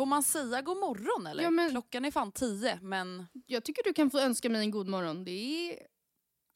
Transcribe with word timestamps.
Får 0.00 0.06
man 0.06 0.22
säga 0.22 0.62
god 0.62 0.76
morgon 0.76 1.26
eller? 1.26 1.42
Ja, 1.42 1.50
men- 1.50 1.70
Klockan 1.70 2.04
är 2.04 2.10
fan 2.10 2.32
tio 2.32 2.78
men, 2.82 3.26
Jag 3.46 3.64
tycker 3.64 3.82
du 3.84 3.92
kan 3.92 4.10
få 4.10 4.18
önska 4.18 4.50
mig 4.50 4.60
en 4.60 4.70
god 4.70 4.88
morgon. 4.88 5.24
Det 5.24 5.30
är 5.30 5.78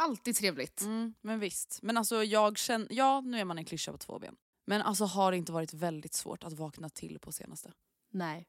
alltid 0.02 0.36
trevligt. 0.36 0.80
mm, 0.80 1.14
men 1.20 1.40
visst. 1.40 1.78
Men 1.82 1.96
alltså 1.96 2.24
jag 2.24 2.58
känner, 2.58 2.88
ja 2.90 3.20
nu 3.20 3.38
är 3.38 3.44
man 3.44 3.58
en 3.58 3.64
klyscha 3.64 3.92
på 3.92 3.98
två 3.98 4.18
ben. 4.18 4.36
Men 4.66 4.82
alltså 4.82 5.04
har 5.04 5.30
det 5.30 5.36
inte 5.38 5.52
varit 5.52 5.74
väldigt 5.74 6.14
svårt 6.14 6.44
att 6.44 6.52
vakna 6.52 6.88
till 6.88 7.18
på 7.18 7.32
senaste? 7.32 7.72
Nej. 8.12 8.48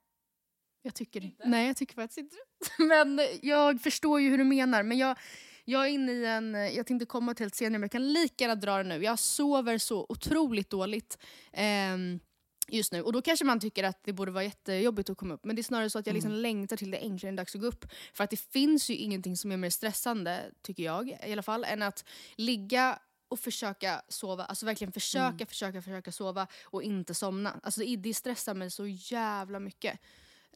Jag 0.81 0.95
tycker 0.95 1.23
inte. 1.23 1.47
Nej, 1.47 1.67
jag 1.67 1.77
tycker 1.77 1.95
faktiskt 1.95 2.17
inte. 2.17 2.35
Men 2.83 3.19
jag 3.41 3.81
förstår 3.81 4.21
ju 4.21 4.29
hur 4.29 4.37
du 4.37 4.43
menar. 4.43 4.83
Men 4.83 4.97
jag, 4.97 5.17
jag 5.65 5.85
är 5.85 5.89
inne 5.89 6.11
i 6.11 6.25
en... 6.25 6.53
Jag 6.53 6.87
tänkte 6.87 7.05
komma 7.05 7.33
till 7.33 7.49
det 7.49 7.55
senare, 7.55 7.71
men 7.79 7.81
jag 7.83 7.91
kan 7.91 8.13
lika 8.13 8.43
gärna 8.43 8.55
dra 8.55 8.77
det 8.77 8.83
nu. 8.83 9.03
Jag 9.03 9.19
sover 9.19 9.77
så 9.77 10.05
otroligt 10.09 10.69
dåligt 10.69 11.17
ehm, 11.53 12.19
just 12.67 12.91
nu. 12.91 13.01
Och 13.01 13.13
då 13.13 13.21
kanske 13.21 13.45
man 13.45 13.59
tycker 13.59 13.83
att 13.83 14.03
det 14.03 14.13
borde 14.13 14.31
vara 14.31 14.43
jättejobbigt 14.43 15.09
att 15.09 15.17
komma 15.17 15.33
upp. 15.33 15.45
Men 15.45 15.55
det 15.55 15.61
är 15.61 15.63
snarare 15.63 15.89
så 15.89 15.99
att 15.99 16.07
jag 16.07 16.13
liksom 16.13 16.31
längtar 16.31 16.77
till 16.77 16.91
det 16.91 16.97
äntligen 16.97 17.35
är 17.35 17.37
dags 17.37 17.55
att 17.55 17.61
gå 17.61 17.67
upp. 17.67 17.85
För 18.13 18.23
att 18.23 18.29
det 18.29 18.39
finns 18.39 18.89
ju 18.89 18.95
ingenting 18.95 19.37
som 19.37 19.51
är 19.51 19.57
mer 19.57 19.69
stressande, 19.69 20.51
tycker 20.61 20.83
jag 20.83 21.09
i 21.27 21.31
alla 21.31 21.43
fall, 21.43 21.63
än 21.63 21.81
att 21.81 22.05
ligga 22.35 22.99
och 23.27 23.39
försöka 23.39 24.01
sova, 24.07 24.45
alltså 24.45 24.65
verkligen 24.65 24.91
försöka, 24.91 25.45
försöka, 25.45 25.81
försöka 25.81 26.11
sova 26.11 26.47
och 26.63 26.83
inte 26.83 27.13
somna. 27.13 27.59
Alltså 27.63 27.81
det, 27.81 27.95
det 27.95 28.13
stressar 28.13 28.53
mig 28.53 28.71
så 28.71 28.87
jävla 28.87 29.59
mycket. 29.59 29.99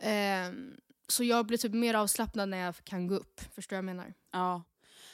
Ehm, 0.01 0.77
så 1.07 1.23
jag 1.23 1.45
blir 1.45 1.57
typ 1.57 1.73
mer 1.73 1.93
avslappnad 1.93 2.49
när 2.49 2.57
jag 2.57 2.75
kan 2.83 3.07
gå 3.07 3.15
upp. 3.15 3.41
Förstår 3.55 3.75
du 3.75 3.81
vad 3.81 3.89
jag 3.89 3.95
menar? 3.95 4.13
Ja. 4.31 4.63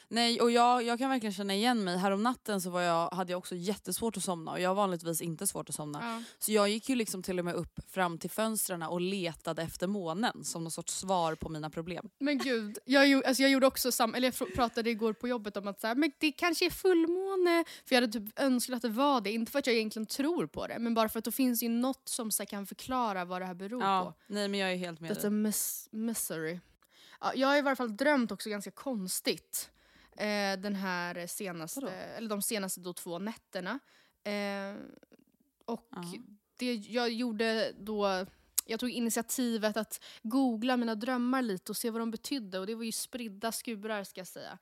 Nej, 0.08 0.40
och 0.40 0.50
jag, 0.50 0.82
jag 0.82 0.98
kan 0.98 1.10
verkligen 1.10 1.32
känna 1.32 1.54
igen 1.54 1.84
mig. 1.84 1.96
Härom 1.98 2.22
natten 2.22 2.60
så 2.60 2.70
var 2.70 2.80
jag, 2.80 3.10
hade 3.10 3.32
jag 3.32 3.38
också 3.38 3.54
jättesvårt 3.54 4.16
att 4.16 4.24
somna 4.24 4.50
och 4.52 4.60
jag 4.60 4.70
har 4.70 4.74
vanligtvis 4.74 5.20
inte 5.20 5.46
svårt 5.46 5.68
att 5.68 5.74
somna. 5.74 6.24
Så 6.38 6.52
jag 6.52 6.68
gick 6.68 6.88
ju 6.88 6.94
liksom 6.96 7.22
till 7.22 7.38
och 7.38 7.44
med 7.44 7.54
upp 7.54 7.80
fram 7.90 8.18
till 8.18 8.30
fönstren 8.30 8.82
och 8.82 9.00
letade 9.00 9.62
efter 9.62 9.86
månen 9.86 10.44
som 10.44 10.64
någon 10.64 10.70
sorts 10.70 10.94
svar 10.94 11.34
på 11.34 11.48
mina 11.48 11.70
problem. 11.70 12.08
Men 12.18 12.38
gud, 12.38 12.78
jag, 12.84 13.06
gjo- 13.06 13.22
alltså 13.26 13.42
jag 13.42 13.50
gjorde 13.52 13.66
också 13.66 13.92
samma, 13.92 14.16
eller 14.16 14.34
jag 14.40 14.54
pratade 14.54 14.90
igår 14.90 15.12
på 15.12 15.28
jobbet 15.28 15.56
om 15.56 15.68
att 15.68 15.80
så 15.80 15.86
här, 15.86 15.94
men 15.94 16.12
det 16.18 16.32
kanske 16.32 16.66
är 16.66 16.70
fullmåne, 16.70 17.64
för 17.86 17.94
jag 17.94 18.00
hade 18.02 18.12
typ 18.12 18.38
önskat 18.40 18.76
att 18.76 18.82
det 18.82 18.88
var 18.88 19.20
det. 19.20 19.32
Inte 19.32 19.52
för 19.52 19.58
att 19.58 19.66
jag 19.66 19.76
egentligen 19.76 20.06
tror 20.06 20.46
på 20.46 20.66
det, 20.66 20.78
men 20.78 20.94
bara 20.94 21.08
för 21.08 21.18
att 21.18 21.24
då 21.24 21.30
finns 21.30 21.60
det 21.60 21.66
ju 21.66 21.72
något 21.72 22.08
som 22.08 22.30
så 22.30 22.46
kan 22.46 22.66
förklara 22.66 23.24
vad 23.24 23.40
det 23.42 23.46
här 23.46 23.54
beror 23.54 23.80
på. 23.80 23.86
Ja, 23.86 24.14
nej 24.26 24.48
men 24.48 24.60
jag 24.60 24.72
är 24.72 24.76
helt 24.76 25.00
med 25.00 25.10
That's 25.10 25.18
a 25.18 25.20
dig. 25.20 25.30
miss 25.30 25.88
misery. 25.92 26.60
Ja, 27.20 27.32
jag 27.34 27.48
har 27.48 27.56
i 27.56 27.62
varje 27.62 27.76
fall 27.76 27.96
drömt 27.96 28.32
också 28.32 28.50
ganska 28.50 28.70
konstigt 28.70 29.70
eh, 30.16 30.60
den 30.60 30.74
här 30.74 31.26
senaste, 31.26 31.80
Vadå? 31.80 31.92
eller 32.16 32.28
de 32.28 32.42
senaste 32.42 32.80
då 32.80 32.92
två 32.92 33.18
nätterna. 33.18 33.78
Eh, 34.24 34.74
och 35.64 35.88
Ja. 35.90 36.12
det 36.56 36.74
jag 36.74 37.10
gjorde 37.10 37.72
då, 37.78 38.26
jag 38.66 38.80
tog 38.80 38.90
initiativet 38.90 39.76
att 39.76 40.04
googla 40.22 40.76
mina 40.76 40.94
drömmar 40.94 41.42
lite 41.42 41.72
och 41.72 41.76
se 41.76 41.90
vad 41.90 42.00
de 42.00 42.10
betydde 42.10 42.58
och 42.58 42.66
det 42.66 42.74
var 42.74 42.84
ju 42.84 42.92
spridda 42.92 43.52
skurar 43.52 44.04
ska 44.04 44.20
jag 44.20 44.26
säga. 44.28 44.58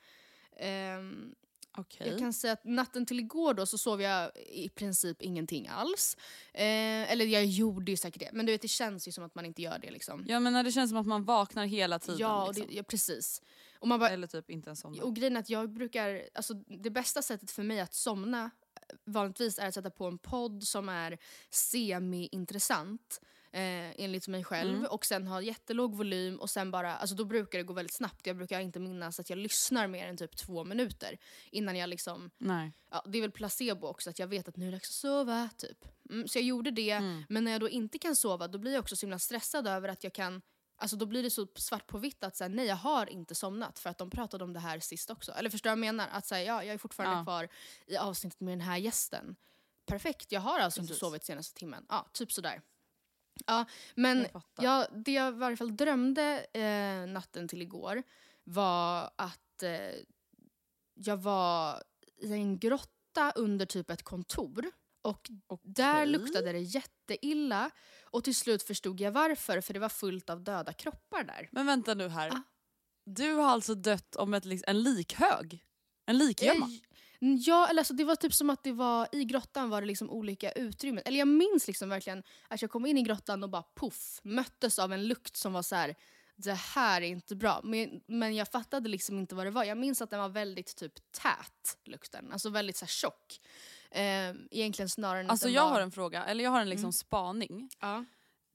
Ehm, 0.56 1.34
Okej. 1.76 2.09
jag 2.09 2.19
kan 2.19 2.32
säga 2.32 2.53
att 2.53 2.65
natten 2.65 3.06
till 3.06 3.21
igår 3.21 3.54
då 3.54 3.66
så 3.66 3.78
sov 3.78 4.03
jag 4.03 4.31
i 4.36 4.69
princip 4.69 5.22
ingenting 5.22 5.69
alls. 5.69 6.16
Eh, 6.53 7.12
eller 7.12 7.25
jag 7.25 7.44
gjorde 7.44 7.91
ju 7.91 7.97
säkert 7.97 8.21
det, 8.21 8.31
men 8.32 8.47
du 8.47 8.53
vet, 8.53 8.62
det 8.62 8.69
känns 8.69 9.09
ju 9.09 9.12
som 9.12 9.25
att 9.25 9.34
man 9.34 9.44
inte 9.44 9.62
gör 9.62 9.78
det. 9.78 9.91
Liksom. 9.91 10.25
Ja 10.28 10.41
men 10.41 10.53
när 10.53 10.65
det 10.65 10.72
känns 10.72 10.91
som 10.91 10.98
att 10.98 11.06
man 11.06 11.25
vaknar 11.25 11.66
hela 11.66 11.98
tiden. 11.98 12.19
Ja, 12.19 12.47
liksom. 12.48 12.66
det, 12.66 12.75
ja, 12.75 12.82
precis. 12.82 13.42
Och, 13.78 13.88
man 13.88 14.00
bara, 14.00 14.10
Eller 14.10 14.26
typ 14.26 14.50
inte 14.50 14.68
ens 14.68 14.80
somnar. 14.80 15.04
och 15.04 15.16
grejen 15.16 15.36
att 15.36 15.50
jag 15.50 15.72
brukar, 15.72 16.22
alltså 16.34 16.54
det 16.54 16.90
bästa 16.90 17.22
sättet 17.22 17.50
för 17.50 17.62
mig 17.62 17.80
att 17.80 17.94
somna 17.94 18.44
eh, 18.44 18.96
vanligtvis 19.04 19.58
är 19.58 19.68
att 19.68 19.74
sätta 19.74 19.90
på 19.90 20.06
en 20.06 20.18
podd 20.18 20.62
som 20.62 20.88
är 20.88 21.18
semi-intressant. 21.50 23.20
Eh, 23.52 24.00
enligt 24.00 24.28
mig 24.28 24.44
själv 24.44 24.74
Mm. 24.78 24.86
och 24.90 25.04
sen 25.06 25.26
ha 25.26 25.42
jättelåg 25.42 25.94
volym 25.96 26.40
och 26.40 26.50
sen 26.50 26.70
bara, 26.70 26.96
alltså 26.96 27.16
då 27.16 27.24
brukar 27.24 27.58
det 27.58 27.64
gå 27.64 27.72
väldigt 27.72 27.94
snabbt. 27.94 28.26
Jag 28.26 28.36
brukar 28.36 28.60
inte 28.60 28.80
minnas 28.80 29.20
att 29.20 29.30
jag 29.30 29.38
lyssnar 29.38 29.86
mer 29.88 30.06
än 30.06 30.16
typ 30.16 30.36
två 30.36 30.64
minuter 30.64 31.18
innan 31.50 31.76
jag 31.76 31.88
liksom 31.91 32.30
Nej. 32.38 32.72
ja, 32.91 33.02
det 33.06 33.18
är 33.18 33.22
väl 33.22 33.30
placebo 33.30 33.86
också, 33.86 34.10
att 34.10 34.18
jag 34.18 34.26
vet 34.26 34.48
att 34.48 34.56
nu 34.56 34.66
är 34.66 34.70
det 34.70 34.76
dags 34.76 34.88
att 34.88 34.94
sova. 34.94 35.48
Typ. 35.58 35.84
Mm, 36.10 36.28
så 36.28 36.38
jag 36.38 36.44
gjorde 36.44 36.70
det, 36.70 36.91
Mm. 36.91 37.22
men 37.28 37.44
när 37.44 37.52
jag 37.52 37.60
då 37.60 37.68
inte 37.68 37.98
kan 37.98 38.16
sova 38.16 38.48
då 38.48 38.58
blir 38.58 38.72
jag 38.72 38.80
också 38.80 38.96
så 38.96 39.06
himla 39.06 39.18
stressad 39.18 39.66
över 39.66 39.88
att 39.88 40.04
jag 40.04 40.12
kan 40.12 40.42
Alltså 40.84 40.97
då 40.97 41.06
blir 41.06 41.22
det 41.22 41.31
så 41.31 41.47
svart 41.55 41.87
på 41.87 41.99
vitt 41.99 42.25
att 42.25 42.37
säga, 42.37 42.49
nej 42.49 42.67
jag 42.67 42.77
har 42.77 43.06
inte 43.11 43.34
somnat 43.34 43.78
för 43.78 43.91
att 43.91 43.99
de 43.99 44.11
pratade 44.11 44.45
om 44.45 44.53
det 44.53 44.61
här 44.61 44.81
sist 44.81 45.11
också. 45.11 45.33
Eller 45.33 45.50
förstår 45.50 45.71
jag 45.71 45.78
menar? 45.78 46.09
Att 46.12 46.27
säga, 46.27 46.45
ja, 46.45 46.65
jag 46.65 46.75
är 46.75 46.78
fortfarande 46.78 47.17
Ja. 47.17 47.25
kvar 47.25 47.49
i 47.87 47.97
avsnittet 47.97 48.41
med 48.41 48.53
den 48.53 48.61
här 48.61 48.77
gästen. 48.77 49.37
Perfekt, 49.87 50.33
jag 50.33 50.41
har 50.41 50.59
alltså 50.61 50.81
inte 50.81 50.89
Precis. 50.91 51.00
sovit 51.00 51.25
senaste 51.25 51.59
timmen. 51.59 51.87
Ja, 51.89 52.06
typ 52.12 52.33
sådär. 52.33 52.61
Ja, 53.47 53.65
men 53.95 54.19
Jag 54.19 54.31
fattar. 54.33 54.65
Ja, 54.65 54.87
det 54.93 55.12
jag 55.12 55.34
i 55.34 55.37
varje 55.39 55.56
fall 55.56 55.77
drömde 55.77 56.47
eh, 56.53 57.06
natten 57.12 57.49
till 57.49 57.62
igår 57.62 58.03
var 58.45 59.11
att 59.16 59.62
eh, 59.62 59.95
jag 60.95 61.16
var 61.16 61.83
i 62.16 62.33
en 62.33 62.59
grotta 62.59 63.33
under 63.37 63.66
typ 63.66 63.91
ett 63.91 64.03
kontor. 64.03 64.71
Och 65.04 65.31
där 65.62 65.94
Okej. 65.94 66.06
luktade 66.06 66.53
det 66.53 66.59
jätteilla. 66.60 67.70
Och 68.04 68.25
till 68.25 68.34
slut 68.34 68.62
förstod 68.62 69.00
jag 69.00 69.12
varför, 69.12 69.60
för 69.60 69.75
det 69.75 69.81
var 69.81 69.88
fullt 69.88 70.30
av 70.30 70.45
döda 70.45 70.72
kroppar 70.72 71.24
där. 71.24 71.48
Men 71.53 71.66
vänta 71.66 71.95
nu 71.95 72.09
här. 72.09 72.28
Ah. 72.28 72.42
Du 73.06 73.33
har 73.33 73.51
alltså 73.51 73.74
dött 73.74 74.16
om 74.16 74.34
ett, 74.34 74.45
en 74.66 74.83
likhög? 74.83 75.65
En 76.06 76.18
likgömma? 76.18 76.66
Eh, 76.66 76.95
Ja, 77.27 77.68
eller 77.68 77.80
alltså 77.80 77.95
det 77.95 78.04
var 78.04 78.16
typ 78.16 78.34
som 78.34 78.51
att 78.51 78.65
det 78.65 78.72
var 78.72 79.09
i 79.12 79.24
grottan 79.24 79.71
var 79.71 79.80
det 79.80 79.86
liksom 79.86 80.10
olika 80.10 80.53
utrymmen. 80.53 81.03
Eller 81.06 81.18
jag 81.18 81.28
minns 81.28 81.66
liksom 81.66 81.89
verkligen 81.89 82.22
att 82.48 82.62
jag 82.62 82.71
kom 82.71 82.86
in 82.86 82.98
i 82.98 83.03
grottan 83.03 83.42
och 83.42 83.51
bara 83.51 83.62
poff, 83.62 84.21
möttes 84.22 84.78
av 84.78 84.92
en 84.92 85.09
lukt 85.09 85.36
som 85.36 85.53
var 85.53 85.62
så 85.62 85.74
här. 85.74 85.95
det 86.36 86.53
här 86.54 87.01
är 87.03 87.06
inte 87.06 87.36
bra. 87.36 87.60
Men, 87.65 88.01
men 88.06 88.34
jag 88.34 88.48
fattade 88.48 88.89
liksom 88.89 89.18
inte 89.18 89.34
vad 89.34 89.47
det 89.47 89.51
var. 89.51 89.65
Jag 89.65 89.78
minns 89.78 90.03
att 90.03 90.10
den 90.10 90.21
var 90.21 90.28
väldigt 90.28 90.77
typ 90.77 90.92
tät, 91.12 91.78
lukten. 91.84 92.33
Alltså 92.33 92.51
väldigt 92.51 92.77
så 92.77 92.84
här 92.84 92.91
tjock. 92.91 93.41
Eh, 93.94 94.34
egentligen 94.50 94.88
snarare 94.88 95.20
än 95.20 95.30
Alltså 95.30 95.46
att 95.46 95.48
den 95.48 95.54
jag 95.54 95.64
var... 95.64 95.70
har 95.72 95.80
en 95.80 95.91
fråga, 95.91 96.24
eller 96.24 96.44
jag 96.44 96.50
har 96.50 96.60
en 96.60 96.68
liksom 96.68 96.84
Mm. 96.86 96.92
spaning. 96.92 97.68
Ja. 97.80 98.04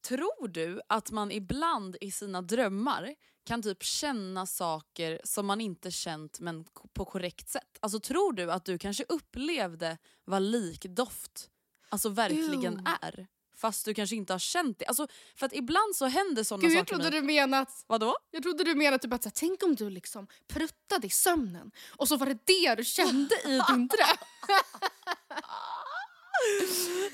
Tror 0.08 0.48
du 0.48 0.82
att 0.90 1.12
man 1.12 1.32
ibland 1.32 1.98
i 2.02 2.12
sina 2.12 2.42
drömmar 2.42 3.16
kan 3.46 3.62
typ 3.62 3.84
känna 3.84 4.46
saker 4.46 5.22
som 5.24 5.46
man 5.46 5.62
inte 5.62 5.92
känt 5.92 6.40
men 6.40 6.66
på 6.94 7.06
korrekt 7.06 7.50
sätt? 7.50 7.78
Alltså 7.80 8.00
tror 8.00 8.34
du 8.34 8.52
att 8.52 8.66
du 8.66 8.78
kanske 8.78 9.04
upplevde 9.10 9.98
vad 10.26 10.42
likdoft 10.42 11.50
alltså 11.90 12.10
verkligen 12.10 12.74
Ew. 12.74 12.84
är? 13.02 13.28
fast 13.56 13.86
du 13.86 13.94
kanske 13.94 14.16
inte 14.16 14.34
har 14.34 14.40
känt 14.40 14.80
det. 14.80 14.86
Alltså, 14.86 15.08
för 15.36 15.46
att 15.46 15.54
ibland 15.54 15.96
så 15.96 16.06
händer 16.06 16.44
sådana 16.44 16.62
Gud, 16.62 16.72
saker 16.72 16.78
jag 16.80 16.88
trodde 17.02 17.10
du 17.10 17.22
menade 17.22 17.62
att 17.62 17.84
Vadå? 17.88 18.16
Jag 18.32 18.44
trodde 18.44 18.64
du 18.64 18.76
menade 18.76 18.98
typ 19.00 19.14
att 19.14 19.24
så 19.24 19.30
här, 19.30 19.34
tänk 19.36 19.64
om 19.64 19.76
du 19.76 19.90
liksom 19.90 20.28
pruttade 20.48 21.08
i 21.08 21.10
sömnen 21.10 21.72
och 21.90 22.08
så 22.08 22.18
var 22.18 22.26
det 22.28 22.38
det 22.46 22.76
du 22.76 22.84
kände 22.84 23.36
i 23.46 23.60
din 23.70 23.88
dröm. 23.88 24.18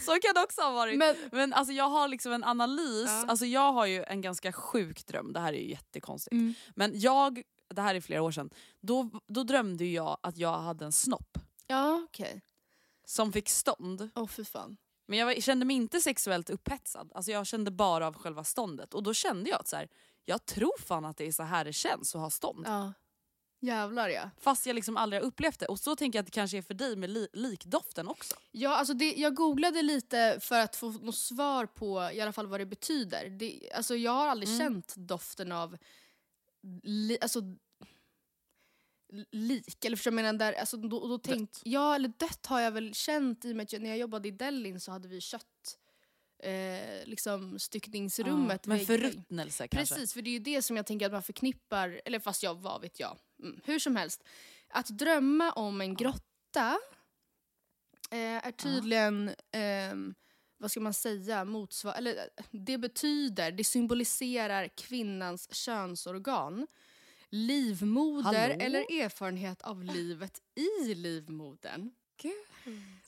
Så 0.05 0.11
kan 0.19 0.33
det 0.35 0.43
också 0.43 0.61
ha 0.61 0.71
varit. 0.71 0.97
Men, 0.97 1.15
Men, 1.31 1.53
alltså, 1.53 1.73
jag 1.73 1.89
har 1.89 2.07
liksom 2.07 2.31
en 2.31 2.43
analys, 2.43 3.05
Ja. 3.09 3.25
alltså, 3.27 3.45
jag 3.45 3.73
har 3.73 3.85
ju 3.85 4.03
en 4.03 4.21
ganska 4.21 4.53
sjuk 4.53 5.05
dröm, 5.07 5.33
det 5.33 5.39
här 5.39 5.53
är 5.53 5.57
ju 5.57 5.69
jättekonstigt. 5.69 6.31
Mm. 6.33 6.53
Men 6.75 6.99
jag, 6.99 7.41
det 7.69 7.81
här 7.81 7.95
är 7.95 8.01
flera 8.01 8.21
år 8.21 8.31
sedan, 8.31 8.49
då, 8.81 9.09
då 9.27 9.43
drömde 9.43 9.85
jag 9.85 10.17
att 10.23 10.37
jag 10.37 10.59
hade 10.59 10.85
en 10.85 10.91
snopp 10.91 11.37
ja 11.67 12.01
okej. 12.09 12.41
som 13.05 13.33
fick 13.33 13.49
stånd. 13.49 14.09
Åh 14.15 14.27
fy 14.27 14.45
fan. 14.45 14.77
Men 15.07 15.19
jag 15.19 15.25
var- 15.25 15.33
kände 15.41 15.65
mig 15.65 15.75
inte 15.75 16.01
sexuellt 16.01 16.49
upphetsad, 16.49 17.11
alltså, 17.15 17.31
jag 17.31 17.47
kände 17.47 17.71
bara 17.71 18.07
av 18.07 18.17
själva 18.17 18.43
ståndet. 18.43 18.93
Och 18.93 19.03
då 19.03 19.13
kände 19.13 19.49
jag 19.49 19.59
att 19.59 19.67
så 19.67 19.75
här, 19.75 19.89
jag 20.25 20.45
tror 20.45 20.73
fan 20.85 21.05
att 21.05 21.17
det 21.17 21.27
är 21.27 21.31
så 21.31 21.43
här 21.43 21.65
det 21.65 21.73
känns 21.73 22.15
att 22.15 22.21
ha 22.21 22.29
stånd. 22.29 22.65
Ja. 22.67 22.93
Jävlar 23.65 24.09
ja. 24.09 24.29
Fast 24.37 24.65
jag 24.65 24.73
liksom 24.73 24.97
aldrig 24.97 25.21
har 25.21 25.27
upplevt 25.27 25.59
det. 25.59 25.65
Och 25.65 25.79
så 25.79 25.95
tänker 25.95 26.17
jag 26.19 26.21
att 26.23 26.27
det 26.27 26.31
kanske 26.31 26.57
är 26.57 26.61
för 26.61 26.73
dig 26.73 26.95
med 26.95 27.09
li 27.09 27.27
likdoften 27.33 28.07
också. 28.07 28.35
Ja, 28.51 28.75
alltså 28.75 28.93
det, 28.93 29.13
jag 29.17 29.35
googlade 29.35 29.81
lite 29.81 30.37
för 30.41 30.59
att 30.59 30.75
få 30.75 30.91
något 30.91 31.15
svar 31.15 31.65
på 31.65 32.09
i 32.13 32.21
alla 32.21 32.33
fall 32.33 32.47
vad 32.47 32.59
det 32.59 32.65
betyder. 32.65 33.29
Det, 33.29 33.71
alltså 33.75 33.95
jag 33.95 34.11
har 34.11 34.27
aldrig 34.27 34.49
Mm. 34.49 34.59
känt 34.59 34.93
doften 34.97 35.51
av 35.51 35.77
li, 36.83 37.17
alltså, 37.21 37.41
lik. 39.31 39.85
Eller 39.85 39.97
förstår 39.97 40.11
du 40.11 40.15
vad 40.15 40.25
jag 40.25 40.33
menar? 40.33 40.51
Där, 40.51 40.59
alltså, 40.59 40.77
då, 40.77 41.07
då 41.07 41.17
tänkt, 41.17 41.61
ja, 41.63 41.95
eller 41.95 42.13
dött 42.17 42.45
har 42.45 42.59
jag 42.59 42.71
väl 42.71 42.93
känt 42.93 43.45
i 43.45 43.51
och 43.51 43.55
med 43.55 43.63
att 43.73 43.81
när 43.81 43.89
jag 43.89 43.97
jobbade 43.97 44.27
i 44.27 44.31
Delin 44.31 44.79
så 44.79 44.91
hade 44.91 45.07
vi 45.07 45.21
kött 45.21 45.77
eh, 46.45 47.07
liksom 47.07 47.59
styckningsrummet. 47.59 48.61
Ja, 48.63 48.69
men 48.69 48.85
förruttnelse 48.85 49.67
kanske. 49.67 49.95
Precis, 49.95 50.13
för 50.13 50.21
det 50.21 50.29
är 50.29 50.31
ju 50.31 50.39
det 50.39 50.61
som 50.61 50.77
jag 50.77 50.85
tänker 50.85 51.05
att 51.05 51.11
man 51.11 51.23
förknippar, 51.23 52.01
eller 52.05 52.19
fast 52.19 52.43
jag, 52.43 52.55
vad 52.55 52.81
vet 52.81 52.99
jag. 52.99 53.17
Mm, 53.43 53.59
hur 53.63 53.79
som 53.79 53.95
helst. 53.95 54.23
Att 54.69 54.87
drömma 54.87 55.51
om 55.51 55.81
en 55.81 55.95
grotta 55.95 56.77
eh, 58.11 58.47
är 58.47 58.51
tydligen, 58.51 59.35
ehm, 59.51 60.15
vad 60.57 60.71
ska 60.71 60.79
man 60.79 60.93
säga, 60.93 61.45
motsvar 61.45 61.93
eller 61.93 62.15
eh, 62.15 62.45
det 62.51 62.77
betyder, 62.77 63.51
det 63.51 63.63
symboliserar 63.63 64.67
kvinnans 64.67 65.53
könsorgan, 65.53 66.67
livmoder 67.29 68.49
Hallå? 68.49 68.55
eller 68.59 68.79
erfarenhet 68.79 69.61
av 69.61 69.83
livet 69.83 70.41
i 70.55 70.93
livmodern. 70.93 71.91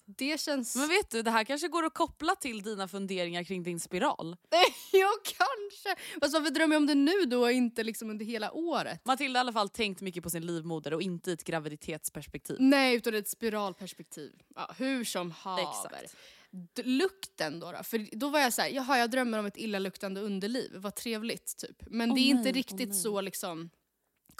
Det 0.09 0.39
känns... 0.41 0.75
Men 0.75 0.87
vet 0.87 1.11
du, 1.11 1.21
det 1.21 1.31
här 1.31 1.43
kanske 1.43 1.67
går 1.67 1.85
att 1.85 1.93
koppla 1.93 2.35
till 2.35 2.61
dina 2.61 2.87
funderingar 2.87 3.43
kring 3.43 3.63
din 3.63 3.79
spiral. 3.79 4.35
ja, 4.91 5.09
kanske! 5.23 6.03
Fast 6.21 6.33
varför 6.33 6.49
drömmer 6.51 6.75
jag 6.75 6.81
om 6.81 6.87
det 6.87 6.95
nu 6.95 7.25
då 7.25 7.41
och 7.41 7.51
inte 7.51 7.83
liksom 7.83 8.09
under 8.09 8.25
hela 8.25 8.51
året? 8.51 9.05
Matilda 9.05 9.39
har 9.39 9.43
i 9.43 9.45
alla 9.45 9.53
fall 9.53 9.69
tänkt 9.69 10.01
mycket 10.01 10.23
på 10.23 10.29
sin 10.29 10.45
livmoder 10.45 10.93
och 10.93 11.01
inte 11.01 11.29
i 11.29 11.33
ett 11.33 11.43
graviditetsperspektiv. 11.43 12.55
Nej, 12.59 12.95
utan 12.95 13.15
ett 13.15 13.29
spiralperspektiv. 13.29 14.31
Ja, 14.55 14.75
hur 14.77 15.03
som 15.03 15.31
haver. 15.31 15.63
Exakt. 15.69 16.15
D- 16.51 16.81
lukten 16.85 17.59
då, 17.59 17.71
då? 17.71 17.83
För 17.83 18.07
då 18.17 18.29
var 18.29 18.39
jag 18.39 18.53
så 18.53 18.61
här, 18.61 18.69
jaha 18.69 18.97
jag 18.97 19.11
drömmer 19.11 19.39
om 19.39 19.45
ett 19.45 19.57
illaluktande 19.57 20.21
underliv, 20.21 20.71
vad 20.75 20.95
trevligt 20.95 21.57
typ. 21.57 21.83
Men 21.87 22.11
Åh 22.11 22.15
det 22.15 22.21
är 22.21 22.29
inte 22.29 22.43
nej, 22.43 22.51
riktigt 22.51 22.89
nej. 22.89 22.97
så 22.99 23.21
liksom 23.21 23.69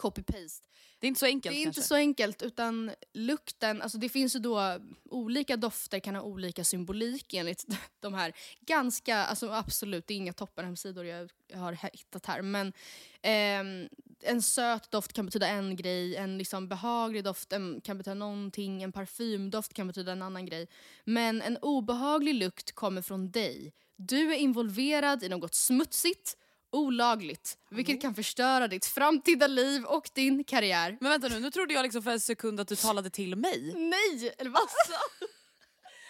copy-paste. 0.01 0.63
Det 0.99 1.05
är 1.05 1.07
inte 1.07 1.19
så 1.19 1.25
enkelt 1.25 1.55
Det 1.55 1.61
är 1.61 1.63
kanske. 1.63 1.79
inte 1.79 1.87
så 1.87 1.95
enkelt 1.95 2.41
utan 2.41 2.91
lukten, 3.13 3.81
alltså 3.81 3.97
det 3.97 4.09
finns 4.09 4.35
ju 4.35 4.39
då 4.39 4.79
olika 5.09 5.57
dofter 5.57 5.99
kan 5.99 6.15
ha 6.15 6.21
olika 6.21 6.63
symbolik 6.63 7.33
enligt 7.33 7.65
de 7.99 8.13
här 8.13 8.33
ganska, 8.61 9.17
alltså 9.17 9.49
absolut 9.51 10.07
det 10.07 10.13
är 10.13 10.15
inga 10.15 10.33
toppenhemsidor 10.33 11.05
jag, 11.05 11.31
jag 11.47 11.59
har 11.59 11.71
hittat 11.93 12.25
här 12.25 12.41
men 12.41 12.73
ehm, 13.21 13.89
en 14.21 14.41
söt 14.41 14.91
doft 14.91 15.13
kan 15.13 15.25
betyda 15.25 15.47
en 15.47 15.75
grej, 15.75 16.15
en 16.15 16.37
liksom 16.37 16.67
behaglig 16.67 17.23
doft 17.23 17.49
kan 17.83 17.97
betyda 17.97 18.13
någonting, 18.13 18.83
en 18.83 18.91
parfymdoft 18.91 19.73
kan 19.73 19.87
betyda 19.87 20.11
en 20.11 20.21
annan 20.21 20.45
grej. 20.45 20.67
Men 21.03 21.41
en 21.41 21.57
obehaglig 21.57 22.35
lukt 22.35 22.71
kommer 22.71 23.01
från 23.01 23.31
dig. 23.31 23.73
Du 23.95 24.33
är 24.33 24.37
involverad 24.37 25.23
i 25.23 25.29
något 25.29 25.55
smutsigt, 25.55 26.37
olagligt, 26.71 27.57
vilket 27.69 28.01
kan 28.01 28.15
förstöra 28.15 28.67
ditt 28.67 28.85
framtida 28.85 29.47
liv 29.47 29.83
och 29.83 30.09
din 30.13 30.43
karriär. 30.43 30.97
Men 31.01 31.11
vänta 31.11 31.27
nu, 31.27 31.39
nu 31.39 31.51
trodde 31.51 31.73
jag 31.73 31.83
liksom 31.83 32.03
för 32.03 32.11
en 32.11 32.19
sekund 32.19 32.59
att 32.59 32.67
du 32.67 32.75
talade 32.75 33.09
till 33.09 33.35
mig. 33.35 33.73
Nej! 33.75 34.33
Eller 34.37 34.49
vad? 34.49 34.61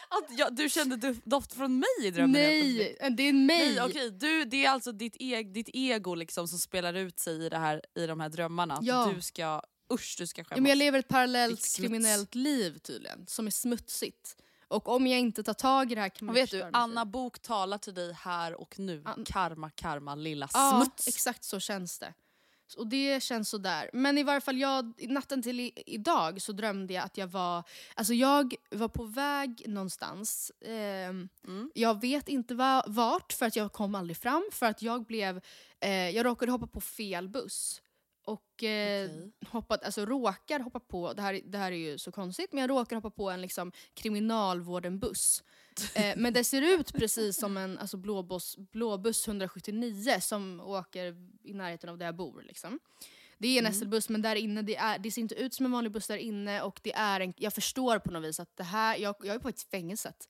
Att 0.10 0.40
jag, 0.40 0.56
du 0.56 0.70
kände 0.70 0.96
do- 0.96 1.22
doft 1.24 1.54
från 1.54 1.80
mig 1.80 2.08
i 2.08 2.12
drömmen. 2.12 2.32
Nej, 2.32 2.98
det 3.18 3.24
är 3.24 3.34
mig. 3.34 3.76
Nej 3.76 3.82
okej, 3.82 4.12
du, 4.12 4.46
det 4.46 4.66
är 4.66 4.70
alltså 4.70 4.92
ditt, 4.92 5.16
e 5.20 5.44
ditt 5.44 5.70
ego 5.74 6.16
liksom 6.16 6.48
som 6.48 6.60
spelar 6.60 6.94
ut 6.94 7.20
sig 7.20 7.46
i, 7.46 7.50
det 7.50 7.58
här, 7.58 7.82
i 7.96 8.06
de 8.06 8.20
här 8.20 8.30
drömmarna. 8.30 8.80
Ja. 8.82 9.12
Du 9.16 9.22
ska, 9.22 9.62
usch 9.94 10.16
du 10.18 10.28
ska 10.28 10.42
ja, 10.42 10.46
skämmas. 10.46 10.62
men 10.62 10.70
jag 10.70 10.78
lever 10.78 11.00
ett 11.00 11.08
parallellt 11.08 11.76
kriminellt 11.78 12.36
liv 12.36 12.78
tydligen, 12.78 13.28
som 13.28 13.48
är 13.48 13.52
smutsigt. 13.52 14.36
Och 14.68 14.88
om 14.90 15.08
jag 15.08 15.20
inte 15.20 15.44
tar 15.44 15.54
tag 15.54 15.92
i 15.92 15.96
det 15.96 16.02
här 16.02 16.10
kan 16.10 16.26
man 16.26 16.34
och 16.34 16.38
vet 16.38 16.52
du, 16.52 16.70
Anna. 16.74 17.06
Bok 17.06 17.40
talar 17.40 17.78
till 17.78 17.94
dig 17.94 18.14
här 18.14 18.62
och 18.62 18.80
nu. 18.80 19.02
An- 19.06 19.24
karma, 19.26 19.70
karma, 19.70 20.16
lilla 20.16 20.50
Ja, 20.54 20.82
smuts. 20.86 21.08
exakt 21.08 21.44
så 21.44 21.60
känns 21.60 22.00
det. 22.00 22.14
Och 22.78 22.88
det 22.88 23.24
känns 23.24 23.50
sådär. 23.50 23.90
Men 23.94 24.18
i 24.18 24.24
varje 24.24 24.42
fall, 24.42 24.58
jag, 24.58 24.94
natten 25.10 25.42
till 25.44 25.60
i, 25.60 25.72
idag 25.86 26.42
så 26.42 26.52
drömde 26.52 26.94
jag 26.94 27.04
att 27.04 27.18
jag 27.18 27.28
var... 27.28 27.64
Alltså 27.96 28.14
jag 28.14 28.56
var 28.72 28.88
på 28.88 29.04
väg 29.04 29.64
någonstans. 29.68 30.52
Ehm, 30.66 31.30
Mm. 31.48 31.72
Jag 31.76 32.02
vet 32.02 32.30
inte 32.30 32.56
va, 32.56 32.84
vart, 32.88 33.34
för 33.34 33.46
att 33.46 33.56
jag 33.56 33.74
kom 33.74 33.96
aldrig 33.96 34.18
fram. 34.18 34.44
För 34.52 34.66
att 34.66 34.82
jag 34.82 35.06
blev... 35.06 35.42
Eh, 35.80 36.10
jag 36.10 36.26
råkade 36.26 36.52
hoppa 36.52 36.68
på 36.68 36.82
fel 36.82 37.30
buss. 37.30 37.82
Och 38.28 38.64
eh, 38.64 39.10
Okej. 39.10 39.32
hoppat, 39.48 39.84
alltså 39.84 40.06
råkar 40.06 40.60
hoppa 40.60 40.80
på, 40.80 41.14
det 41.14 41.22
här, 41.22 41.42
det 41.46 41.58
här 41.58 41.72
är 41.72 41.76
ju 41.76 41.98
så 41.98 42.12
konstigt, 42.12 42.54
men 42.54 42.62
jag 42.62 42.70
råkar 42.70 42.96
hoppa 42.96 43.10
på 43.10 43.30
en 43.30 43.42
liksom, 43.42 43.72
kriminalvården-buss. 43.94 45.44
Eh, 45.96 46.14
men 46.18 46.34
det 46.34 46.44
ser 46.44 46.62
ut 46.62 46.94
precis 46.94 47.40
som 47.40 47.58
en 47.58 47.78
alltså, 47.78 47.98
blåbuss, 47.98 48.58
blåbuss 48.58 49.28
179 49.28 50.20
som 50.22 50.60
åker 50.60 51.16
i 51.44 51.54
närheten 51.54 51.90
av 51.90 51.98
där 51.98 52.06
jag 52.06 52.16
bor. 52.16 52.42
Liksom. 52.42 52.80
Det 53.38 53.48
är 53.48 53.66
en 53.66 53.74
SL-buss 53.74 54.10
men 54.10 54.22
där 54.22 54.36
inne, 54.36 54.62
det, 54.62 54.76
är, 54.76 55.00
det 55.00 55.12
ser 55.12 55.22
inte 55.22 55.36
ut 55.36 55.54
som 55.54 55.66
en 55.66 55.72
vanlig 55.72 55.92
buss 55.92 56.08
där 56.08 56.18
inne 56.18 56.62
och 56.62 56.80
det 56.84 56.94
är 56.94 57.20
en, 57.20 57.34
jag 57.38 57.54
förstår 57.54 58.00
på 58.00 58.12
något 58.12 58.24
vis 58.24 58.40
att 58.40 58.58
det 58.58 58.64
här, 58.64 58.98
jag, 58.98 59.16
jag 59.20 59.36
är 59.36 59.40
på 59.40 59.50
ett 59.50 59.62
fängelset. 59.62 60.30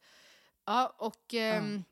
Ja, 0.65 0.95
och... 0.97 1.33
ehm, 1.33 1.83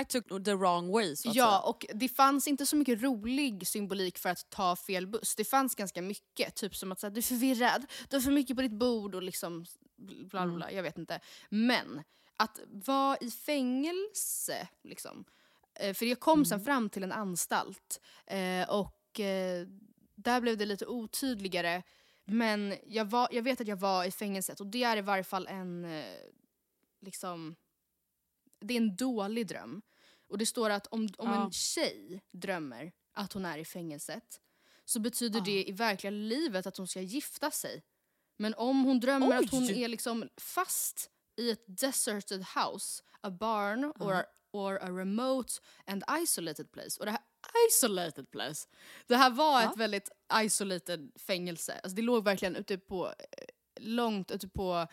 I 0.00 0.04
took 0.04 0.44
the 0.44 0.54
wrong 0.54 0.92
way 0.92 1.16
så 1.16 1.28
att 1.28 1.34
Ja, 1.34 1.44
säga. 1.50 1.58
och 1.60 1.86
det 1.94 2.08
fanns 2.08 2.48
inte 2.48 2.66
så 2.66 2.76
mycket 2.76 3.02
rolig 3.02 3.66
symbolik 3.66 4.18
för 4.18 4.28
att 4.28 4.50
ta 4.50 4.76
fel 4.76 5.06
buss. 5.06 5.34
Det 5.36 5.44
fanns 5.44 5.74
ganska 5.74 6.02
mycket, 6.02 6.54
typ 6.54 6.76
som 6.76 6.92
att 6.92 7.00
så 7.00 7.06
här, 7.06 7.10
du 7.14 7.18
är 7.18 7.22
förvirrad, 7.22 7.86
du 8.08 8.16
har 8.16 8.20
för 8.20 8.30
mycket 8.30 8.56
på 8.56 8.62
ditt 8.62 8.72
bord 8.78 9.14
och 9.14 9.22
liksom 9.22 9.64
bla 9.96 10.24
bla 10.28 10.42
Mm. 10.42 10.56
bla, 10.56 10.72
jag 10.72 10.82
vet 10.82 10.98
inte. 10.98 11.20
Men 11.48 12.02
att 12.36 12.60
vara 12.68 13.16
i 13.20 13.30
fängelse, 13.30 14.68
liksom. 14.84 15.24
Eh, 15.80 15.94
För 15.94 16.06
jag 16.06 16.20
kom 16.20 16.38
Mm. 16.38 16.44
sen 16.44 16.60
fram 16.64 16.90
till 16.90 17.02
en 17.02 17.12
anstalt 17.12 18.00
eh, 18.26 18.68
och 18.70 19.20
eh, 19.20 19.66
där 20.14 20.40
blev 20.40 20.56
det 20.58 20.66
lite 20.66 20.86
otydligare. 20.86 21.82
Men 22.24 22.74
jag, 22.86 23.04
var, 23.04 23.28
jag 23.32 23.42
vet 23.42 23.60
att 23.60 23.68
jag 23.68 23.76
var 23.76 24.04
i 24.04 24.10
fängelset 24.10 24.60
och 24.60 24.66
det 24.66 24.82
är 24.84 24.96
i 24.96 25.00
varje 25.00 25.24
fall 25.24 25.46
en, 25.46 26.02
liksom, 27.00 27.54
det 28.66 28.74
är 28.74 28.78
en 28.78 28.96
dålig 28.96 29.46
dröm. 29.46 29.82
Och 30.28 30.38
det 30.38 30.46
står 30.46 30.70
att 30.70 30.86
om, 30.86 31.08
om 31.18 31.28
Ja. 31.30 31.44
en 31.44 31.50
tjej 31.52 32.20
drömmer 32.32 32.92
att 33.12 33.32
hon 33.32 33.44
är 33.44 33.58
i 33.58 33.64
fängelset 33.64 34.40
så 34.84 35.00
betyder 35.00 35.38
Ja. 35.38 35.44
det 35.44 35.68
i 35.68 35.72
verkliga 35.72 36.10
livet 36.10 36.66
att 36.66 36.76
hon 36.76 36.88
ska 36.88 37.00
gifta 37.00 37.50
sig. 37.50 37.82
Men 38.36 38.54
om 38.54 38.84
hon 38.84 39.00
drömmer 39.00 39.36
att 39.36 39.50
hon 39.50 39.62
Oj! 39.64 39.82
är 39.82 39.88
liksom 39.88 40.28
fast 40.36 41.10
i 41.36 41.50
ett 41.50 41.64
deserted 41.66 42.44
house, 42.54 43.02
a 43.20 43.30
barn 43.30 43.84
or, 43.84 44.24
or 44.52 44.78
a 44.82 44.88
remote 44.90 45.52
and 45.86 46.04
isolated 46.22 46.72
place. 46.72 47.00
Och 47.00 47.06
det 47.06 47.12
här 47.12 47.20
isolated 47.68 48.30
place, 48.30 48.68
det 49.06 49.16
här 49.16 49.30
var 49.30 49.62
Ja. 49.62 49.70
ett 49.72 49.76
väldigt 49.78 50.08
isolated 50.34 51.12
fängelse. 51.16 51.72
Alltså 51.82 51.96
det 51.96 52.02
låg 52.02 52.24
verkligen 52.24 52.56
ute 52.56 52.78
på, 52.78 53.06
eh, 53.06 53.14
långt 53.80 54.30
ute 54.30 54.48
på 54.48 54.86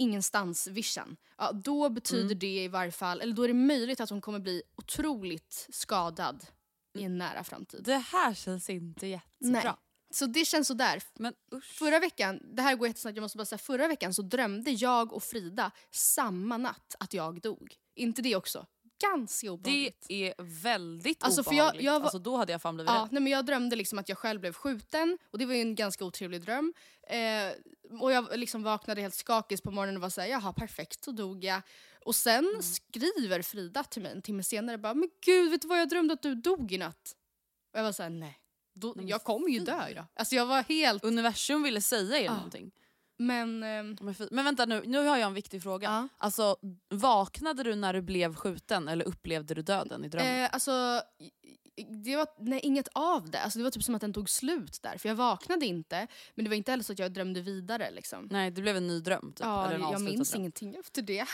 ingenstans 0.00 0.66
vischan. 0.66 1.16
Ja, 1.38 1.52
då 1.52 1.88
betyder 1.88 2.24
Mm. 2.24 2.38
det 2.38 2.64
i 2.64 2.68
varje 2.68 2.92
fall, 2.92 3.20
eller 3.20 3.34
då 3.34 3.42
är 3.42 3.48
det 3.48 3.54
möjligt 3.54 4.00
att 4.00 4.10
hon 4.10 4.20
kommer 4.20 4.38
bli 4.38 4.62
otroligt 4.76 5.66
skadad 5.70 6.46
i 6.98 7.02
en 7.04 7.18
nära 7.18 7.44
framtid. 7.44 7.82
Det 7.84 7.96
här 7.98 8.34
känns 8.34 8.70
inte 8.70 9.06
jättebra. 9.06 9.62
Nej. 9.62 9.72
Så 10.12 10.26
det 10.26 10.44
känns 10.44 10.68
sådär. 10.68 11.02
Men 11.14 11.34
usch. 11.54 11.64
Förra 11.78 11.98
veckan, 11.98 12.40
det 12.56 12.62
här 12.62 12.76
går 12.76 12.88
jättesnabbt, 12.88 13.16
jag 13.16 13.22
måste 13.22 13.38
bara 13.38 13.44
säga, 13.44 13.58
förra 13.58 13.88
veckan 13.88 14.14
så 14.14 14.22
drömde 14.22 14.70
jag 14.70 15.12
och 15.12 15.22
Frida 15.22 15.70
samma 15.90 16.56
natt 16.58 16.94
att 17.00 17.14
jag 17.14 17.40
dog. 17.40 17.74
inte 17.94 18.22
det 18.22 18.36
också? 18.36 18.66
Det 19.00 19.48
obehagligt. 19.50 20.06
är 20.08 20.34
väldigt 20.38 21.22
Alltså, 21.24 21.44
för 21.44 21.52
jag- 21.52 21.58
obehagligt. 21.64 21.84
jag 21.84 21.92
var- 21.92 22.00
alltså, 22.02 22.18
då 22.18 22.36
hade 22.36 22.52
jag 22.52 22.62
fan 22.62 22.74
blivit 22.74 22.90
Ja, 22.90 23.00
rädd. 23.02 23.08
nej, 23.12 23.22
men 23.22 23.32
jag 23.32 23.46
drömde 23.46 23.76
liksom 23.76 23.98
att 23.98 24.08
jag 24.08 24.18
själv 24.18 24.40
blev 24.40 24.52
skjuten 24.52 25.18
och 25.30 25.38
det 25.38 25.46
var 25.46 25.54
ju 25.54 25.60
en 25.60 25.74
ganska 25.74 26.04
otrevlig 26.04 26.42
dröm. 26.42 26.74
Eh, 27.08 27.52
och 28.00 28.12
jag 28.12 28.38
liksom 28.38 28.62
vaknade 28.62 29.00
helt 29.00 29.14
skakig 29.14 29.62
på 29.62 29.70
morgonen 29.70 29.96
och 29.96 30.02
var 30.02 30.10
såhär, 30.10 30.28
jaha 30.28 30.52
perfekt, 30.52 31.04
så 31.04 31.10
dog 31.12 31.44
jag. 31.44 31.62
Och 32.04 32.14
sen 32.14 32.44
Mm. 32.48 32.62
skriver 32.62 33.42
Frida 33.42 33.84
till 33.84 34.02
mig 34.02 34.12
en 34.12 34.22
timme 34.22 34.42
senare 34.42 34.78
bara 34.78 34.94
“men 34.94 35.08
gud, 35.26 35.50
vet 35.50 35.62
du 35.62 35.68
vad 35.68 35.80
jag 35.80 35.88
drömde 35.88 36.14
att 36.14 36.22
du 36.22 36.34
dog 36.34 36.72
i 36.72 36.78
natt?” 36.78 37.16
Och 37.72 37.78
jag 37.78 37.84
var 37.84 37.92
såhär 37.92 38.10
nej, 38.10 38.38
då, 38.74 38.94
jag 38.98 39.24
kommer 39.24 39.48
ju 39.48 39.58
dö 39.60 39.88
idag. 39.88 40.04
Alltså 40.14 40.34
jag 40.34 40.46
var 40.46 40.62
helt... 40.62 41.04
Universum 41.04 41.62
ville 41.62 41.80
säga 41.80 42.18
er 42.18 42.24
Ja. 42.24 42.34
någonting. 42.34 42.70
Men... 43.20 43.62
ehm, 43.62 43.96
Men, 44.00 44.14
men 44.30 44.44
vänta 44.44 44.66
nu, 44.66 44.82
nu 44.86 44.98
har 44.98 45.16
jag 45.16 45.26
en 45.26 45.34
viktig 45.34 45.62
fråga. 45.62 45.88
ja. 45.88 46.08
Alltså, 46.18 46.56
vaknade 46.88 47.62
du 47.62 47.74
när 47.74 47.92
du 47.92 48.02
blev 48.02 48.34
skjuten 48.34 48.88
eller 48.88 49.04
upplevde 49.04 49.54
du 49.54 49.62
döden 49.62 50.04
i 50.04 50.08
drömmen? 50.08 50.42
Eh, 50.44 50.48
alltså, 50.52 51.02
det 52.04 52.16
var 52.16 52.26
nej, 52.38 52.60
inget 52.62 52.88
av 52.92 53.30
det. 53.30 53.40
Alltså, 53.40 53.58
det 53.58 53.62
var 53.62 53.70
typ 53.70 53.82
som 53.84 53.94
att 53.94 54.00
den 54.00 54.12
tog 54.12 54.30
slut 54.30 54.82
där. 54.82 54.98
För 54.98 55.08
jag 55.08 55.16
vaknade 55.16 55.66
inte, 55.66 56.06
men 56.34 56.44
det 56.44 56.48
var 56.48 56.56
inte 56.56 56.70
heller 56.70 56.84
så 56.84 56.92
att 56.92 56.98
jag 56.98 57.12
drömde 57.12 57.40
vidare. 57.40 57.90
Liksom. 57.90 58.28
Nej, 58.30 58.50
det 58.50 58.62
blev 58.62 58.76
en 58.76 58.86
ny 58.86 59.00
dröm. 59.00 59.32
Typ, 59.32 59.46
ja, 59.46 59.64
eller 59.66 59.74
en 59.74 59.80
jag 59.92 60.00
minns 60.00 60.30
dröm. 60.30 60.40
ingenting 60.40 60.74
efter 60.74 61.02
det. 61.02 61.26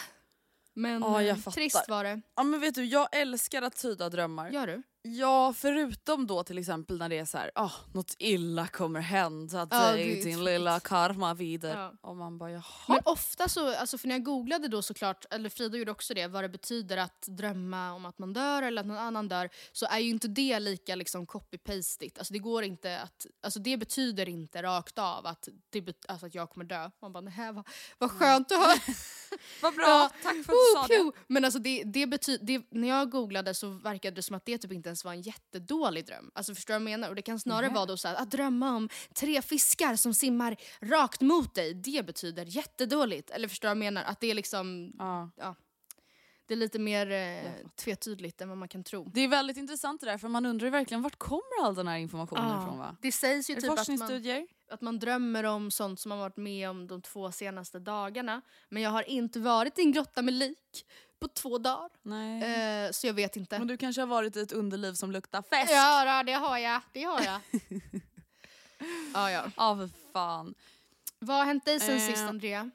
Men 0.74 1.02
fattar. 1.02 1.50
trist 1.50 1.88
var 1.88 2.04
det. 2.04 2.20
Ja, 2.34 2.42
men 2.42 2.60
vet 2.60 2.74
du, 2.74 2.84
jag 2.84 3.08
älskar 3.16 3.62
att 3.62 3.76
tyda 3.76 4.08
drömmar. 4.08 4.50
Gör 4.50 4.66
du? 4.66 4.82
Ja, 5.14 5.52
förutom 5.56 6.26
då 6.26 6.42
till 6.44 6.58
exempel 6.58 6.98
när 6.98 7.08
det 7.08 7.18
är 7.18 7.24
så 7.24 7.38
här, 7.38 7.50
ah, 7.54 7.70
något 7.94 8.14
illa 8.18 8.66
kommer 8.66 9.00
hända 9.00 9.66
dig, 9.66 10.18
är 10.20 10.24
din 10.24 10.44
lilla 10.44 10.80
karma 10.80 11.34
vidare. 11.34 11.78
Ja. 12.02 12.08
Och 12.10 12.16
man 12.16 12.38
bara 12.38 12.50
jaha. 12.50 12.62
Men 12.88 13.00
ofta 13.04 13.48
så, 13.48 13.74
alltså 13.76 13.98
för 13.98 14.08
när 14.08 14.14
jag 14.14 14.22
googlade 14.24 14.68
då 14.68 14.82
såklart, 14.82 15.24
eller 15.30 15.48
Frida 15.50 15.78
gjorde 15.78 15.90
också 15.90 16.14
det, 16.14 16.26
vad 16.26 16.44
det 16.44 16.48
betyder 16.48 16.96
att 16.96 17.22
drömma 17.26 17.92
om 17.92 18.06
att 18.06 18.18
man 18.18 18.32
dör 18.32 18.62
eller 18.62 18.80
att 18.80 18.86
någon 18.86 18.98
annan 18.98 19.28
dör, 19.28 19.50
så 19.72 19.86
är 19.86 19.98
ju 19.98 20.10
inte 20.10 20.28
det 20.28 20.60
lika 20.60 20.94
liksom 20.94 21.26
copy-pastigt. 21.26 22.18
Alltså 22.18 22.32
det 22.32 22.38
går 22.38 22.64
inte 22.64 23.00
att, 23.00 23.26
alltså 23.42 23.60
det 23.60 23.76
betyder 23.76 24.28
inte 24.28 24.62
rakt 24.62 24.98
av 24.98 25.26
att, 25.26 25.48
det 25.70 26.04
alltså 26.08 26.26
att 26.26 26.34
jag 26.34 26.50
kommer 26.50 26.64
dö. 26.64 26.90
Man 27.02 27.12
bara, 27.12 27.20
nej 27.20 27.52
vad, 27.52 27.68
vad 27.98 28.10
skönt 28.10 28.52
att 28.52 28.58
höra. 28.58 28.78
Vad 29.62 29.74
bra, 29.74 29.84
Ja. 29.86 30.10
tack 30.22 30.32
för 30.32 30.38
att 30.40 30.46
du 30.46 30.52
Oh, 30.52 30.82
sa 30.82 30.86
det. 30.86 31.12
Men 31.26 31.44
alltså 31.44 31.58
det, 31.58 31.82
det 31.84 32.06
betyder, 32.06 32.62
när 32.70 32.88
jag 32.88 33.10
googlade 33.10 33.54
så 33.54 33.68
verkade 33.68 34.14
det 34.14 34.22
som 34.22 34.36
att 34.36 34.44
det 34.44 34.58
typ 34.58 34.72
inte 34.72 34.95
ens 34.96 35.04
var 35.04 35.12
en 35.12 35.20
jättedålig 35.22 36.06
dröm. 36.06 36.30
Alltså 36.34 36.54
förstår 36.54 36.74
du 36.74 36.78
vad 36.78 36.82
jag 36.92 36.98
menar? 36.98 37.08
Och 37.08 37.14
det 37.14 37.22
kan 37.22 37.40
snarare 37.40 37.66
Mhm. 37.66 37.74
vara 37.74 37.86
då 37.86 37.96
så 37.96 38.08
här, 38.08 38.14
att 38.14 38.30
drömma 38.30 38.76
om 38.76 38.88
tre 39.14 39.42
fiskar 39.42 39.96
som 39.96 40.14
simmar 40.14 40.56
rakt 40.80 41.20
mot 41.20 41.54
dig, 41.54 41.74
det 41.74 42.06
betyder 42.06 42.44
jättedåligt. 42.44 43.30
Eller 43.30 43.48
förstår 43.48 43.68
du 43.68 43.70
vad 43.70 43.76
jag 43.84 43.94
menar? 43.94 44.04
Att 44.04 44.20
det 44.20 44.26
är 44.30 44.34
liksom, 44.34 44.92
Ja. 44.98 45.54
det 46.46 46.54
är 46.54 46.58
lite 46.58 46.78
mer 46.78 47.10
eh, 47.10 47.52
tvetydigt 47.76 48.40
än 48.40 48.48
vad 48.48 48.58
man 48.58 48.68
kan 48.68 48.84
tro. 48.84 49.10
Det 49.14 49.20
är 49.20 49.28
väldigt 49.28 49.56
intressant 49.56 50.00
det 50.00 50.06
där 50.06 50.18
för 50.18 50.28
man 50.28 50.46
undrar 50.46 50.66
ju 50.66 50.70
verkligen 50.70 51.02
vart 51.02 51.18
kommer 51.18 51.64
all 51.64 51.74
den 51.74 51.88
här 51.88 51.96
informationen 51.98 52.48
Ja. 52.50 52.62
ifrån 52.62 52.78
va? 52.78 52.96
Det 53.02 53.12
sägs 53.12 53.50
ju 53.50 53.54
Är 53.54 53.60
typ 53.60 53.70
att 53.70 53.88
man, 53.88 54.46
att 54.70 54.80
man 54.80 54.98
drömmer 54.98 55.44
om 55.44 55.70
sånt 55.70 56.00
som 56.00 56.08
man 56.08 56.18
varit 56.18 56.36
med 56.36 56.70
om 56.70 56.86
de 56.86 57.02
två 57.02 57.32
senaste 57.32 57.78
dagarna. 57.78 58.42
Men 58.68 58.82
jag 58.82 58.90
har 58.90 59.02
inte 59.02 59.40
varit 59.40 59.78
i 59.78 59.82
en 59.82 59.92
grotta 59.92 60.22
med 60.22 60.34
lik 60.34 60.86
på 61.20 61.28
två 61.28 61.58
dagar. 61.58 61.90
Eh, 62.42 62.90
så 62.92 63.06
jag 63.06 63.14
vet 63.14 63.36
inte. 63.36 63.58
Men 63.58 63.68
du 63.68 63.76
kanske 63.76 64.02
har 64.02 64.06
varit 64.06 64.36
i 64.36 64.40
ett 64.40 64.52
underliv 64.52 64.92
som 64.92 65.12
luktar 65.12 65.42
fest? 65.42 65.72
Ja, 65.72 66.22
det 66.22 66.32
har 66.32 66.58
jag. 66.58 66.80
Det 66.92 67.02
har 67.02 67.20
jag. 67.22 67.40
ja, 69.14 69.30
ja. 69.30 69.44
Ja 69.56 69.76
för 69.76 69.90
fan. 70.12 70.54
Vad 71.18 71.36
har 71.36 71.44
hänt 71.44 71.64
dig 71.64 71.80
sen 71.80 71.96
Eh, 71.96 72.00
sist, 72.08 72.22
Andrea? 72.22 72.70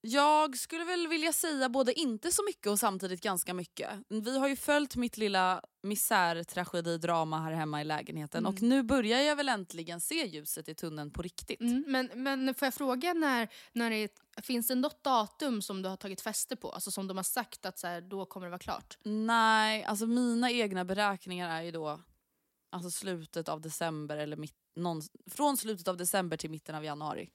Jag 0.00 0.58
skulle 0.58 0.84
väl 0.84 1.08
vilja 1.08 1.32
säga 1.32 1.68
både 1.68 2.00
inte 2.00 2.32
så 2.32 2.42
mycket 2.46 2.66
och 2.66 2.78
samtidigt 2.78 3.20
ganska 3.20 3.54
mycket. 3.54 3.90
Vi 4.08 4.38
har 4.38 4.48
ju 4.48 4.56
följt 4.56 4.96
mitt 4.96 5.16
lilla 5.16 5.62
misär-tragedi-drama 5.82 7.40
här 7.40 7.52
hemma 7.52 7.80
i 7.80 7.84
lägenheten 7.84 8.46
Mm. 8.46 8.54
och 8.54 8.62
nu 8.62 8.82
börjar 8.82 9.20
jag 9.20 9.36
väl 9.36 9.48
äntligen 9.48 10.00
se 10.00 10.26
ljuset 10.26 10.68
i 10.68 10.74
tunneln 10.74 11.10
på 11.10 11.22
riktigt. 11.22 11.60
Mm, 11.60 11.84
men, 11.86 12.10
men 12.14 12.54
får 12.54 12.66
jag 12.66 12.74
fråga, 12.74 13.14
när, 13.14 13.48
när 13.72 13.90
det, 13.90 14.12
finns 14.42 14.68
det 14.68 14.74
något 14.74 15.04
datum 15.04 15.62
som 15.62 15.82
du 15.82 15.88
har 15.88 15.96
tagit 15.96 16.20
fäste 16.20 16.56
på? 16.56 16.70
Alltså 16.70 16.90
som 16.90 17.08
de 17.08 17.16
har 17.16 17.24
sagt 17.24 17.66
att 17.66 17.78
så 17.78 17.86
här, 17.86 18.00
då 18.00 18.26
kommer 18.26 18.46
det 18.46 18.50
vara 18.50 18.58
klart? 18.58 18.98
Nej, 19.04 19.84
alltså 19.84 20.06
mina 20.06 20.50
egna 20.50 20.84
beräkningar 20.84 21.58
är 21.58 21.62
ju 21.62 21.70
då 21.70 22.00
alltså 22.70 22.90
slutet 22.90 23.48
av 23.48 23.60
december 23.60 24.16
eller 24.16 24.36
mitt, 24.36 24.56
någon, 24.78 25.02
från 25.30 25.56
slutet 25.56 25.88
av 25.88 25.96
december 25.96 26.36
till 26.36 26.50
mitten 26.50 26.74
av 26.74 26.84
januari. 26.84 27.30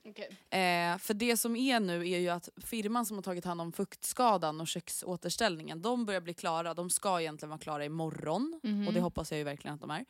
Eh, 0.50 0.98
för 0.98 1.14
det 1.14 1.38
som 1.38 1.56
är 1.56 1.80
nu 1.80 2.10
är 2.10 2.20
ju 2.20 2.30
att 2.30 2.50
firman 2.58 3.06
som 3.06 3.18
har 3.18 3.22
tagit 3.22 3.46
hand 3.46 3.62
om 3.62 3.72
fuktskadan 3.72 4.62
och 4.62 4.68
köksåterställningen, 4.68 5.82
de 5.82 6.06
börjar 6.06 6.22
bli 6.22 6.34
klara. 6.34 6.74
De 6.74 6.90
ska 6.90 7.22
egentligen 7.22 7.50
vara 7.50 7.60
klara 7.60 7.86
imorgon 7.86 8.60
Mhm. 8.64 8.88
och 8.88 8.94
det 8.94 9.00
hoppas 9.02 9.32
jag 9.32 9.38
ju 9.38 9.44
verkligen 9.44 9.76
att 9.76 9.82
de 9.82 9.92
är. 9.92 10.06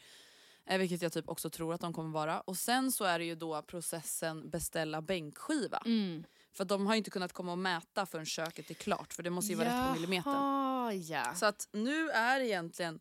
Eh, 0.66 0.78
vilket 0.78 1.02
jag 1.02 1.13
typ 1.13 1.30
också 1.30 1.50
tror 1.50 1.74
att 1.74 1.82
de 1.82 1.94
kommer 1.94 2.10
vara. 2.10 2.42
Och 2.42 2.58
sen 2.58 2.92
så 2.92 3.04
är 3.04 3.20
det 3.20 3.25
ju 3.25 3.36
då 3.36 3.62
processen 3.62 4.50
beställa 4.50 5.02
bänkskiva. 5.02 5.82
Mm. 5.86 6.24
För 6.52 6.66
de 6.66 6.86
har 6.88 6.94
ju 6.94 6.98
inte 6.98 7.10
kunnat 7.10 7.34
komma 7.34 7.52
och 7.52 7.58
mäta 7.58 8.06
förrän 8.06 8.25
köket 8.25 8.70
är 8.70 8.74
klart 8.74 9.13
för 9.13 9.24
det 9.24 9.30
måste 9.30 9.52
ju 9.52 9.58
vara 9.58 9.68
rätt 9.68 9.88
på 9.88 9.94
millimetern. 10.02 10.34
Jaha, 10.34 10.94
ja. 10.94 11.34
Så 11.36 11.46
att 11.46 11.68
nu 11.72 12.10
är 12.10 12.40
egentligen 12.40 13.00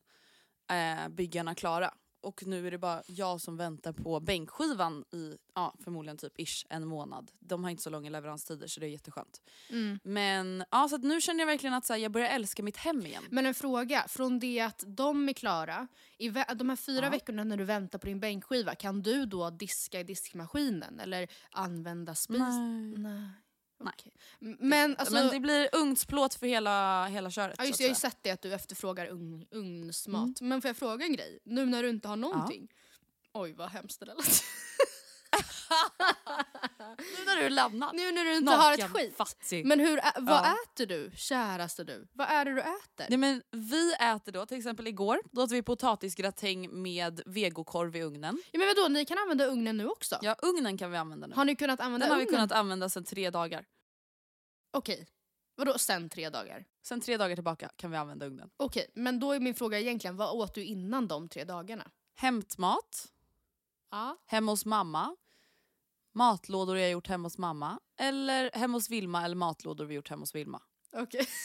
eh, 0.71 1.09
byggarna 1.09 1.55
klara. 1.55 1.95
Och 2.23 2.47
nu 2.47 2.67
är 2.67 2.71
det 2.71 2.79
bara 2.79 3.03
jag 3.07 3.41
som 3.41 3.57
väntar 3.57 3.93
på 3.93 4.21
bänkskivan 4.21 5.05
i 5.13 5.37
ja, 5.55 5.75
förmodligen 5.85 6.17
typ 6.17 6.41
ish 6.41 6.67
en 6.69 6.87
månad. 6.87 7.31
De 7.41 7.65
har 7.65 7.71
inte 7.71 7.83
så 7.83 7.91
långa 7.91 8.11
leveranstider 8.11 8.67
så 8.67 8.81
det 8.81 8.87
är 8.87 8.91
jätteskönt. 8.91 9.41
Mm. 9.71 9.99
Men 10.05 10.65
ja, 10.71 10.89
så 10.89 10.99
nu 10.99 11.21
känner 11.21 11.41
jag 11.41 11.47
verkligen 11.47 11.75
att 11.75 11.87
så 11.87 11.93
här, 11.93 12.01
jag 12.01 12.13
börjar 12.13 12.29
älska 12.29 12.63
mitt 12.63 12.77
hem 12.77 13.07
igen. 13.07 13.25
Men 13.31 13.47
en 13.47 13.55
fråga, 13.55 14.05
från 14.09 14.39
det 14.39 14.61
att 14.61 14.85
de 14.87 15.29
är 15.29 15.33
klara, 15.33 15.89
i 16.19 16.29
de 16.29 16.69
här 16.69 16.77
fyra 16.77 17.05
Ja. 17.05 17.11
veckorna 17.11 17.45
när 17.45 17.57
du 17.57 17.65
väntar 17.65 17.99
på 17.99 18.07
din 18.07 18.21
bänkskiva, 18.21 18.75
kan 18.75 19.03
du 19.03 19.27
då 19.27 19.51
diska 19.51 20.01
i 20.01 20.05
diskmaskinen 20.05 21.01
eller 21.01 21.29
använda 21.51 22.15
spis? 22.15 22.39
Nej. 22.39 22.95
Nej. 22.99 23.29
Nej. 23.85 23.95
Okej. 23.99 24.13
Men, 24.61 24.97
alltså, 24.97 25.15
Men 25.15 25.29
det 25.29 25.41
blir 25.41 25.69
ugnsplåt 25.73 26.35
för 26.35 26.47
hela, 26.47 27.07
hela 27.07 27.31
köret. 27.31 27.55
ja, 27.59 27.65
just, 27.65 27.81
jag 27.81 27.87
har 27.87 27.91
ju 27.91 27.95
sett 27.95 28.19
det 28.23 28.31
att 28.31 28.43
du 28.43 28.55
efterfrågar 28.55 29.07
ugn, 29.07 29.47
ugnsmat. 29.51 30.41
Mm. 30.41 30.49
Men 30.49 30.63
får 30.63 30.69
jag 30.69 30.77
fråga 30.77 31.05
en 31.07 31.13
grej? 31.13 31.39
Nu 31.45 31.67
när 31.67 31.83
du 31.83 31.89
inte 31.91 32.09
har 32.09 32.17
någonting. 32.17 32.69
Oj 33.33 33.53
vad 33.53 33.69
hemskt 33.71 34.01
det 34.01 34.07
lät. 34.07 34.17
Nu 36.99 37.25
när 37.27 37.37
du 37.37 37.43
är 37.43 37.51
lämnad. 37.51 37.95
Nu 37.95 38.13
när 38.13 38.25
du 38.25 38.37
inte 38.37 38.53
har 38.53 38.73
ett 38.73 38.79
Naken, 38.79 38.95
skit. 38.95 39.17
fattig. 39.17 39.67
Men 39.67 39.81
hur, 39.81 40.01
vad 40.21 40.35
Ja. 40.47 40.55
äter 40.65 40.87
du, 40.87 41.11
käraste 41.17 41.85
du? 41.85 42.09
Vad 42.13 42.29
är 42.29 42.45
det 42.45 42.55
du 42.55 42.61
äter? 42.61 43.07
Nej, 43.09 43.19
men 43.19 43.43
vi 43.51 43.93
äter 43.95 44.33
då, 44.33 44.47
till 44.47 44.59
exempel 44.59 44.87
igår, 44.87 45.21
då 45.33 45.43
åt 45.43 45.51
vi 45.51 45.63
potatisgratäng 45.63 46.83
med 46.83 47.21
vegokorv 47.27 47.97
i 47.97 48.03
ugnen. 48.03 48.39
Ja, 48.53 48.59
men 48.59 48.69
vadå, 48.69 48.89
ni 48.89 49.05
kan 49.05 49.19
använda 49.19 49.45
ugnen 49.47 49.77
nu 49.77 49.87
också? 49.89 50.19
Ja, 50.23 50.37
ugnen 50.43 50.79
kan 50.79 50.91
vi 50.91 50.97
använda 50.97 51.27
nu. 51.27 51.35
Har 51.35 51.45
ni 51.45 51.57
kunnat 51.57 51.81
använda 51.81 52.07
Den 52.07 52.11
har 52.13 52.19
vi 52.19 52.25
ugnen? 52.25 52.35
kunnat 52.39 52.53
använda 52.53 52.89
sedan 52.89 53.05
tre 53.05 53.31
dagar. 53.31 53.65
Okej. 54.73 55.07
Vadå 55.55 55.79
sen 55.79 56.09
tre 56.09 56.31
dagar? 56.31 56.65
Sen 56.83 57.01
tre 57.01 57.17
dagar 57.17 57.35
tillbaka 57.37 57.71
kan 57.77 57.91
vi 57.91 57.97
använda 57.97 58.27
ugnen. 58.27 58.51
Okej, 58.57 58.91
men 58.95 59.21
då 59.21 59.33
är 59.33 59.41
min 59.41 59.55
fråga 59.55 59.81
egentligen, 59.81 60.17
vad 60.17 60.37
åt 60.37 60.55
du 60.55 60.65
innan 60.65 61.09
de 61.09 61.29
tre 61.29 61.45
dagarna? 61.45 61.91
Hämtmat, 62.15 63.13
Ja. 63.91 64.17
hemma 64.27 64.53
hos 64.53 64.65
mamma, 64.67 65.17
matlådor 66.13 66.79
jag 66.79 66.91
gjort 66.91 67.07
hemma 67.09 67.27
hos 67.27 67.39
mamma, 67.39 67.81
eller 67.97 68.51
hemma 68.55 68.77
hos 68.77 68.91
Vilma 68.91 69.25
eller 69.25 69.37
matlådor 69.37 69.85
vi 69.85 69.95
gjort 69.95 70.09
hemma 70.09 70.23
hos 70.23 70.35
Vilma. 70.35 70.63
Okej. 70.93 71.27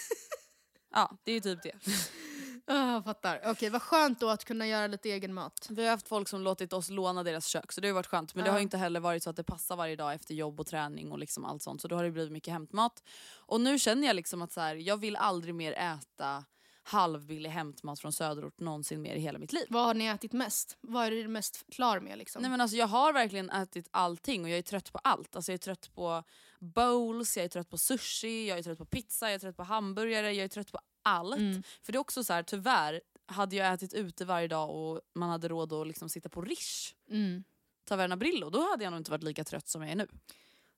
Ja, 0.90 1.18
det 1.24 1.32
är 1.32 1.36
ju 1.36 1.42
typ 1.42 1.64
det. 1.64 1.76
Jag 2.70 3.04
fattar. 3.04 3.42
Okej, 3.46 3.70
vad 3.70 3.82
skönt 3.82 4.20
då 4.20 4.30
att 4.30 4.46
kunna 4.46 4.68
göra 4.68 4.88
lite 4.88 5.10
egen 5.10 5.34
mat. 5.34 5.68
Vi 5.70 5.84
har 5.84 5.92
haft 5.92 6.08
folk 6.08 6.28
som 6.28 6.42
låtit 6.42 6.74
oss 6.74 6.90
låna 6.90 7.24
deras 7.24 7.46
kök 7.48 7.72
så 7.72 7.82
det 7.82 7.88
har 7.88 7.96
varit 7.96 8.08
skönt. 8.08 8.36
Men 8.36 8.44
det 8.44 8.50
Ja. 8.50 8.54
har 8.54 8.60
inte 8.60 8.78
heller 8.78 9.00
varit 9.00 9.24
så 9.24 9.30
att 9.30 9.36
det 9.36 9.44
passar 9.44 9.76
varje 9.76 9.96
dag 9.96 10.14
efter 10.14 10.34
jobb 10.36 10.60
och 10.60 10.68
träning 10.68 11.12
och 11.12 11.20
liksom 11.20 11.46
allt 11.46 11.62
sånt. 11.64 11.82
Så 11.82 11.88
då 11.88 11.96
har 11.96 12.04
det 12.04 12.12
blivit 12.12 12.32
mycket 12.32 12.54
hämtmat. 12.54 13.04
Och 13.36 13.62
nu 13.62 13.80
känner 13.80 14.08
jag 14.08 14.16
liksom 14.16 14.42
att 14.42 14.52
så 14.52 14.62
här, 14.62 14.76
jag 14.76 14.98
vill 14.98 15.16
aldrig 15.16 15.56
mer 15.56 15.72
äta 15.74 16.46
halvbillig 16.84 17.50
hämtmat 17.50 18.00
från 18.00 18.14
söderort 18.14 18.60
någonsin 18.60 19.02
mer 19.02 19.16
i 19.16 19.20
hela 19.20 19.40
mitt 19.40 19.54
liv. 19.54 19.66
Vad 19.70 19.86
har 19.86 19.94
ni 19.94 20.06
ätit 20.06 20.34
mest? 20.34 20.78
Vad 20.82 21.06
är 21.08 21.12
du 21.12 21.28
mest 21.28 21.66
klar 21.72 22.00
med 22.00 22.18
liksom? 22.18 22.42
Nej 22.42 22.52
men 22.52 22.62
alltså 22.62 22.78
jag 22.78 22.88
har 22.88 23.14
verkligen 23.14 23.50
ätit 23.50 23.88
allting 23.92 24.44
och 24.44 24.50
jag 24.50 24.58
är 24.58 24.62
trött 24.62 24.92
på 24.94 25.00
allt. 25.04 25.36
Alltså 25.36 25.52
jag 25.52 25.54
är 25.54 25.58
trött 25.64 25.92
på 25.96 26.24
bowls, 26.60 27.38
jag 27.38 27.44
är 27.44 27.50
trött 27.50 27.70
på 27.70 27.78
sushi, 27.78 28.48
jag 28.50 28.58
är 28.60 28.64
trött 28.64 28.78
på 28.78 28.86
pizza, 28.86 29.26
jag 29.26 29.36
är 29.36 29.40
trött 29.40 29.58
på 29.58 29.64
hamburgare, 29.64 30.34
jag 30.34 30.44
är 30.44 30.48
trött 30.48 30.72
på 30.72 30.80
allt. 31.08 31.38
Mm. 31.38 31.64
För 31.84 31.92
det 31.92 31.98
är 31.98 32.00
också 32.00 32.24
så 32.24 32.34
här, 32.34 32.44
tyvärr, 32.44 33.02
hade 33.26 33.56
jag 33.56 33.74
ätit 33.74 33.94
ute 33.94 34.26
varje 34.26 34.48
dag 34.48 34.70
och 34.70 35.02
man 35.16 35.30
hade 35.30 35.48
råd 35.48 35.74
att 35.74 35.88
liksom 35.88 36.10
sitta 36.10 36.30
på 36.30 36.42
Rish, 36.42 36.94
Mm. 37.10 37.44
Taverna 37.86 38.18
Brillo, 38.18 38.50
då 38.50 38.70
hade 38.72 38.84
jag 38.84 38.92
nog 38.92 39.00
inte 39.00 39.12
varit 39.12 39.24
lika 39.24 39.44
trött 39.44 39.68
som 39.68 39.82
jag 39.82 39.92
är 39.92 39.96
nu. 39.96 40.08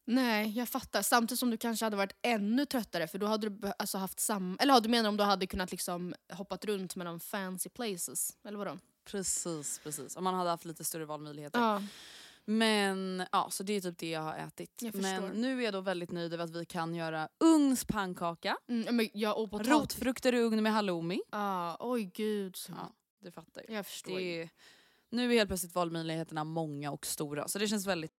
Nej, 0.06 0.58
jag 0.58 0.70
fattar. 0.70 1.02
Samtidigt 1.02 1.40
som 1.40 1.50
du 1.50 1.58
kanske 1.58 1.86
hade 1.86 1.98
varit 1.98 2.16
ännu 2.22 2.66
tröttare 2.66 3.08
för 3.08 3.18
då 3.18 3.26
hade 3.26 3.50
du 3.50 3.72
alltså 3.80 3.98
haft 3.98 4.20
samma... 4.20 4.58
Eller 4.60 4.74
ja, 4.74 4.80
du 4.80 4.90
menar 4.90 5.10
om 5.10 5.18
du 5.18 5.24
hade 5.24 5.48
kunnat 5.48 5.72
liksom 5.72 6.16
hoppat 6.34 6.66
runt 6.66 6.96
mellan 6.96 7.20
fancy 7.20 7.70
places? 7.70 8.38
Eller 8.44 8.58
vadå? 8.58 8.78
Precis, 9.06 9.80
precis. 9.84 10.16
Om 10.16 10.24
man 10.24 10.34
hade 10.34 10.50
haft 10.50 10.66
lite 10.66 10.84
större 10.84 11.06
valmöjligheter. 11.06 11.60
Ja. 11.60 11.84
Men 12.50 13.24
ja, 13.32 13.48
så 13.52 13.64
det 13.64 13.74
är 13.74 13.82
typ 13.82 13.98
det 13.98 14.10
jag 14.10 14.22
har 14.22 14.36
ätit. 14.38 14.82
Jag 14.82 14.96
Men 14.96 15.24
nu 15.28 15.60
är 15.60 15.64
jag 15.66 15.74
då 15.74 15.82
väldigt 15.82 16.12
nöjd 16.12 16.34
över 16.34 16.44
att 16.44 16.56
vi 16.56 16.66
kan 16.66 16.96
göra 16.96 17.30
ugnspannkaka, 17.40 18.58
Mm, 18.70 18.96
men 18.96 19.10
jag 19.14 19.38
och 19.38 19.52
potatis. 19.52 19.72
rotfrukter 19.72 20.34
i 20.36 20.40
ugn 20.40 20.64
med 20.64 20.72
halloumi. 20.74 21.22
Ah, 21.30 21.76
oj 21.80 22.04
gud. 22.14 22.56
Så. 22.56 22.72
Ja, 22.78 22.94
du 23.22 23.32
fattar 23.32 23.64
ju. 23.70 23.76
Jag 23.76 23.86
förstår. 23.86 24.18
Det 24.18 24.42
är, 24.42 24.50
nu 25.10 25.32
är 25.34 25.38
helt 25.38 25.50
plötsligt 25.50 25.76
valmöjligheterna 25.76 26.44
många 26.44 26.92
och 26.92 27.06
stora 27.06 27.48
så 27.48 27.60
det 27.60 27.68
känns 27.68 27.88
väldigt 27.88 28.14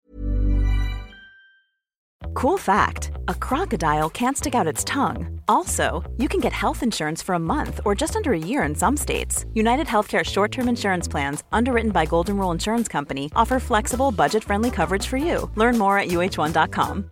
Cool 2.34 2.58
fact 2.58 3.12
a 3.28 3.34
crocodile 3.34 4.10
can't 4.10 4.38
stick 4.38 4.56
out 4.56 4.68
its 4.68 4.84
tongue. 4.84 5.40
Also, 5.48 6.04
you 6.18 6.28
can 6.28 6.40
get 6.40 6.54
health 6.54 6.84
insurance 6.84 7.22
for 7.22 7.36
a 7.36 7.40
month 7.40 7.80
or 7.86 7.96
just 7.96 8.16
under 8.16 8.34
a 8.34 8.40
year 8.40 8.64
in 8.64 8.76
some 8.76 8.98
states. 8.98 9.46
United 9.54 9.88
Healthcare 9.88 10.24
short 10.24 10.52
term 10.52 10.68
insurance 10.68 11.08
plans, 11.08 11.44
underwritten 11.52 11.92
by 11.92 12.06
Golden 12.06 12.38
Rule 12.38 12.52
Insurance 12.52 12.88
Company, 12.88 13.32
offer 13.36 13.60
flexible, 13.60 14.12
budget 14.12 14.44
friendly 14.44 14.72
coverage 14.72 15.08
for 15.08 15.18
you. 15.18 15.50
Learn 15.56 15.78
more 15.78 15.98
at 15.98 16.10
uh1.com. 16.10 17.12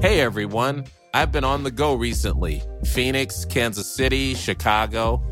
Hey 0.00 0.20
everyone, 0.20 0.84
I've 1.12 1.32
been 1.32 1.44
on 1.44 1.64
the 1.64 1.70
go 1.70 1.94
recently 1.94 2.62
Phoenix, 2.84 3.44
Kansas 3.44 3.92
City, 3.92 4.34
Chicago. 4.34 5.22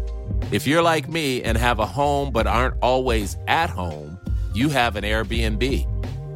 If 0.52 0.66
you're 0.66 0.82
like 0.82 1.08
me 1.08 1.42
and 1.42 1.56
have 1.56 1.78
a 1.78 1.86
home 1.86 2.32
but 2.32 2.46
aren't 2.46 2.74
always 2.82 3.36
at 3.46 3.70
home, 3.70 4.18
you 4.54 4.68
have 4.68 4.96
an 4.96 5.04
Airbnb. 5.04 5.86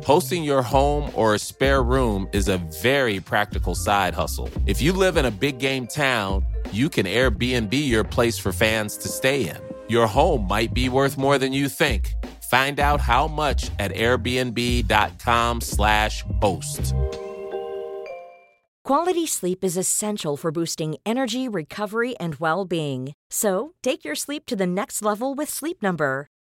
Hosting 0.05 0.45
your 0.45 0.63
home 0.63 1.11
or 1.15 1.35
a 1.35 1.39
spare 1.39 1.83
room 1.83 2.29
is 2.33 2.49
a 2.49 2.57
very 2.83 3.21
practical 3.21 3.75
side 3.75 4.15
hustle. 4.15 4.49
If 4.67 4.83
you 4.83 4.93
live 4.93 5.17
in 5.17 5.25
a 5.27 5.31
big 5.31 5.59
game 5.59 5.87
town, 5.87 6.45
you 6.73 6.89
can 6.89 7.07
Airbnb 7.07 7.73
your 7.73 8.03
place 8.05 8.39
for 8.39 8.53
fans 8.53 8.97
to 8.99 9.09
stay 9.09 9.49
in. 9.49 9.57
Your 9.89 10.07
home 10.07 10.47
might 10.49 10.75
be 10.75 10.89
worth 10.89 11.19
more 11.19 11.39
than 11.39 11.53
you 11.53 11.69
think. 11.69 12.15
Find 12.51 12.79
out 12.81 13.01
how 13.01 13.29
much 13.29 13.71
at 13.79 13.93
airbnb.com/slash 13.93 16.25
host. 16.41 16.95
Quality 18.85 19.27
sleep 19.27 19.63
is 19.63 19.77
essential 19.77 20.37
for 20.37 20.51
boosting 20.51 20.97
energy, 21.05 21.49
recovery, 21.49 22.17
and 22.19 22.37
well 22.37 22.65
being. 22.65 23.13
So 23.31 23.75
take 23.83 24.05
your 24.05 24.15
sleep 24.15 24.47
to 24.47 24.57
the 24.57 24.67
next 24.67 25.03
level 25.03 25.35
with 25.35 25.51
Sleep 25.51 25.83
Number. 25.83 26.29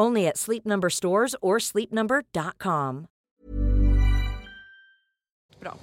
Only 0.00 0.26
at 0.28 0.38
Sleep 0.38 0.64
Number 0.64 0.90
stores 0.90 1.36
or 1.42 1.58
sleepnumber.com. 1.58 3.06
Bra. 5.60 5.78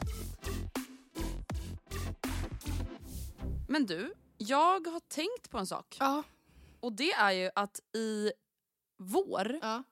Men 3.67 3.85
du, 3.85 4.13
jag 4.37 4.87
har 4.87 4.99
tänkt 4.99 5.49
på 5.49 5.57
en 5.57 5.67
sak. 5.67 5.97
Ja. 5.99 6.23
Och 6.79 6.93
det 6.93 7.11
är 7.11 7.31
ju 7.31 7.49
att 7.55 7.79
i 7.95 8.31
vår, 8.97 9.59
ja. 9.61 9.83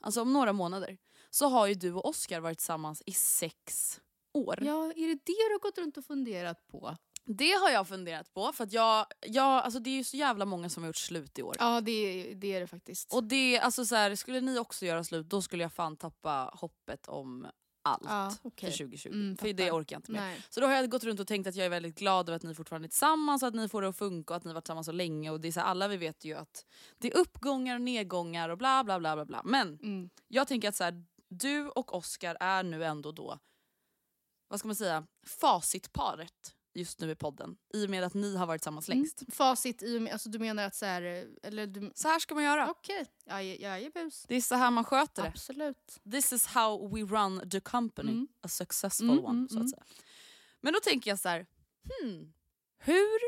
alltså 0.00 0.22
om 0.22 0.32
några 0.32 0.52
månader, 0.52 0.98
så 1.30 1.48
har 1.48 1.66
ju 1.66 1.74
du 1.74 1.92
och 1.92 2.08
Oscar 2.08 2.40
varit 2.40 2.58
tillsammans 2.58 3.02
i 3.06 3.12
sex 3.12 4.00
år. 4.32 4.58
Ja, 4.62 4.92
är 4.96 5.08
det 5.08 5.20
det 5.24 5.48
du 5.48 5.54
har 5.54 5.60
gått 5.60 5.78
runt 5.78 5.96
och 5.96 6.04
funderat 6.04 6.66
på? 6.66 6.96
Det 7.26 7.52
har 7.52 7.70
jag 7.70 7.88
funderat 7.88 8.34
på 8.34 8.52
för 8.52 8.64
att 8.64 8.72
jag, 8.72 9.06
jag, 9.20 9.64
alltså 9.64 9.80
det 9.80 9.90
är 9.90 9.94
ju 9.94 10.04
så 10.04 10.16
jävla 10.16 10.44
många 10.44 10.68
som 10.68 10.82
har 10.82 10.88
gjort 10.88 10.96
slut 10.96 11.38
i 11.38 11.42
år. 11.42 11.56
Ja 11.58 11.80
det, 11.80 12.34
det 12.34 12.54
är 12.54 12.60
det 12.60 12.66
faktiskt. 12.66 13.14
Och 13.14 13.24
det, 13.24 13.60
alltså 13.60 13.84
så 13.84 13.94
här, 13.94 14.14
skulle 14.14 14.40
ni 14.40 14.58
också 14.58 14.86
göra 14.86 15.04
slut 15.04 15.28
då 15.28 15.42
skulle 15.42 15.62
jag 15.62 15.72
fan 15.72 15.96
tappa 15.96 16.50
hoppet 16.54 17.08
om 17.08 17.46
allt 17.84 18.02
ja, 18.04 18.34
okay. 18.42 18.70
för 18.70 18.78
2020. 18.78 19.08
Mm, 19.08 19.36
för 19.36 19.52
det 19.52 19.70
orkar 19.70 19.96
jag 19.96 19.98
inte 19.98 20.12
med. 20.12 20.42
Så 20.50 20.60
då 20.60 20.66
har 20.66 20.74
jag 20.74 20.90
gått 20.90 21.04
runt 21.04 21.20
och 21.20 21.26
tänkt 21.26 21.46
att 21.46 21.54
jag 21.54 21.66
är 21.66 21.70
väldigt 21.70 21.98
glad 21.98 22.28
över 22.28 22.36
att 22.36 22.42
ni 22.42 22.54
fortfarande 22.54 22.86
är 22.86 22.88
tillsammans 22.90 23.42
och 23.42 23.48
att 23.48 23.54
ni 23.54 23.68
får 23.68 23.82
det 23.82 23.88
att 23.88 23.98
funka 23.98 24.32
och 24.34 24.36
att 24.36 24.44
ni 24.44 24.52
varit 24.52 24.64
tillsammans 24.64 24.86
så 24.86 24.92
länge. 24.92 25.30
Och 25.30 25.40
det 25.40 25.48
är 25.48 25.52
så 25.52 25.60
här, 25.60 25.66
alla 25.66 25.88
vi 25.88 25.96
vet 25.96 26.24
ju 26.24 26.34
att 26.34 26.66
det 26.98 27.12
är 27.12 27.16
uppgångar 27.16 27.74
och 27.74 27.80
nedgångar 27.80 28.48
och 28.48 28.58
bla 28.58 28.84
bla 28.84 28.98
bla 28.98 29.14
bla 29.14 29.24
bla. 29.24 29.42
Men 29.44 29.78
mm. 29.82 30.10
jag 30.28 30.48
tänker 30.48 30.68
att 30.68 30.76
så 30.76 30.84
här, 30.84 31.04
du 31.28 31.68
och 31.68 31.94
Oscar 31.94 32.36
är 32.40 32.62
nu 32.62 32.84
ändå 32.84 33.12
då, 33.12 33.38
vad 34.48 34.58
ska 34.58 34.68
man 34.68 34.76
säga, 34.76 35.06
facitparet 35.26 36.54
just 36.74 37.00
nu 37.00 37.10
i 37.10 37.14
podden. 37.14 37.56
I 37.74 37.86
och 37.86 37.90
med 37.90 38.04
att 38.04 38.14
ni 38.14 38.36
har 38.36 38.46
varit 38.46 38.60
tillsammans 38.62 38.88
Mm. 38.88 38.98
längst. 38.98 39.22
Facit 39.34 39.82
i 39.82 39.98
och 39.98 40.02
med, 40.02 40.12
alltså 40.12 40.28
du 40.28 40.38
menar 40.38 40.64
att 40.66 40.74
så 40.74 40.86
här, 40.86 41.02
eller 41.42 41.66
du... 41.66 41.92
Så 41.94 42.08
här 42.08 42.18
ska 42.18 42.34
man 42.34 42.44
göra. 42.44 42.70
Okej, 42.70 43.00
okay. 43.00 43.06
ja, 43.24 43.42
jajebus. 43.42 44.24
Det 44.28 44.34
är 44.36 44.40
så 44.40 44.54
här 44.54 44.70
man 44.70 44.84
sköter 44.84 45.22
det. 45.22 45.28
Absolut. 45.28 45.98
This 46.10 46.32
is 46.32 46.46
how 46.46 46.88
we 46.88 47.00
run 47.00 47.50
the 47.50 47.60
company, 47.60 48.12
Mm. 48.12 48.28
a 48.42 48.48
successful 48.48 49.10
Mm, 49.10 49.24
one. 49.24 49.38
mm, 49.38 49.48
så 49.48 49.54
att 49.54 49.60
mm. 49.60 49.68
säga. 49.68 49.84
Men 50.60 50.72
då 50.72 50.80
tänker 50.80 51.10
jag 51.10 51.18
så 51.18 51.28
här, 51.28 51.46
hmm, 52.02 52.32
hur 52.78 53.18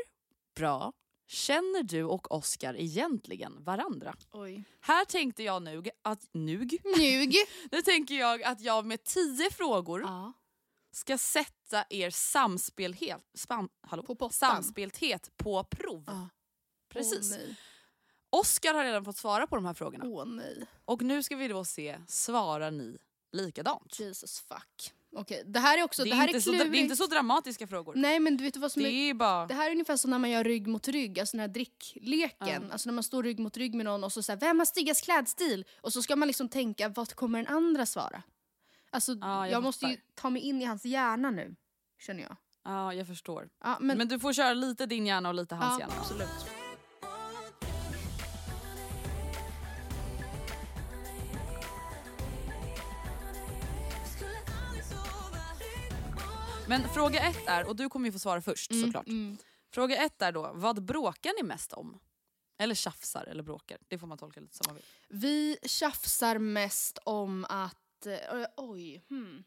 bra 0.55 0.93
känner 1.27 1.83
du 1.83 2.03
och 2.03 2.31
Oscar 2.31 2.73
egentligen 2.77 3.63
varandra? 3.63 4.15
Oj. 4.31 4.63
Här 4.79 5.05
tänkte 5.05 5.43
jag 5.43 5.61
nu 5.63 5.83
att, 6.01 6.29
nug? 6.33 6.81
Njug. 6.97 7.35
nu 7.71 7.81
tänker 7.81 8.15
jag 8.15 8.43
att 8.43 8.61
jag 8.61 8.85
med 8.85 9.03
tio 9.03 9.49
frågor 9.51 10.01
ja. 10.01 10.33
Ska 10.97 11.17
sätta 11.17 11.85
er 11.89 12.09
samspelhet, 12.09 13.21
spam, 13.33 13.69
hallå? 13.81 14.03
På 14.03 14.29
samspelthet 14.29 15.31
på 15.37 15.63
prov. 15.63 16.03
Ja. 16.07 16.29
Precis. 16.89 17.31
Åh 17.31 17.37
nej. 17.37 17.55
Oscar 18.29 18.73
har 18.73 18.83
redan 18.83 19.05
fått 19.05 19.17
svara 19.17 19.47
på 19.47 19.55
de 19.55 19.65
här 19.65 19.73
frågorna. 19.73 20.25
Nej. 20.25 20.65
Och 20.85 21.01
nu 21.01 21.23
ska 21.23 21.35
vi 21.35 21.47
då 21.47 21.65
se, 21.65 21.97
svarar 22.07 22.71
ni 22.71 22.97
likadant? 23.31 23.99
Jesus 23.99 24.39
fuck. 24.39 24.93
Okej, 25.15 25.43
det 25.45 25.59
här 25.59 25.77
är 25.77 25.83
också, 25.83 26.03
Det 26.03 26.09
det, 26.09 26.13
är, 26.13 26.17
här 26.17 26.27
inte 26.27 26.37
är 26.37 26.41
så, 26.41 26.49
klurigt. 26.51 26.71
det 26.71 26.77
är 26.77 26.81
inte 26.81 26.95
så 26.95 27.07
dramatiska 27.07 27.67
frågor. 27.67 27.93
Nej 27.95 28.19
men 28.19 28.37
du 28.37 28.43
vet 28.43 28.57
vad 28.57 28.71
som 28.71 28.83
det 28.83 28.89
är... 28.89 29.09
är 29.09 29.13
bara... 29.13 29.45
Det 29.47 29.53
här 29.53 29.67
är 29.67 29.71
ungefär 29.71 29.97
som 29.97 30.11
när 30.11 30.19
man 30.19 30.29
gör 30.29 30.43
rygg 30.43 30.67
mot 30.67 30.87
rygg, 30.87 31.19
alltså 31.19 31.37
den 31.37 31.41
här 31.41 31.47
drickleken. 31.47 32.63
Ja. 32.67 32.71
Alltså 32.71 32.89
när 32.89 32.93
man 32.93 33.03
står 33.03 33.23
rygg 33.23 33.39
mot 33.39 33.57
rygg 33.57 33.75
med 33.75 33.85
någon 33.85 34.03
och 34.03 34.13
så 34.13 34.21
säger 34.23 34.39
vem 34.39 34.59
har 34.59 34.65
styggast 34.65 35.03
klädstil? 35.03 35.65
Och 35.81 35.93
så 35.93 36.01
ska 36.01 36.15
man 36.15 36.27
liksom 36.27 36.49
tänka, 36.49 36.89
vad 36.89 37.13
kommer 37.15 37.43
den 37.43 37.55
andra 37.55 37.85
svara? 37.85 38.23
Alltså 38.97 39.11
Ja, 39.21 39.45
jag, 39.47 39.51
jag 39.53 39.63
måste 39.63 39.85
ju 39.85 39.97
ta 40.15 40.29
mig 40.29 40.41
in 40.41 40.61
i 40.61 40.65
hans 40.65 40.85
hjärna 40.85 41.31
nu, 41.31 41.55
känner 41.99 42.23
jag. 42.23 42.35
Ja, 42.63 42.93
jag 42.93 43.07
förstår. 43.07 43.49
Ja, 43.63 43.77
Men, 43.81 43.97
men, 43.97 44.07
du 44.07 44.19
får 44.19 44.33
köra 44.33 44.53
lite 44.53 44.85
din 44.85 45.05
hjärna 45.07 45.29
och 45.29 45.35
lite 45.35 45.55
hans 45.55 45.79
hjärna. 45.79 45.93
absolut. 45.99 46.45
Men 56.67 56.89
fråga 56.89 57.19
ett 57.21 57.47
är, 57.47 57.67
och 57.67 57.75
du 57.75 57.89
kommer 57.89 58.05
ju 58.05 58.11
få 58.11 58.19
svara 58.19 58.41
först 58.41 58.71
Mm, 58.71 58.83
såklart. 58.83 59.07
mm. 59.07 59.37
Fråga 59.73 60.05
ett 60.05 60.21
är 60.21 60.31
då, 60.31 60.51
vad 60.53 60.83
bråkar 60.85 61.33
ni 61.41 61.47
mest 61.47 61.73
om? 61.73 61.99
Eller 62.59 62.75
tjafsar 62.75 63.23
eller 63.25 63.43
bråkar. 63.43 63.77
Det 63.87 63.99
får 63.99 64.07
man 64.07 64.17
tolka 64.17 64.39
lite 64.39 64.55
som 64.57 64.63
man 64.67 64.75
vill. 64.75 64.85
Vi 65.07 65.57
tjafsar 65.63 66.37
mest 66.37 66.99
om 67.03 67.45
att... 67.49 67.77
eh, 68.05 68.45
oj, 68.57 69.05
hmm. 69.09 69.43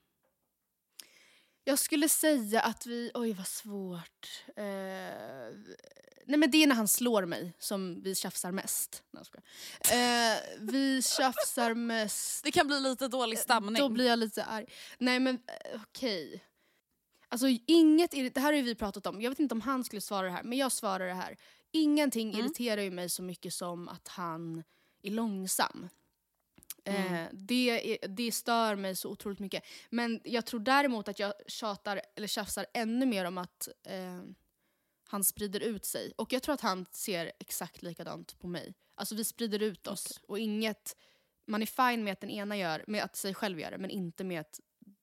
Jag 1.64 1.78
skulle 1.78 2.08
säga 2.08 2.60
att 2.60 2.86
vi... 2.86 3.10
Oj, 3.14 3.32
vad 3.32 3.46
svårt. 3.46 4.44
Eh, 4.56 4.64
nej, 6.26 6.38
men 6.38 6.50
det 6.50 6.62
är 6.62 6.66
när 6.66 6.74
han 6.74 6.88
slår 6.88 7.24
mig 7.26 7.52
som 7.58 8.02
vi 8.02 8.14
tjafsar 8.14 8.52
mest. 8.52 9.02
Nej, 9.10 9.24
eh, 10.34 10.38
vi 10.60 11.02
tjafsar 11.02 11.74
mest... 11.92 12.44
Det 12.44 12.50
kan 12.50 12.66
bli 12.66 12.80
lite 12.80 13.08
dålig 13.08 13.38
stämning. 13.38 13.74
Då 13.74 13.88
blir 13.88 14.06
jag 14.06 14.18
lite 14.18 14.44
arg. 14.44 14.66
Nej, 14.98 15.20
men 15.20 15.34
eh, 15.34 15.80
okej. 15.82 16.44
Alltså, 17.28 17.46
inget... 17.66 18.10
Det 18.10 18.38
här 18.38 18.52
har 18.52 18.62
vi 18.62 18.74
pratat 18.74 19.06
om. 19.06 19.20
Jag 19.20 19.30
vet 19.30 19.40
inte 19.40 19.54
om 19.54 19.60
han 19.60 19.84
skulle 19.84 20.00
svara 20.00 20.26
det 20.26 20.32
här, 20.32 20.42
men 20.42 20.58
jag 20.58 20.72
svarar 20.72 21.06
det 21.06 21.14
här. 21.14 21.36
Ingenting 21.72 22.28
Mm. 22.30 22.40
irriterar 22.40 22.82
ju 22.82 22.90
mig 22.90 23.08
så 23.10 23.22
mycket 23.22 23.54
som 23.54 23.88
att 23.88 24.08
han 24.08 24.64
är 25.02 25.10
långsam. 25.10 25.88
Mm. 26.84 27.14
Eh, 27.14 27.28
det, 27.32 27.94
är, 28.04 28.08
det 28.08 28.32
stör 28.32 28.76
mig 28.76 28.96
så 28.96 29.10
otroligt 29.10 29.38
mycket. 29.38 29.64
Men 29.90 30.20
jag 30.24 30.46
tror 30.46 30.60
däremot 30.60 31.08
att 31.08 31.18
jag 31.18 31.32
tjatar 31.46 32.00
eller 32.16 32.26
tjafsar 32.26 32.66
ännu 32.74 33.06
mer 33.06 33.24
om 33.24 33.38
att 33.38 33.68
eh, 33.86 34.22
han 35.08 35.24
sprider 35.24 35.60
ut 35.60 35.84
sig. 35.84 36.12
Och 36.16 36.32
jag 36.32 36.42
tror 36.42 36.54
att 36.54 36.60
han 36.60 36.86
ser 36.90 37.32
exakt 37.38 37.82
likadant 37.82 38.38
på 38.38 38.46
mig. 38.46 38.74
Alltså 38.94 39.14
vi 39.14 39.24
sprider 39.24 39.62
ut 39.62 39.86
oss. 39.86 40.20
Och 40.22 40.38
inget, 40.38 40.96
man 41.46 41.62
är 41.62 41.66
fine 41.90 42.04
med 42.04 42.12
att 42.12 42.20
den 42.20 42.30
ena 42.30 42.56
gör, 42.56 42.84
med 42.86 43.04
att 43.04 43.16
sig 43.16 43.34
själv 43.34 43.60
gör 43.60 43.70
det, 43.70 43.78
men 43.78 43.90
inte 43.90 44.24
med 44.24 44.40
att 44.40 44.60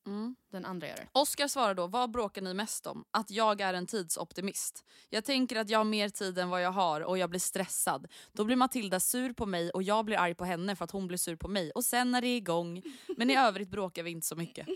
Mm. 0.08 0.36
den 0.52 0.66
andra 0.66 0.88
gör 0.88 0.96
det. 0.96 1.08
Oskar 1.12 1.48
svarar 1.48 1.74
då, 1.74 1.88
vad 1.88 2.12
bråkar 2.12 2.42
ni 2.42 2.54
mest 2.54 2.88
om? 2.88 3.04
Att 3.12 3.32
jag 3.32 3.62
är 3.62 3.74
en 3.74 3.86
tidsoptimist. 3.88 4.84
Jag 5.10 5.26
tänker 5.26 5.56
att 5.56 5.70
jag 5.70 5.80
har 5.80 5.84
mer 5.84 6.10
tid 6.10 6.38
än 6.40 6.50
vad 6.50 6.62
jag 6.62 6.72
har 6.72 7.02
och 7.02 7.18
jag 7.18 7.30
blir 7.30 7.40
stressad. 7.40 8.08
Då 8.34 8.44
blir 8.44 8.56
Matilda 8.56 9.00
sur 9.00 9.34
på 9.34 9.46
mig 9.46 9.70
och 9.70 9.84
jag 9.84 10.06
blir 10.06 10.18
arg 10.18 10.36
på 10.36 10.46
henne 10.46 10.76
för 10.76 10.84
att 10.86 10.92
hon 10.92 11.08
blir 11.08 11.18
sur 11.18 11.36
på 11.36 11.48
mig. 11.48 11.72
Och 11.72 11.86
sen 11.86 12.16
är 12.16 12.22
det 12.22 12.36
igång. 12.38 12.84
Men 13.18 13.30
i 13.30 13.36
övrigt 13.38 13.70
bråkar 13.70 14.04
vi 14.04 14.12
inte 14.12 14.28
så 14.28 14.36
mycket. 14.36 14.68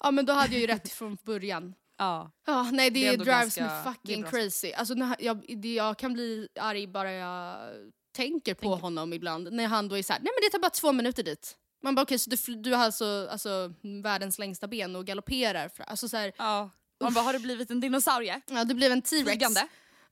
Ja 0.00 0.10
men 0.10 0.26
då 0.26 0.32
hade 0.32 0.52
jag 0.52 0.60
ju 0.60 0.66
rätt 0.66 0.88
från 0.92 1.16
början. 1.22 1.74
Ja. 1.98 2.30
Ja, 2.46 2.68
nej 2.72 2.90
det, 2.90 3.10
Det 3.10 3.16
drives 3.16 3.26
ganska- 3.56 3.64
me 3.64 3.92
fucking 3.94 4.22
crazy. 4.24 4.72
Alltså, 4.72 4.94
när, 4.94 5.16
jag, 5.18 5.44
det, 5.62 5.74
jag 5.74 5.98
kan 5.98 6.12
bli 6.12 6.48
arg 6.60 6.86
bara 6.86 7.12
jag 7.12 7.56
tänker 8.12 8.54
på 8.54 8.60
Tänker. 8.60 8.80
honom 8.82 9.12
ibland. 9.12 9.52
När 9.52 9.66
han 9.66 9.88
då 9.88 9.98
är 9.98 10.02
såhär, 10.02 10.20
nej 10.20 10.32
men 10.36 10.46
det 10.46 10.50
tar 10.50 10.58
bara 10.58 10.70
två 10.70 10.92
minuter 10.92 11.22
dit. 11.22 11.56
Man 11.84 11.94
bara 11.94 12.02
okej, 12.02 12.18
så 12.18 12.30
du, 12.30 12.54
du 12.54 12.74
har 12.74 12.84
alltså, 12.84 13.28
alltså 13.30 13.72
världens 14.02 14.38
längsta 14.38 14.68
ben 14.68 14.96
och 14.96 15.06
galopperar. 15.06 15.70
Alltså 15.78 16.08
så 16.08 16.16
här, 16.16 16.32
ja. 16.36 16.70
Man 17.00 17.14
bara, 17.14 17.24
har 17.24 17.32
det 17.32 17.38
blivit 17.38 17.70
en 17.70 17.80
dinosaurie? 17.80 18.40
Ja, 18.46 18.64
det 18.64 18.74
blev 18.74 18.92
en 18.92 19.02
T-rex. 19.02 19.44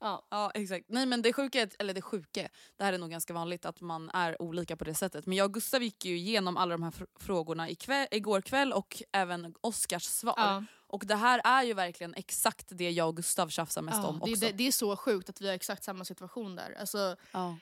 Ja. 0.00 0.26
Ja 0.30 0.50
exakt. 0.54 0.85
Nej 0.88 1.06
men 1.06 1.22
det 1.22 1.32
sjuka, 1.32 1.68
eller 1.78 1.94
det 1.94 2.02
sjuka, 2.02 2.48
det 2.76 2.85
här 2.85 2.92
är 2.92 2.98
nog 2.98 3.11
ganska 3.11 3.32
vanligt 3.32 3.64
att 3.64 3.80
man 3.80 4.11
är 4.11 4.42
olika 4.42 4.76
på 4.76 4.85
det 4.85 4.94
sättet. 4.94 5.26
Men 5.26 5.37
jag 5.38 5.44
och 5.44 5.54
Gustav 5.54 5.82
gick 5.82 6.04
ju 6.04 6.16
igenom 6.16 6.56
alla 6.56 6.72
de 6.74 6.82
här 6.82 6.90
fr- 6.90 7.06
frågorna 7.20 7.70
ikväll, 7.70 8.08
igår 8.11 8.40
kväll 8.40 8.72
och 8.72 9.02
även 9.12 9.54
Oscars 9.61 10.04
svar. 10.04 10.35
Ja. 10.37 10.64
Och 10.87 11.06
det 11.06 11.16
här 11.16 11.40
är 11.44 11.62
ju 11.62 11.74
verkligen 11.74 12.14
exakt 12.14 12.66
det 12.70 12.90
jag 12.90 13.08
och 13.08 13.16
Gustav 13.16 13.48
tjafsar 13.48 13.82
mest 13.82 13.98
Ja, 14.02 14.06
om 14.08 14.18
det, 14.18 14.32
också. 14.32 14.46
det, 14.46 14.52
det 14.52 14.66
är 14.66 14.72
så 14.72 14.96
sjukt 14.96 15.28
att 15.28 15.40
vi 15.40 15.46
har 15.46 15.54
exakt 15.54 15.85
samma 15.85 16.04
situation 16.04 16.56
där. 16.56 16.76
Alltså, 16.80 17.16
Ja. 17.32 17.56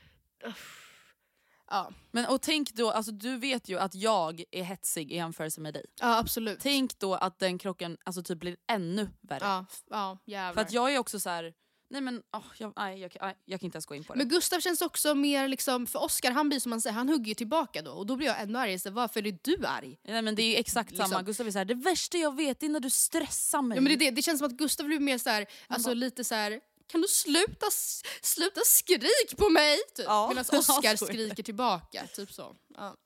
Ja. 1.71 1.93
Men 2.11 2.27
och 2.27 2.43
tänk 2.43 2.73
då, 2.73 2.91
alltså 2.91 3.13
du 3.13 3.37
vet 3.37 3.69
ju 3.69 3.79
att 3.79 3.95
jag 3.95 4.43
är 4.51 4.63
hetsig 4.63 5.13
i 5.13 5.15
jämförelse 5.17 5.61
med 5.61 5.75
dig. 5.75 5.85
ja, 6.01 6.19
absolut. 6.19 6.59
Tänk 6.63 6.99
då 6.99 7.15
att 7.15 7.39
den 7.39 7.59
krocken 7.59 7.97
alltså 8.05 8.23
typ 8.23 8.39
blir 8.41 8.57
ännu 8.73 9.09
värre. 9.21 9.45
Ja, 9.45 9.67
ja 9.91 10.19
jävlar. 10.27 10.55
För 10.55 10.61
att 10.61 10.73
jag 10.73 10.95
är 10.95 10.99
också 10.99 11.21
så 11.21 11.31
här. 11.31 11.55
nej 11.91 12.01
men 12.01 12.23
åh, 12.37 12.43
jag, 12.59 12.73
nej, 12.77 13.01
jag, 13.01 13.17
nej, 13.21 13.37
jag 13.45 13.61
kan 13.61 13.65
inte 13.67 13.77
ens 13.77 13.87
gå 13.87 13.95
in 13.95 14.05
på 14.05 14.13
det. 14.13 14.19
Men 14.19 14.29
Gustav 14.29 14.61
känns 14.61 14.83
också 14.83 15.15
mer 15.15 15.49
liksom, 15.49 15.87
för 15.87 16.03
Oscar 16.03 16.31
han 16.31 16.49
blir 16.49 16.61
som 16.61 16.71
man 16.71 16.81
säger, 16.81 16.95
han 16.95 17.09
hugger 17.09 17.29
ju 17.29 17.35
tillbaka 17.35 17.83
då 17.83 17.91
och 17.93 18.07
då 18.07 18.17
blir 18.17 18.27
jag 18.27 18.41
ännu 18.41 18.59
argare. 18.59 18.79
Så 18.79 18.91
varför 18.91 19.27
är 19.27 19.39
du 19.43 19.67
arg? 19.67 19.99
nej, 20.05 20.23
men 20.23 20.35
det 20.35 20.43
är 20.43 20.61
exakt 20.61 20.97
samma, 20.97 21.07
Liksom. 21.07 21.25
Gustav 21.25 21.47
är 21.47 21.51
så 21.51 21.59
här, 21.59 21.65
det 21.65 21.75
värsta 21.75 22.19
jag 22.19 22.37
vet 22.37 22.63
är 22.63 22.69
när 22.69 22.81
du 22.81 22.91
stressar 22.91 23.63
mig. 23.63 23.77
Ja, 23.77 23.83
men 23.83 23.93
det, 23.93 23.97
det, 23.97 24.11
det 24.11 24.23
känns 24.23 24.39
som 24.39 24.47
att 24.47 24.53
Gustav 24.57 24.87
blir 24.87 25.01
mer 25.01 25.19
så 25.19 25.31
här, 25.31 25.47
alltså 25.69 25.95
lite 25.95 26.25
så 26.25 26.35
här. 26.35 26.61
Kan 26.91 27.01
du 27.01 27.09
sluta, 27.09 27.67
sluta 28.23 28.61
skrik 28.65 29.37
på 29.37 29.49
mig? 29.49 29.79
Typ. 29.97 30.07
Ja. 30.07 30.29
Medan 30.29 30.45
Oscar 30.59 30.97
skriker 30.97 31.43
tillbaka. 31.43 32.07
Typ 32.07 32.33
så. 32.33 32.57
Ja, 32.77 32.97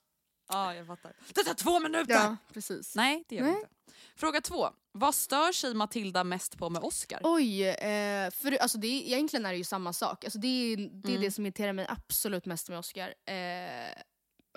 Ja 0.48 0.74
jag 0.74 0.86
fattar. 0.86 1.12
Det 1.34 1.44
tar 1.44 1.54
två 1.54 1.80
minuter! 1.80 2.14
ja 2.14 2.36
precis. 2.52 2.94
Nej 2.94 3.24
det 3.28 3.34
gör 3.36 3.42
Nej. 3.44 3.52
inte. 3.54 3.68
Fråga 4.16 4.40
två. 4.40 4.68
Vad 4.92 5.14
stör 5.14 5.52
sig 5.52 5.74
Matilda 5.74 6.24
mest 6.24 6.58
på 6.58 6.70
med 6.70 6.82
Oscar? 6.82 7.20
Oj, 7.22 7.62
eh, 7.68 8.30
för, 8.30 8.52
alltså 8.52 8.78
det, 8.78 8.86
är- 8.86 9.02
egentligen 9.02 9.46
är 9.46 9.50
det 9.50 9.58
ju 9.58 9.64
samma 9.64 9.92
sak. 9.92 10.24
Alltså 10.24 10.38
det 10.38 10.48
är 10.48 10.76
det, 10.76 11.08
är 11.08 11.10
Mm. 11.10 11.20
det 11.20 11.30
som 11.30 11.46
irriterar 11.46 11.72
mig 11.72 11.86
absolut 11.88 12.46
mest 12.46 12.68
med 12.68 12.78
Oscar. 12.78 13.14
Eh, 13.26 14.02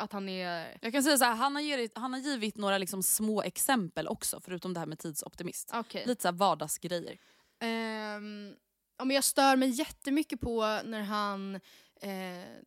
att 0.01 0.11
han 0.13 0.29
är... 0.29 0.77
Jag 0.81 0.93
kan 0.93 1.03
säga 1.03 1.17
så 1.17 1.25
här, 1.25 1.35
han, 1.35 1.55
har 1.55 1.61
givit, 1.61 1.97
han 1.97 2.13
har 2.13 2.19
givit 2.19 2.57
några 2.57 2.77
liksom 2.77 3.03
små 3.03 3.41
exempel 3.43 4.07
också 4.07 4.41
förutom 4.41 4.73
det 4.73 4.79
här 4.79 4.87
med 4.87 4.99
tidsoptimist. 4.99 5.71
Okej. 5.73 6.03
Lite 6.07 6.21
så 6.21 6.27
här 6.27 6.33
vardagsgrejer. 6.35 7.17
Ehm, 7.61 8.53
ja, 8.97 9.05
men 9.05 9.15
jag 9.15 9.23
stör 9.23 9.55
mig 9.55 9.69
jättemycket 9.69 10.41
på 10.41 10.61
när 10.85 11.01
han 11.01 11.55
eh, 12.01 12.61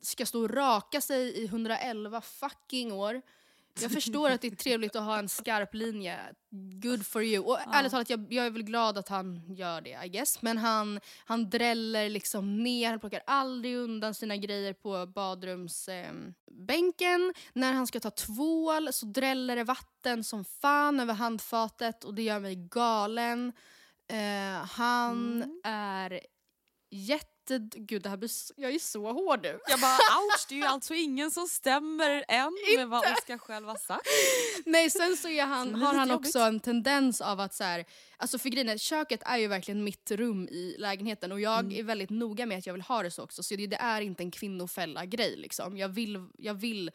ska 0.00 0.26
stå 0.26 0.42
och 0.42 0.50
raka 0.50 1.00
sig 1.00 1.22
i 1.22 1.44
111 1.44 2.20
fucking 2.20 2.92
år. 2.92 3.22
Jag 3.80 3.92
förstår 3.92 4.30
att 4.30 4.40
det 4.40 4.46
är 4.46 4.56
trevligt 4.56 4.96
att 4.96 5.02
ha 5.02 5.18
en 5.18 5.28
skarp 5.28 5.74
linje. 5.74 6.18
Good 6.82 7.06
for 7.06 7.22
you. 7.22 7.44
Och 7.44 7.58
ärligt 7.72 7.92
talat, 7.92 8.10
jag, 8.10 8.32
jag 8.32 8.46
är 8.46 8.50
väl 8.50 8.62
glad 8.62 8.98
att 8.98 9.08
han 9.08 9.54
gör 9.54 9.80
det, 9.80 9.98
I 10.04 10.08
guess. 10.08 10.42
Men 10.42 10.58
han, 10.58 11.00
han 11.24 11.50
dräller 11.50 12.08
liksom 12.08 12.62
ner, 12.62 12.90
han 12.90 13.00
plockar 13.00 13.22
aldrig 13.26 13.76
undan 13.76 14.14
sina 14.14 14.36
grejer 14.36 14.72
på 14.72 15.06
badrumsbänken. 15.06 16.34
bänken. 16.50 17.34
När 17.52 17.72
han 17.72 17.86
ska 17.86 18.00
ta 18.00 18.10
tvål 18.10 18.92
så 18.92 19.06
dräller 19.06 19.56
det 19.56 19.64
vatten 19.64 20.24
som 20.24 20.44
fan 20.44 21.00
över 21.00 21.14
handfatet 21.14 22.04
och 22.04 22.14
det 22.14 22.22
gör 22.22 22.40
mig 22.40 22.54
galen. 22.56 23.52
Eh, 24.10 24.64
han 24.70 25.44
är 25.64 26.20
jätte... 26.90 27.30
Gud, 27.74 28.02
det 28.02 28.08
här 28.08 28.16
blir, 28.16 28.30
jag 28.56 28.74
är 28.74 28.78
så 28.78 29.12
hård 29.12 29.42
nu. 29.42 29.58
Jag 29.68 29.80
bara 29.80 29.90
ouch, 30.24 30.46
det 30.48 30.54
är 30.54 30.58
ju 30.58 30.64
alltså 30.64 30.94
ingen 30.94 31.30
som 31.30 31.46
stämmer 31.48 32.24
än 32.28 32.52
med 32.76 32.88
vad 32.88 33.00
Oscar 33.12 33.38
själv 33.38 33.66
har 33.68 33.76
sagt. 33.76 34.06
Nej, 34.66 34.90
sen 34.90 35.16
så 35.16 35.28
är 35.28 35.44
han, 35.44 35.74
har 35.74 35.94
han 35.94 36.08
jobbigt. 36.08 36.26
också 36.28 36.38
en 36.38 36.60
tendens 36.60 37.20
av 37.20 37.40
att 37.40 37.54
så 37.54 37.64
här, 37.64 37.84
alltså 38.16 38.38
för 38.38 38.48
grejen 38.48 38.68
är, 38.68 38.78
köket 38.78 39.22
är 39.26 39.36
ju 39.36 39.46
verkligen 39.46 39.84
mitt 39.84 40.10
rum 40.10 40.48
i 40.48 40.76
lägenheten 40.78 41.32
och 41.32 41.40
jag 41.40 41.58
Mm. 41.60 41.72
är 41.78 41.82
väldigt 41.82 42.10
noga 42.10 42.46
med 42.46 42.58
att 42.58 42.66
jag 42.66 42.74
vill 42.74 42.82
ha 42.82 43.02
det 43.02 43.10
så 43.10 43.22
också. 43.22 43.42
Så 43.42 43.54
det, 43.56 43.66
det 43.66 43.76
är 43.76 44.00
inte 44.00 44.22
en 44.22 44.30
kvinnofälla 44.30 45.04
grej 45.06 45.36
liksom. 45.36 45.76
Jag 45.76 45.88
vill, 45.88 46.26
jag 46.38 46.54
vill, 46.54 46.90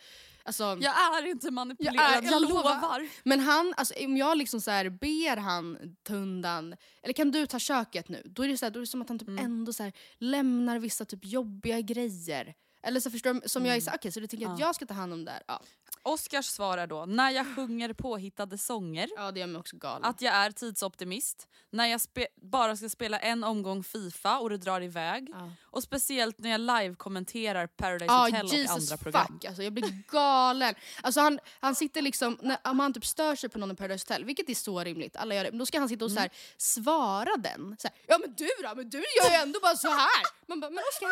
alltså. 0.45 0.63
Jag 0.81 1.17
är 1.17 1.27
inte 1.27 1.51
manipulerad, 1.51 1.95
Jag 1.95 2.15
jag, 2.15 2.25
är- 2.25 2.31
jag 2.31 2.41
lovar. 2.41 2.75
lovar. 2.75 3.07
Men 3.23 3.39
han, 3.39 3.73
alltså, 3.77 3.93
om 4.05 4.17
jag 4.17 4.37
liksom 4.37 4.61
så 4.61 4.71
här 4.71 4.89
ber 4.89 5.37
han 5.37 5.77
ta 6.03 6.13
undan, 6.15 6.75
eller 7.03 7.13
kan 7.13 7.31
du 7.31 7.47
ta 7.47 7.59
köket 7.59 8.09
nu? 8.09 8.21
Då 8.25 8.43
är 8.43 8.47
det, 8.47 8.57
så 8.57 8.65
här, 8.65 8.71
då 8.71 8.79
är 8.79 8.81
det 8.81 8.87
som 8.87 9.01
att 9.01 9.09
han 9.09 9.19
typ 9.19 9.27
Mm. 9.27 9.45
ändå 9.45 9.73
så 9.73 9.83
här, 9.83 9.93
lämnar 10.17 10.79
vissa 10.79 11.05
typ 11.05 11.25
jobbiga 11.25 11.81
grejer. 11.81 12.53
Eller 12.83 12.99
så 12.99 13.11
förstår 13.11 13.33
du, 13.33 13.41
som 13.45 13.65
jag 13.65 13.75
är 13.75 13.81
så 13.81 13.91
okej 13.95 14.11
så 14.11 14.19
du 14.19 14.27
tänker 14.27 14.47
att 14.47 14.59
jag 14.59 14.75
ska 14.75 14.85
ta 14.85 14.93
hand 14.93 15.13
om 15.13 15.25
det 15.25 15.31
här. 15.31 15.43
Ja, 15.47 15.61
Oscars 16.05 16.45
svar 16.45 16.77
är 16.77 16.87
då, 16.87 17.05
när 17.05 17.29
jag 17.31 17.55
sjunger 17.55 17.93
påhittade 17.93 18.57
sånger, 18.57 19.09
ja 19.15 19.31
det 19.31 19.39
gör 19.39 19.47
mig 19.47 19.59
också 19.59 19.77
galen. 19.77 20.03
att 20.05 20.21
jag 20.21 20.33
är 20.33 20.51
tidsoptimist, 20.51 21.47
när 21.71 21.85
jag 21.85 22.01
bara 22.41 22.75
ska 22.75 22.89
spela 22.89 23.19
en 23.19 23.43
omgång 23.43 23.83
Fifa 23.83 24.37
och 24.39 24.49
det 24.49 24.57
drar 24.57 24.81
iväg, 24.81 25.29
Ja. 25.33 25.51
och 25.63 25.83
speciellt 25.83 26.39
när 26.39 26.49
jag 26.49 26.61
live-kommenterar 26.61 27.67
Paradise 27.67 28.05
Ja, 28.13 28.25
Hotel 28.25 28.45
och 28.45 28.53
Jesus 28.53 28.91
andra 28.91 28.97
program. 29.03 29.27
fuck 29.27 29.45
alltså, 29.45 29.63
jag 29.63 29.73
blir 29.73 30.03
galen. 30.11 30.75
Alltså 31.01 31.21
han, 31.21 31.39
han 31.59 31.75
sitter 31.75 32.01
liksom, 32.01 32.37
när, 32.41 32.57
om 32.63 32.79
han 32.79 32.93
typ 32.93 33.05
stör 33.05 33.35
sig 33.35 33.49
på 33.49 33.59
någon 33.59 33.71
i 33.71 33.75
Paradise 33.75 34.05
Hotel, 34.09 34.25
vilket 34.25 34.49
är 34.49 34.53
så 34.53 34.83
rimligt, 34.83 35.15
alla 35.17 35.35
gör 35.35 35.43
det, 35.43 35.51
men 35.51 35.59
då 35.59 35.65
ska 35.65 35.79
han 35.79 35.89
sitta 35.89 36.05
och 36.05 36.11
så 36.11 36.19
här, 36.19 36.29
svara 36.57 37.37
den. 37.37 37.75
Så 37.79 37.87
här, 37.87 37.97
ja 38.07 38.17
men 38.17 38.33
du 38.37 38.47
då? 38.63 38.75
Men 38.75 38.89
du 38.89 38.97
gör 38.97 39.29
ju 39.29 39.35
ändå 39.35 39.59
bara 39.61 39.75
så 39.75 39.89
här. 39.89 40.23
Man 40.47 40.59
bara, 40.59 40.71
men 40.71 40.83
Oscar, 40.93 41.09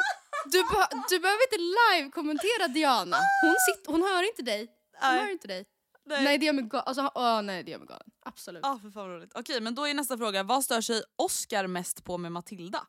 du, 0.51 0.59
be- 0.61 1.03
du 1.09 1.19
behöver 1.19 1.41
inte 1.51 1.57
live-kommentera 1.79 2.67
Diana. 2.67 3.17
Hon, 3.43 3.55
sitter, 3.67 3.91
hon 3.91 4.01
hör 4.03 4.23
inte 4.29 4.41
dig. 4.41 4.67
Nej. 5.01 5.19
hör 5.19 5.31
inte 5.31 5.47
dig. 5.47 5.65
Nej. 6.05 6.23
Nej. 6.23 6.37
det 6.37 6.45
gör 6.45 6.53
mig 6.53 6.63
galen. 6.63 6.83
Alltså, 6.87 7.11
åh, 7.15 7.41
nej 7.41 7.63
det 7.63 7.71
gör 7.71 7.77
mig 7.79 7.87
galen. 7.87 8.11
Absolut. 8.25 8.59
Ja, 8.63 8.79
för 8.81 8.89
fan 8.91 9.09
roligt. 9.09 9.31
Okej, 9.35 9.61
men 9.61 9.75
då 9.75 9.87
är 9.87 9.93
nästa 9.93 10.17
fråga, 10.17 10.43
vad 10.43 10.63
stör 10.63 10.81
sig 10.81 11.01
Oscar 11.15 11.67
mest 11.67 12.03
på 12.03 12.17
med 12.17 12.31
Matilda? 12.31 12.87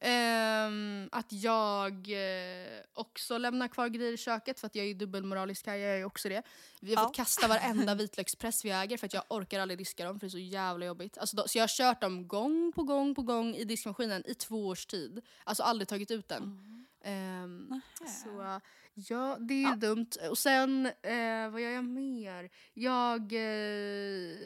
Ehm, 0.00 1.08
att 1.12 1.32
jag 1.32 1.92
eh, 1.92 2.66
också 2.92 3.38
lämnar 3.38 3.68
kvar 3.68 3.88
grejer 3.88 4.12
i 4.12 4.16
köket 4.16 4.60
för 4.60 4.66
att 4.66 4.74
jag 4.74 4.86
är 4.86 4.94
dubbelmoralisk 4.94 5.66
här, 5.66 5.76
jag 5.76 5.98
är 6.00 6.04
också 6.04 6.28
det. 6.28 6.42
Vi 6.80 6.94
har 6.94 7.02
Ja. 7.02 7.06
fått 7.08 7.16
kasta 7.16 7.48
varenda 7.48 7.94
vitlökspress 8.04 8.64
vi 8.64 8.70
äger 8.70 8.96
för 8.96 9.06
att 9.06 9.14
jag 9.14 9.22
orkar 9.28 9.60
aldrig 9.60 9.78
diska 9.78 10.04
dem 10.04 10.20
för 10.20 10.26
det 10.26 10.28
är 10.28 10.30
så 10.30 10.38
jävla 10.38 10.86
jobbigt. 10.86 11.18
Alltså, 11.18 11.36
då, 11.36 11.48
så 11.48 11.58
jag 11.58 11.62
har 11.62 11.68
kört 11.68 12.00
dem 12.00 12.28
gång 12.28 12.72
på 12.72 12.82
gång 12.82 13.14
på 13.14 13.22
gång 13.22 13.54
i 13.54 13.64
diskmaskinen 13.64 14.22
i 14.26 14.34
två 14.34 14.66
års 14.66 14.86
tid. 14.86 15.20
Alltså 15.44 15.62
aldrig 15.62 15.88
tagit 15.88 16.10
ut 16.10 16.28
den. 16.28 16.58
Ehm, 17.04 17.80
så 18.22 18.60
ja, 18.96 19.36
det 19.40 19.54
är 19.64 19.70
ju 19.70 19.76
dumt. 19.76 20.10
Och 20.30 20.38
sen, 20.38 20.86
eh, 20.86 21.50
vad 21.52 21.60
gör 21.60 21.70
jag 21.70 21.84
mer? 21.84 22.50
Jag... 22.74 23.20
Eh, 23.32 24.36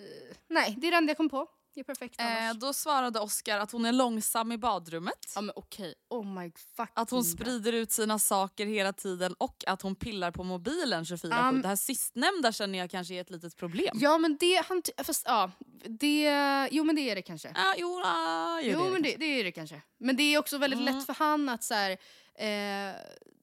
nej, 0.49 0.77
det 0.79 0.87
är 0.87 0.91
det 0.91 0.97
enda 0.97 1.11
jag 1.11 1.17
kom 1.17 1.29
på. 1.29 1.47
Det 1.75 1.81
är 1.81 1.85
perfekt 1.85 2.21
Eh, 2.21 2.55
då 2.61 2.73
svarade 2.73 3.21
Oscar 3.21 3.59
att 3.59 3.73
hon 3.73 3.85
är 3.85 3.93
långsam 3.93 4.53
i 4.53 4.59
badrummet. 4.59 5.33
Ja 5.35 5.41
men 5.41 5.53
okej, 5.57 5.95
oh 6.09 6.27
my 6.27 6.53
fucking 6.77 6.93
Att 6.95 7.11
hon 7.11 7.25
sprider 7.25 7.73
ut 7.73 7.93
sina 7.93 8.19
saker 8.19 8.67
hela 8.67 8.93
tiden 8.93 9.35
och 9.39 9.65
att 9.67 9.83
hon 9.83 9.95
pillar 9.97 10.31
på 10.31 10.45
mobilen 10.45 11.05
24-7. 11.05 11.49
Um, 11.49 11.63
det 11.63 11.69
här 11.69 11.77
sistnämnda 11.77 12.53
känner 12.53 12.79
jag 12.79 12.91
kanske 12.91 13.15
är 13.15 13.21
ett 13.21 13.31
litet 13.31 13.57
problem. 13.57 13.99
Ja 14.01 14.19
men 14.19 14.37
det, 14.41 14.65
han, 14.69 14.83
fast 15.05 15.23
ja, 15.27 15.51
det, 15.85 16.69
jo 16.71 16.85
men 16.85 16.97
det 16.97 17.11
är 17.11 17.15
det 17.15 17.23
kanske. 17.23 17.53
Ja, 17.55 17.75
jo, 17.79 18.03
ah, 18.05 18.61
jo, 18.61 18.73
jo 18.73 18.85
det 18.85 18.91
men 18.91 19.03
det. 19.03 19.11
det, 19.11 19.17
det 19.17 19.41
är 19.41 19.45
det 19.45 19.53
kanske. 19.53 19.83
Men 19.99 20.17
det 20.17 20.23
är 20.23 20.39
också 20.39 20.59
väldigt 20.59 20.81
Mm. 20.81 20.95
lätt 20.97 21.07
för 21.07 21.15
han 21.15 21.49
att 21.49 21.65
så 21.65 21.75
här, 21.75 21.91
eh, 22.35 22.95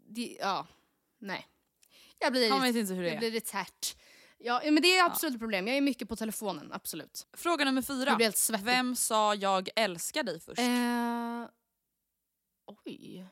det, 0.10 0.38
ja, 0.42 0.68
nej. 1.20 1.48
Jag 2.20 2.32
blir, 2.32 2.50
Han 2.50 2.62
vet 2.62 2.76
inte 2.76 2.94
hur 2.94 3.02
det 3.02 3.08
jag 3.08 3.24
är. 3.24 3.30
blir. 3.32 3.42
Ja 4.40 4.62
men 4.64 4.82
det 4.82 4.98
är 4.98 5.06
absolut 5.06 5.34
ett 5.36 5.40
problem, 5.40 5.68
jag 5.68 5.78
är 5.78 5.82
mycket 5.82 6.10
på 6.10 6.16
telefonen, 6.16 6.74
absolut. 6.74 7.28
Fråga 7.34 7.66
nummer 7.66 7.82
fyra. 7.82 8.10
Jag 8.10 8.18
blir 8.18 8.26
helt 8.26 8.38
svettig. 8.38 8.66
Vem 8.66 8.96
sa 8.96 9.36
jag 9.36 9.70
älskar 9.76 10.24
dig 10.24 10.40
först? 10.40 10.60
Eh, 10.60 11.46
oj. 12.86 13.28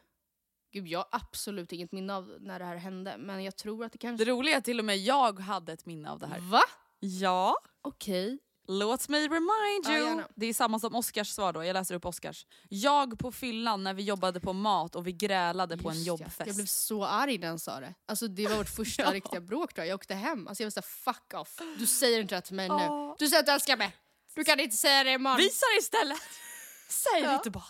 Gud 0.72 0.88
jag 0.88 1.00
har 1.00 1.08
absolut 1.12 1.72
inget 1.72 1.92
minne 1.92 2.14
av 2.16 2.38
när 2.40 2.60
det 2.60 2.66
här 2.66 2.76
hände 2.76 3.18
men 3.18 3.44
jag 3.44 3.56
tror 3.56 3.86
att 3.86 3.92
det 3.92 3.98
kanske... 3.98 4.26
Det 4.26 4.32
roliga 4.32 4.54
är 4.56 4.58
att 4.58 4.66
till 4.66 4.80
och 4.80 4.86
med 4.86 4.98
jag 4.98 5.40
hade 5.40 5.74
ett 5.74 5.86
minne 5.86 6.10
av 6.12 6.20
det 6.20 6.28
här. 6.28 6.40
Va? 6.40 6.62
Ja, 7.00 7.56
Okej. 7.82 8.40
Låt 8.68 9.10
mig 9.10 9.28
remind 9.28 9.86
Ja, 9.86 9.92
you. 9.98 10.08
gärna. 10.08 10.28
det 10.36 10.46
är 10.46 10.54
samma 10.54 10.80
som 10.80 10.96
Oscars 10.96 11.30
svar 11.30 11.54
då, 11.54 11.64
jag 11.64 11.74
läser 11.74 11.96
upp 11.96 12.06
Oscars. 12.06 12.46
Jag 12.70 13.20
på 13.20 13.32
fyllan 13.32 13.84
när 13.84 13.94
vi 13.94 14.04
jobbade 14.04 14.40
på 14.40 14.54
mat 14.54 14.96
och 14.96 15.08
vi 15.08 15.12
grälade 15.12 15.78
på 15.78 15.90
en 15.90 15.96
Just 15.96 16.08
ja. 16.08 16.12
jobbfest. 16.14 16.48
Jag 16.48 16.56
blev 16.56 16.66
så 16.66 17.06
arg 17.06 17.38
när 17.38 17.48
han 17.48 17.60
sa 17.60 17.80
det. 17.80 17.94
Alltså, 18.08 18.28
det 18.28 18.48
var 18.48 18.56
vårt 18.58 18.70
första 18.76 19.04
Ja. 19.04 19.14
riktiga 19.14 19.42
bråk 19.42 19.74
tror 19.74 19.86
jag. 19.86 19.92
Jag 19.92 19.96
åkte 19.96 20.14
hem. 20.14 20.48
Alltså, 20.48 20.64
jag 20.64 20.66
var 20.66 20.72
såhär, 20.72 21.14
fuck 21.14 21.34
off. 21.34 21.58
Du 21.78 21.86
säger 21.86 22.22
inte 22.22 22.36
det 22.36 22.42
till 22.42 22.56
mig 22.56 22.68
Ja. 22.68 23.08
nu. 23.10 23.16
Du 23.26 23.30
säger 23.30 23.40
att 23.40 23.46
du 23.46 23.52
älskar 23.52 23.78
mig. 23.78 23.96
Du 24.36 24.44
kan 24.44 24.60
inte 24.60 24.76
säga 24.76 25.04
det 25.04 25.12
imorgon. 25.12 25.38
Visa 25.38 25.66
det 25.76 25.80
istället! 25.80 26.20
Säg 26.90 27.22
det 27.22 27.28
Ja. 27.28 27.36
inte 27.36 27.50
bara. 27.50 27.64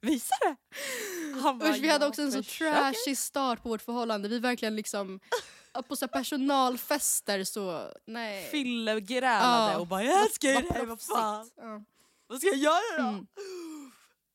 Visa 0.00 0.34
det! 0.40 0.56
Bara, 1.42 1.70
Usch, 1.70 1.76
vi 1.80 1.88
hade 1.88 2.04
"Jag 2.04 2.08
också 2.08 2.22
en 2.22 2.32
så 2.32 2.42
försöker." 2.42 2.74
trashig 2.92 3.18
start 3.18 3.62
på 3.62 3.68
vårt 3.68 3.82
förhållande. 3.82 4.28
Vi 4.28 4.38
verkligen 4.38 4.76
liksom, 4.76 5.20
på 5.88 5.96
så 5.96 6.08
personalfester 6.08 7.44
så, 7.44 7.92
nej. 8.04 8.50
Fyllegrälade 8.50 9.72
Ja. 9.72 9.78
och 9.78 9.86
bara 9.86 10.04
jag 10.04 10.22
älskar 10.22 10.54
Vad 10.54 10.72
dig, 10.74 10.86
vad 10.86 11.00
fan. 11.00 11.50
Ja. 11.56 11.82
Vad 12.26 12.38
ska 12.38 12.48
jag 12.48 12.56
göra 12.58 13.02
då? 13.02 13.08
Mm. 13.08 13.26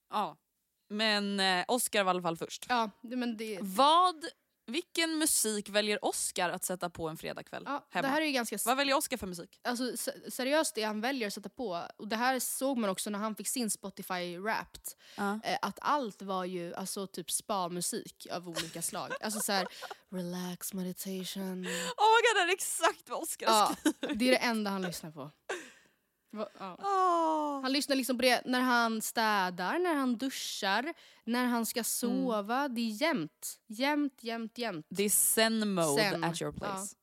Ja. 0.09 0.37
Men 0.89 1.39
eh, 1.39 1.65
Oscar 1.67 2.03
var 2.03 2.09
i 2.09 2.13
alla 2.13 2.21
fall 2.21 2.37
först. 2.37 2.65
Ja, 2.69 2.89
men 3.01 3.37
det... 3.37 3.59
Vad 3.61 4.25
Vilken 4.65 5.17
musik 5.17 5.69
väljer 5.69 6.05
Oscar 6.05 6.49
att 6.49 6.63
sätta 6.63 6.89
på 6.89 7.09
en 7.09 7.17
fredagkväll 7.17 7.63
Ja, 7.65 7.87
hemma? 7.89 8.07
det 8.07 8.13
här 8.13 8.21
är 8.21 8.31
ganska... 8.31 8.57
Vad 8.65 8.77
väljer 8.77 8.97
Oscar 8.97 9.17
för 9.17 9.27
musik? 9.27 9.59
Alltså, 9.63 9.97
se- 9.97 10.31
seriöst 10.31 10.75
det 10.75 10.83
han 10.83 11.01
väljer 11.01 11.27
att 11.27 11.33
sätta 11.33 11.49
på, 11.49 11.87
och 11.97 12.07
det 12.07 12.15
här 12.15 12.39
såg 12.39 12.77
man 12.77 12.89
också 12.89 13.09
när 13.09 13.19
han 13.19 13.35
fick 13.35 13.47
sin 13.47 13.69
Spotify 13.69 14.37
Wrapped, 14.37 14.81
Ja. 15.17 15.39
eh, 15.43 15.57
att 15.61 15.79
allt 15.81 16.21
var 16.21 16.45
ju 16.45 16.73
alltså, 16.75 17.07
typ 17.07 17.31
spa-musik 17.31 18.27
av 18.31 18.49
olika 18.49 18.81
slag. 18.81 19.11
Alltså 19.21 19.39
så 19.39 19.51
här, 19.51 19.67
relax 20.11 20.73
meditation. 20.73 21.43
Oh 21.53 21.57
my 21.57 22.21
god, 22.21 22.35
det 22.35 22.41
är 22.41 22.53
exakt 22.53 23.09
vad 23.09 23.21
Oscar 23.21 23.45
Ja, 23.47 23.75
skrivit. 23.79 24.19
det 24.19 24.27
är 24.27 24.31
det 24.31 24.37
enda 24.37 24.71
han 24.71 24.81
lyssnar 24.81 25.11
på. 25.11 25.31
Va- 26.33 26.49
Ja. 26.59 26.77
Åh. 26.79 27.61
Han 27.61 27.71
lyssnar 27.73 27.95
liksom 27.95 28.17
på 28.17 28.21
det 28.21 28.41
när 28.45 28.61
han 28.61 29.01
städar, 29.01 29.79
när 29.79 29.93
han 29.93 30.17
duschar, 30.17 30.93
när 31.23 31.45
han 31.45 31.65
ska 31.65 31.83
sova. 31.83 32.67
Det 32.67 32.81
är 32.81 33.01
jämt. 33.01 33.59
Jämt, 33.67 34.23
jämt, 34.23 34.57
jämt. 34.57 34.85
Det 34.89 35.03
är 35.03 35.09
zen 35.09 35.73
mode 35.73 36.01
Zen, 36.03 36.23
at 36.23 36.41
your 36.41 36.51
place. 36.51 36.95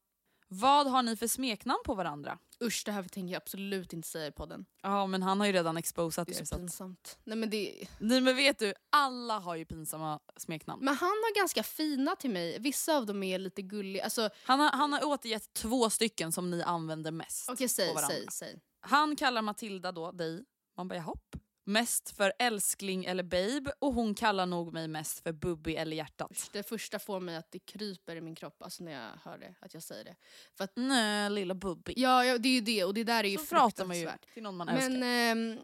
Vad 0.53 0.87
har 0.87 1.03
ni 1.03 1.17
för 1.17 1.27
smeknamn 1.27 1.79
på 1.85 1.95
varandra? 1.95 2.39
Usch, 2.63 2.83
det 2.87 2.93
här 2.93 3.03
tänker 3.03 3.33
jag 3.33 3.41
absolut 3.43 3.93
inte 3.93 4.09
säga 4.09 4.27
i 4.27 4.33
podden. 4.33 4.67
Ja 4.83 5.07
men 5.07 5.23
han 5.23 5.41
har 5.41 5.47
ju 5.47 5.53
redan 5.53 5.77
exposat 5.77 6.29
Det 6.29 6.35
är 6.37 6.41
er. 6.41 6.45
så 6.45 6.57
pinsamt. 6.57 7.19
Nej, 7.25 7.37
men, 7.37 7.51
det... 7.51 7.87
Nej 7.99 8.21
men 8.21 8.37
vet 8.37 8.59
du, 8.59 8.75
alla 8.91 9.39
har 9.39 9.57
ju 9.57 9.65
pinsamma 9.65 10.21
smeknamn. 10.37 10.85
men 10.85 10.95
han 10.97 11.09
har 11.09 11.37
ganska 11.37 11.63
fina 11.63 12.17
till 12.17 12.31
mig. 12.31 12.57
Vissa 12.61 12.97
av 12.97 13.07
dem 13.07 13.23
är 13.23 13.39
lite 13.39 13.63
gulliga. 13.63 14.05
Alltså, 14.05 14.31
Han 14.45 14.61
har, 14.61 14.71
han 14.71 14.93
har 14.93 15.05
återgett 15.05 15.53
två 15.53 15.91
stycken 15.91 16.33
som 16.33 16.51
ni 16.51 16.63
använder 16.63 17.11
mest 17.11 17.51
Okej, 17.51 17.67
på 17.69 17.73
säg, 17.73 17.95
varandra. 17.95 18.09
säg, 18.17 18.27
säg. 18.31 18.61
Han 18.81 19.17
kallar 19.17 19.43
Matilda 19.43 19.93
då, 19.93 20.13
dig, 20.13 20.45
man 20.77 20.89
bara 20.89 21.01
hopp. 21.01 21.37
Mest 21.65 22.17
för 22.17 22.33
älskling 22.39 23.05
eller 23.05 23.23
babe 23.23 23.73
och 23.79 23.95
hon 23.95 24.15
kallar 24.15 24.47
nog 24.47 24.73
mig 24.73 24.89
mest 24.89 25.23
för 25.23 25.33
bubby 25.33 25.75
eller 25.75 25.97
hjärtat. 25.97 26.51
Det 26.53 26.63
första 26.63 26.99
får 26.99 27.21
mig 27.21 27.37
att 27.37 27.51
det 27.51 27.59
kryper 27.59 28.17
i 28.17 28.21
min 28.21 28.35
kropp 28.35 28.63
alltså 28.63 28.85
när 28.85 28.93
jag 28.93 29.11
hör 29.25 29.39
det, 29.39 29.55
att 29.61 29.75
jag 29.75 29.83
säger 29.83 30.05
det. 30.05 30.17
För 30.57 30.65
att, 30.65 30.73
Nej 30.75 31.31
lilla 31.31 31.55
bubby. 31.55 31.95
ja, 31.97 32.25
ja, 32.25 32.39
det 32.39 32.49
är 32.49 32.53
ju 32.53 32.61
det 32.61 32.85
och 32.85 32.95
det 32.95 33.05
där 33.05 33.25
är 33.25 33.29
ju 33.29 33.39
Så 33.39 33.47
pratar 33.47 33.85
man 33.85 33.99
ju 33.99 34.11
till 34.35 34.43
någon 34.43 34.57
man 34.57 34.69
älskar. 34.69 34.91
Men 34.91 35.03
ehm, 35.03 35.59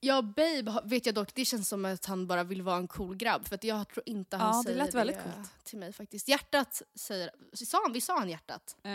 ja, 0.00 0.22
babe 0.22 0.80
vet 0.84 1.06
jag 1.06 1.14
dock, 1.14 1.34
det 1.34 1.44
känns 1.44 1.68
som 1.68 1.84
att 1.84 2.06
han 2.06 2.26
bara 2.26 2.44
vill 2.44 2.62
vara 2.62 2.76
en 2.76 2.88
cool 2.88 3.16
grabb. 3.16 3.48
För 3.48 3.54
att 3.54 3.64
jag 3.64 3.88
tror 3.88 4.02
inte 4.08 4.36
han 4.36 4.46
Ja, 4.46 4.72
det 4.72 4.90
säger 4.90 5.04
det 5.04 5.12
coolt. 5.12 5.64
till 5.64 5.78
mig 5.78 5.92
faktiskt. 5.92 6.28
Hjärtat 6.28 6.82
säger, 6.94 7.30
sa 7.52 7.82
han, 7.82 7.92
vi 7.92 8.00
sa 8.00 8.18
han 8.18 8.28
hjärtat? 8.28 8.76
Eh, 8.82 8.90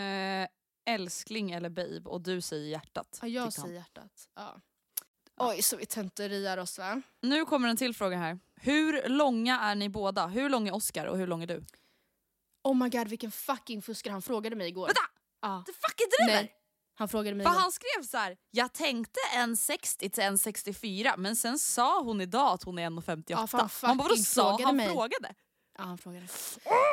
älskling 0.88 1.50
eller 1.50 1.68
babe 1.68 2.00
och 2.04 2.20
du 2.20 2.40
säger 2.40 2.68
hjärtat. 2.68 3.18
Ja, 3.22 3.28
jag 3.28 3.52
säger 3.52 3.74
hjärtat. 3.74 4.28
Ja. 4.34 4.60
Oj, 5.40 5.62
så 5.62 5.76
vi 5.76 5.86
tönteriar 5.86 6.58
oss 6.58 6.78
va? 6.78 7.02
Nu 7.20 7.44
kommer 7.44 7.68
en 7.68 7.76
till 7.76 7.94
fråga 7.94 8.16
här. 8.16 8.38
Hur 8.56 9.08
långa 9.08 9.60
är 9.60 9.74
ni 9.74 9.88
båda? 9.88 10.26
Hur 10.26 10.48
lång 10.48 10.68
är 10.68 10.74
Oscar 10.74 11.06
och 11.06 11.18
hur 11.18 11.26
lång 11.26 11.42
är 11.42 11.46
du? 11.46 11.64
Oh 12.64 12.76
my 12.76 12.88
god 12.88 13.08
vilken 13.08 13.30
fucking 13.32 13.82
fuskare 13.82 14.12
han 14.12 14.22
frågade 14.22 14.56
mig 14.56 14.68
igår. 14.68 14.86
Vänta! 14.86 15.00
Ja. 15.42 15.62
Du 15.66 15.72
fucking 15.72 16.06
driver! 16.18 16.42
Nej, 16.42 16.54
han 16.94 17.08
frågade 17.08 17.36
mig 17.36 17.46
För 17.46 17.52
igår. 17.52 17.60
han 17.60 17.72
skrev 17.72 18.02
så 18.02 18.16
här. 18.16 18.36
jag 18.50 18.72
tänkte 18.72 19.20
1,60 19.34 19.98
till 19.98 20.22
1,64 20.22 21.14
men 21.16 21.36
sen 21.36 21.58
sa 21.58 22.02
hon 22.02 22.20
idag 22.20 22.52
att 22.54 22.62
hon 22.62 22.78
är 22.78 22.90
1,58. 22.90 23.24
Ja, 23.28 23.46
för 23.46 23.86
han 23.86 23.96
bara, 23.96 24.08
vadå 24.08 24.16
sa? 24.16 24.42
frågade 24.42 24.64
Han 24.64 24.76
mig. 24.76 24.88
frågade. 24.88 25.34
Ja, 25.78 25.84
han 25.84 25.98
frågade. 25.98 26.26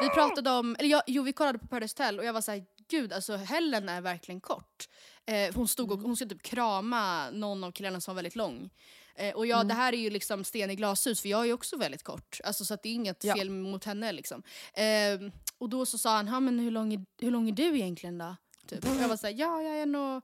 Vi 0.02 0.10
pratade 0.10 0.50
om, 0.50 0.76
eller 0.80 0.90
jag, 0.90 1.02
jo 1.08 1.24
vi 1.24 1.34
kollade 1.34 1.60
på 1.60 1.68
Paradise 1.68 1.94
Hotel 1.94 2.20
och 2.20 2.26
jag 2.26 2.34
var 2.34 2.42
såhär, 2.42 2.66
gud 2.90 3.14
alltså 3.14 3.36
Helen 3.36 3.90
är 3.90 4.02
verkligen 4.02 4.42
kort. 4.42 4.90
Eh, 5.26 5.56
hon 5.56 5.68
stod 5.68 5.92
och 5.92 6.00
hon 6.00 6.16
skulle 6.16 6.30
typ 6.30 6.44
krama 6.44 7.30
någon 7.30 7.64
av 7.64 7.72
killarna 7.72 8.02
som 8.02 8.12
var 8.12 8.16
väldigt 8.16 8.36
lång. 8.36 8.70
Eh, 9.16 9.36
och 9.36 9.48
jag, 9.48 9.68
det 9.68 9.74
här 9.74 9.94
är 9.94 9.98
ju 9.98 10.10
liksom 10.10 10.44
sten 10.44 10.72
i 10.72 10.76
glashus 10.76 11.22
för 11.22 11.30
jag 11.30 11.48
är 11.50 11.54
också 11.54 11.78
väldigt 11.78 12.04
kort. 12.04 12.40
Alltså, 12.44 12.66
så 12.66 12.78
det 12.84 12.90
är 12.90 12.94
inget 12.94 13.24
Ja. 13.24 13.36
fel 13.36 13.50
mot 13.50 13.84
henne 13.84 14.12
liksom. 14.12 14.44
Eh, 14.74 15.32
och 15.58 15.70
då 15.70 15.86
så 15.86 15.98
sa 15.98 16.16
han, 16.16 16.28
"Ha, 16.28 16.40
men 16.40 16.60
hur 16.60 16.72
lång, 16.72 16.94
är, 16.94 17.06
hur 17.20 17.32
lång 17.32 17.48
är 17.50 17.54
du 17.54 17.76
egentligen 17.80 18.18
då? 18.18 18.36
Typ. 18.68 18.86
Och 18.86 18.96
jag 19.02 19.08
var 19.10 19.18
såhär, 19.18 19.34
ja 19.38 19.62
jag 19.62 19.78
är 19.78 19.86
nog 19.86 20.22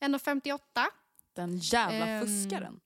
1,58. 0.00 0.86
Den 1.32 1.58
jävla 1.58 2.06
Ehm, 2.06 2.26
fuskaren. 2.26 2.80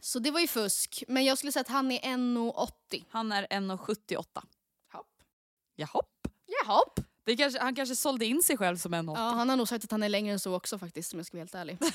Så 0.00 0.18
det 0.18 0.30
var 0.30 0.40
ju 0.40 0.46
fusk. 0.46 1.04
Men 1.08 1.24
jag 1.24 1.38
skulle 1.38 1.52
säga 1.52 1.60
att 1.60 1.68
han 1.68 1.92
är 1.92 1.98
1,80. 2.00 3.04
Han 3.10 3.32
är 3.32 3.46
1,78. 3.50 4.42
Hopp. 4.92 5.06
Jahopp. 5.76 6.28
Jaha. 6.46 6.82
Kanske, 7.38 7.60
han 7.60 7.74
kanske 7.74 7.96
sålde 7.96 8.26
in 8.26 8.42
sig 8.42 8.56
själv 8.56 8.76
som 8.76 8.94
1,80. 8.94 9.12
Ja, 9.16 9.20
han 9.30 9.48
har 9.48 9.56
nog 9.56 9.68
sagt 9.68 9.84
att 9.84 9.90
han 9.90 10.02
är 10.02 10.08
längre 10.08 10.32
än 10.32 10.40
så 10.40 10.54
också 10.54 10.78
faktiskt 10.78 11.12
om 11.12 11.18
jag 11.18 11.26
ska 11.26 11.36
vara 11.36 11.40
helt 11.40 11.54
ärlig. 11.54 11.78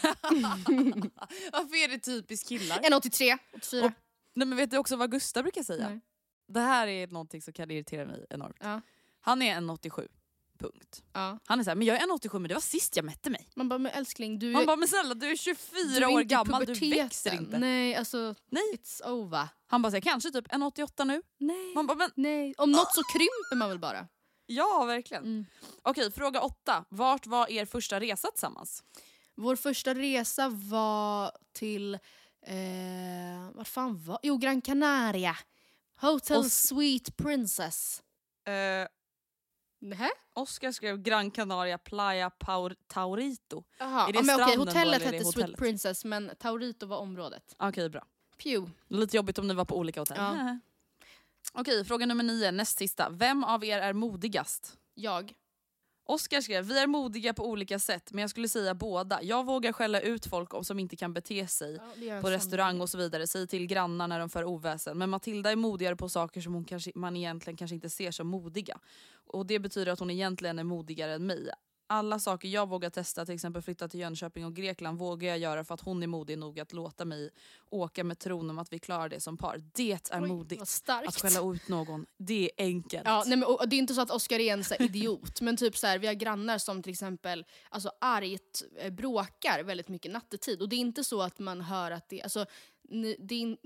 Varför 1.51 1.75
är 1.83 1.87
det 1.87 1.99
typiskt 1.99 2.49
killar? 2.49 2.77
1,83, 2.77 3.37
84. 3.55 3.85
Och- 3.85 3.91
Nej, 4.33 4.47
men 4.47 4.57
vet 4.57 4.71
du 4.71 4.77
också 4.77 4.95
vad 4.95 5.11
Gustav 5.11 5.43
brukar 5.43 5.63
säga? 5.63 5.89
Nej. 5.89 5.99
Det 6.47 6.59
här 6.59 6.87
är 6.87 7.07
någonting 7.07 7.41
som 7.41 7.53
kan 7.53 7.71
irritera 7.71 8.05
mig 8.05 8.25
enormt. 8.29 8.57
Ja. 8.59 8.81
Han 9.21 9.41
är 9.41 9.55
1,87. 9.55 10.07
Punkt. 10.59 11.03
Ja. 11.13 11.39
Han 11.45 11.59
är 11.59 11.63
såhär, 11.63 11.75
men 11.75 11.87
jag 11.87 11.97
är 11.97 12.01
1,87 12.07 12.39
men 12.39 12.47
det 12.49 12.53
var 12.53 12.61
sist 12.61 12.95
jag 12.95 13.05
mätte 13.05 13.29
mig. 13.29 13.49
Man 13.55 13.69
bara, 13.69 13.79
men 13.79 13.91
älskling 13.91 14.39
du, 14.39 14.51
Man 14.51 14.61
är- 14.61 14.65
bara, 14.65 14.75
men 14.75 14.87
snälla 14.87 15.13
du 15.13 15.27
är 15.31 15.35
24 15.35 15.59
du 15.83 15.97
är 15.97 16.07
år 16.07 16.21
gammal, 16.21 16.65
du 16.65 16.73
växer 16.89 17.33
inte. 17.33 17.59
Nej, 17.59 17.95
alltså 17.95 18.35
Nej. 18.49 18.63
it's 18.73 19.07
over. 19.09 19.47
Han 19.67 19.81
bara, 19.81 19.91
säger 19.91 20.01
kanske 20.01 20.31
typ 20.31 20.47
1,88 20.47 21.05
nu. 21.05 21.21
Nej. 21.37 21.73
Man 21.75 21.87
bara, 21.87 21.95
men 21.97 22.09
Nej. 22.15 22.53
Om 22.57 22.71
något 22.71 22.93
så 22.95 23.01
krymper 23.03 23.55
man 23.55 23.69
väl 23.69 23.79
bara. 23.79 24.07
Ja 24.55 24.85
verkligen. 24.85 25.23
Mm. 25.23 25.45
Okej, 25.81 26.11
fråga 26.11 26.41
åtta. 26.41 26.85
Vart 26.89 27.27
var 27.27 27.49
er 27.51 27.65
första 27.65 27.99
resa 27.99 28.31
tillsammans? 28.31 28.83
Vår 29.35 29.55
första 29.55 29.93
resa 29.93 30.49
var 30.49 31.31
till, 31.53 31.93
eh, 32.41 33.51
vart 33.53 33.67
fan 33.67 34.03
var 34.03 34.19
Jo, 34.23 34.37
Gran 34.37 34.61
Canaria. 34.61 35.37
Hotel 36.01 36.37
Och- 36.37 36.51
Sweet 36.51 37.17
Princess. 37.17 38.03
Uh, 38.49 38.87
Nähä? 39.81 40.09
Oskar 40.33 40.71
skrev 40.71 40.97
Gran 40.97 41.31
Canaria 41.31 41.77
Playa 41.77 42.29
Paur 42.29 42.75
Taurito. 42.87 43.63
Jaha, 43.79 44.07
Är 44.07 44.13
det 44.13 44.19
ja, 44.19 44.23
men 44.23 44.41
okej, 44.41 44.57
hotellet 44.57 45.01
hette 45.03 45.25
Sweet? 45.25 45.57
Princess 45.57 46.05
men 46.05 46.31
Taurito 46.39 46.85
var 46.85 46.97
området. 46.97 47.55
Okej, 47.59 47.89
bra. 47.89 48.05
Pew. 48.37 48.71
Lite 48.87 49.17
jobbigt 49.17 49.37
om 49.39 49.47
ni 49.47 49.53
var 49.53 49.65
på 49.65 49.77
olika 49.77 50.01
hotell. 50.01 50.17
Ja. 50.17 50.59
Okej, 51.53 51.85
fråga 51.85 52.05
nummer 52.05 52.23
nio, 52.23 52.51
näst 52.51 52.77
sista. 52.77 53.09
Vem 53.09 53.43
av 53.43 53.63
er 53.65 53.79
är 53.79 53.93
modigast? 53.93 54.77
Jag. 54.93 55.33
Oskar 56.05 56.41
skrev, 56.41 56.65
vi 56.65 56.79
är 56.79 56.87
modiga 56.87 57.33
på 57.33 57.45
olika 57.49 57.79
sätt 57.79 58.11
men 58.13 58.21
jag 58.21 58.29
skulle 58.29 58.47
säga 58.49 58.73
båda. 58.75 59.23
Jag 59.23 59.45
vågar 59.45 59.71
skälla 59.71 60.01
ut 60.01 60.25
folk 60.25 60.53
om 60.53 60.63
som 60.65 60.79
inte 60.79 60.95
kan 60.95 61.13
bete 61.13 61.47
sig 61.47 61.73
Ja, 61.75 61.81
på 62.21 62.27
samma. 62.27 62.35
restaurang 62.35 62.81
och 62.81 62.89
så 62.89 62.97
vidare. 62.97 63.27
Säg 63.27 63.47
till 63.47 63.67
grannar 63.67 64.07
när 64.07 64.19
de 64.19 64.29
för 64.29 64.43
oväsen. 64.43 64.97
Men 64.97 65.09
Matilda 65.09 65.51
är 65.51 65.55
modigare 65.55 65.95
på 65.95 66.09
saker 66.09 66.41
som 66.41 66.53
hon 66.53 66.65
kanske, 66.65 66.91
man 66.95 67.15
egentligen 67.15 67.57
kanske 67.57 67.75
inte 67.75 67.89
ser 67.89 68.11
som 68.11 68.27
modiga. 68.27 68.79
Och 69.13 69.45
det 69.45 69.59
betyder 69.59 69.91
att 69.91 69.99
hon 69.99 70.09
egentligen 70.11 70.59
är 70.59 70.63
modigare 70.63 71.13
än 71.13 71.25
mig. 71.25 71.49
Alla 71.91 72.19
saker 72.19 72.49
jag 72.49 72.69
vågar 72.69 72.89
testa, 72.89 73.25
till 73.25 73.35
exempel 73.35 73.61
flytta 73.61 73.87
till 73.87 73.99
Jönköping 73.99 74.45
och 74.45 74.55
Grekland, 74.55 74.99
vågar 74.99 75.29
jag 75.29 75.37
göra 75.37 75.63
för 75.63 75.73
att 75.73 75.81
hon 75.81 76.03
är 76.03 76.07
modig 76.07 76.37
nog 76.37 76.59
att 76.59 76.73
låta 76.73 77.05
mig 77.05 77.29
åka 77.69 78.03
med 78.03 78.19
tron 78.19 78.49
om 78.49 78.59
att 78.59 78.73
vi 78.73 78.79
klarar 78.79 79.09
det 79.09 79.19
som 79.19 79.37
par. 79.37 79.61
Det 79.73 80.11
är 80.11 80.23
Oj, 80.23 80.27
modigt. 80.27 80.61
Att 80.87 81.21
skälla 81.21 81.53
ut 81.53 81.67
någon, 81.67 82.05
det 82.17 82.43
är 82.43 82.65
enkelt. 82.65 83.03
Ja, 83.05 83.23
nej, 83.27 83.37
men, 83.37 83.47
och, 83.47 83.69
det 83.69 83.75
är 83.75 83.77
inte 83.77 83.93
så 83.93 84.01
att 84.01 84.11
Oscar 84.11 84.39
är 84.39 84.53
en 84.53 84.63
så 84.63 84.75
idiot, 84.79 85.41
men 85.41 85.57
typ 85.57 85.77
så 85.77 85.87
här, 85.87 85.99
vi 85.99 86.07
har 86.07 86.13
grannar 86.13 86.57
som 86.57 86.83
till 86.83 86.91
exempel 86.91 87.45
alltså, 87.69 87.91
argt 88.01 88.63
eh, 88.77 88.91
bråkar 88.91 89.63
väldigt 89.63 89.87
mycket 89.87 90.11
nattetid. 90.11 90.61
Och 90.61 90.69
det 90.69 90.75
är 90.75 90.79
inte 90.79 91.03
så 91.03 91.21
att 91.21 91.39
man 91.39 91.61
hör 91.61 91.91
att 91.91 92.09
det, 92.09 92.21
alltså, 92.21 92.45
ni, 92.91 93.15
det 93.19 93.35
är, 93.35 93.39
in- 93.39 93.57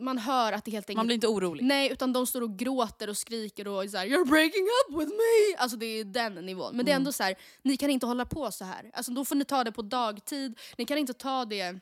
man 0.00 0.18
hör 0.18 0.52
att 0.52 0.64
det 0.64 0.70
helt 0.70 0.84
enkelt... 0.90 0.96
Man 0.96 1.06
blir 1.06 1.14
inte 1.14 1.26
orolig. 1.28 1.64
Nej, 1.64 1.92
utan 1.92 2.12
de 2.12 2.26
står 2.26 2.40
och 2.42 2.58
gråter 2.58 3.08
och 3.08 3.16
skriker 3.16 3.68
och 3.68 3.84
är 3.84 3.88
så 3.88 3.96
här, 3.96 4.06
“You're 4.06 4.28
breaking 4.28 4.64
up 4.64 5.00
with 5.00 5.10
me!” 5.12 5.56
Alltså 5.58 5.76
det 5.76 5.86
är 5.86 6.04
den 6.04 6.34
nivån. 6.34 6.76
Men 6.76 6.84
det 6.86 6.90
är 6.90 6.94
Mm. 6.94 7.00
ändå 7.02 7.12
så 7.12 7.22
här, 7.22 7.34
ni 7.62 7.76
kan 7.76 7.90
inte 7.90 8.06
hålla 8.06 8.24
på 8.26 8.50
så 8.52 8.64
här. 8.64 8.90
Alltså 8.94 9.12
då 9.12 9.24
får 9.24 9.34
ni 9.36 9.44
ta 9.44 9.64
det 9.64 9.72
på 9.72 9.82
dagtid, 9.82 10.58
ni 10.78 10.84
kan 10.84 10.98
inte 10.98 11.14
ta 11.14 11.44
det 11.44 11.80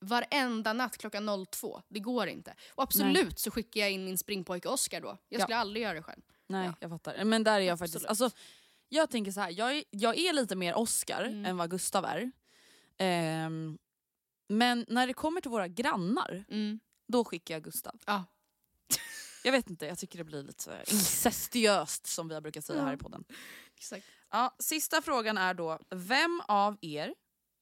varenda 0.00 0.72
natt 0.72 0.96
klockan 0.98 1.46
02. 1.50 1.82
Det 1.88 2.00
går 2.00 2.26
inte. 2.28 2.54
Och 2.74 2.82
absolut 2.82 3.38
så 3.38 3.50
skickar 3.50 3.80
jag 3.80 3.90
in 3.90 4.04
min 4.04 4.18
springpojke 4.18 4.68
Oscar 4.68 5.00
då. 5.00 5.18
Jag 5.28 5.40
Ja. 5.40 5.44
skulle 5.44 5.56
aldrig 5.56 5.82
göra 5.82 5.94
det 5.94 6.02
själv. 6.02 6.22
Nej, 6.46 6.66
Ja. 6.66 6.74
jag 6.80 6.90
fattar. 6.90 7.24
Men 7.24 7.44
där 7.44 7.52
är 7.60 7.60
jag 7.64 7.78
faktiskt... 7.78 7.96
Absolut. 8.06 8.08
Alltså, 8.22 8.38
jag 8.88 9.10
tänker 9.10 9.32
så 9.32 9.40
här, 9.40 9.50
jag 9.50 9.76
är, 9.76 9.84
jag 9.90 10.18
är 10.18 10.32
lite 10.32 10.56
mer 10.56 10.74
Oscar 10.74 11.24
Mm. 11.24 11.46
än 11.46 11.56
vad 11.56 11.70
Gustav 11.70 12.04
är. 12.04 12.30
Ehm, 12.98 13.78
men 14.52 14.84
när 14.88 15.06
det 15.06 15.14
kommer 15.14 15.40
till 15.40 15.50
våra 15.50 15.68
grannar, 15.68 16.44
Mm. 16.48 16.80
då 17.08 17.24
skickar 17.24 17.54
jag 17.54 17.64
Gustav. 17.64 18.00
Ja. 18.06 18.24
Jag 19.44 19.52
vet 19.52 19.70
inte, 19.70 19.86
jag 19.86 19.98
tycker 19.98 20.18
det 20.18 20.24
blir 20.24 20.42
lite 20.42 20.62
så 20.62 20.70
incestiöst 20.86 22.06
som 22.06 22.28
vi 22.28 22.34
har 22.34 22.40
brukat 22.40 22.64
säga 22.64 22.78
Ja. 22.78 22.84
här 22.84 22.92
i 22.92 22.96
podden. 22.96 23.24
Exakt. 23.76 24.06
Ja, 24.30 24.56
sista 24.58 25.02
frågan 25.02 25.38
är 25.38 25.54
då, 25.54 25.78
vem 25.90 26.42
av 26.48 26.76
er 26.80 27.14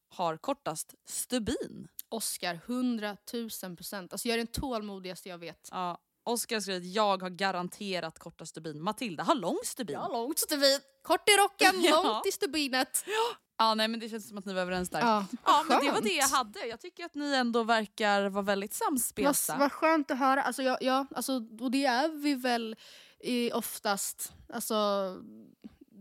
har 0.09 0.37
kortast 0.37 0.95
stubin? 1.09 1.89
Oscar, 2.09 2.55
100 2.67 3.17
000 3.63 3.77
procent. 3.77 4.13
Alltså 4.13 4.29
jag 4.29 4.35
är 4.35 4.39
den 4.39 4.47
tålmodigaste 4.47 5.29
jag 5.29 5.39
vet. 5.39 5.69
Ja, 5.73 5.99
Oskar 6.23 6.61
skriver 6.61 6.81
att 6.81 6.87
jag 6.87 7.23
har 7.23 7.31
garanterat 7.31 8.19
kortast 8.19 8.51
stubin. 8.51 8.83
Matilda 8.83 9.23
har 9.23 9.35
lång 9.35 9.59
stubin. 9.65 9.95
Ja, 9.95 10.09
långt 10.09 10.39
stubin. 10.39 10.81
Kort 11.03 11.29
i 11.29 11.33
rocken, 11.33 11.81
Ja. 11.85 12.03
långt 12.03 12.27
i 12.27 12.33
stubinet. 12.33 13.05
Ja, 13.07 13.37
nej, 13.75 13.89
men 13.89 14.01
det 14.01 14.09
känns 14.09 14.29
som 14.29 14.39
att 14.39 14.45
ni 14.45 14.53
var 14.55 14.61
överens 14.61 14.91
där. 14.91 15.01
Ja, 15.01 15.27
Ja, 15.45 15.65
men 15.69 15.81
det 15.85 15.91
var 15.91 16.01
det 16.01 16.15
jag 16.15 16.29
hade. 16.29 16.67
Jag 16.67 16.81
tycker 16.81 17.05
att 17.05 17.15
ni 17.15 17.35
ändå 17.35 17.63
verkar 17.63 18.29
vara 18.29 18.45
väldigt 18.45 18.75
samspelta. 18.75 19.57
vad 19.59 19.73
skönt 19.73 20.11
att 20.11 20.19
höra. 20.19 20.43
Alltså, 20.43 20.63
jag, 20.63 20.79
ja, 20.81 21.07
alltså, 21.17 21.33
och 21.61 21.71
det 21.71 21.85
är 21.85 22.09
vi 22.09 22.35
väl 22.35 22.77
är 23.21 23.55
oftast, 23.57 24.33
alltså 24.53 24.75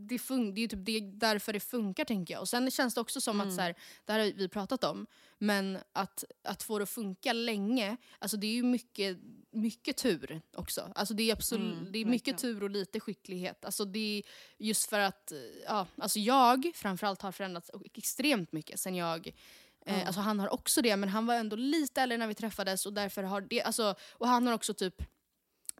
det, 0.09 0.17
fun- 0.17 0.51
det 0.53 0.61
är 0.61 0.67
typ 0.67 0.85
det, 0.85 0.99
därför 0.99 1.53
det 1.53 1.59
funkar 1.59 2.05
tänker 2.05 2.33
jag. 2.33 2.41
Och 2.41 2.49
sen 2.49 2.71
känns 2.71 2.93
det 2.93 3.01
också 3.01 3.21
som 3.21 3.41
att, 3.41 3.53
så 3.55 3.61
här, 3.61 3.75
det 4.05 4.11
här 4.13 4.19
har 4.19 4.25
vi 4.25 4.47
pratat 4.47 4.83
om, 4.83 5.07
men 5.37 5.77
att, 5.93 6.23
att 6.43 6.63
få 6.63 6.79
det 6.79 6.83
att 6.83 6.89
funka 6.89 7.33
länge, 7.33 7.97
alltså 8.19 8.37
det 8.37 8.47
är 8.47 8.53
ju 8.53 8.63
mycket, 8.63 9.17
mycket 9.51 9.97
tur 9.97 10.41
också. 10.55 10.91
Alltså 10.95 11.13
det 11.13 11.29
är, 11.29 11.33
absolut, 11.33 11.77
Mm, 11.77 11.91
det 11.91 11.99
är 11.99 12.05
mycket 12.05 12.37
tur 12.37 12.63
och 12.63 12.69
lite 12.69 12.99
skicklighet. 12.99 13.65
Alltså 13.65 13.85
det 13.85 14.23
just 14.57 14.89
för 14.89 14.99
att, 14.99 15.31
ja, 15.65 15.87
alltså 15.97 16.19
jag 16.19 16.71
framförallt 16.75 17.21
har 17.21 17.31
förändrats 17.31 17.71
extremt 17.93 18.51
mycket 18.51 18.79
sen 18.79 18.95
jag 18.95 19.31
Eh, 19.85 20.07
alltså 20.07 20.21
han 20.21 20.39
har 20.39 20.53
också 20.53 20.81
det, 20.81 20.97
men 20.97 21.09
han 21.09 21.25
var 21.25 21.35
ändå 21.35 21.55
lite 21.55 22.01
äldre 22.01 22.17
när 22.17 22.27
vi 22.27 22.35
träffades 22.35 22.85
och 22.85 22.93
därför 22.93 23.23
har 23.23 23.41
det, 23.41 23.61
alltså, 23.61 23.95
och 24.11 24.27
han 24.27 24.47
har 24.47 24.53
också 24.53 24.73
typ 24.73 24.95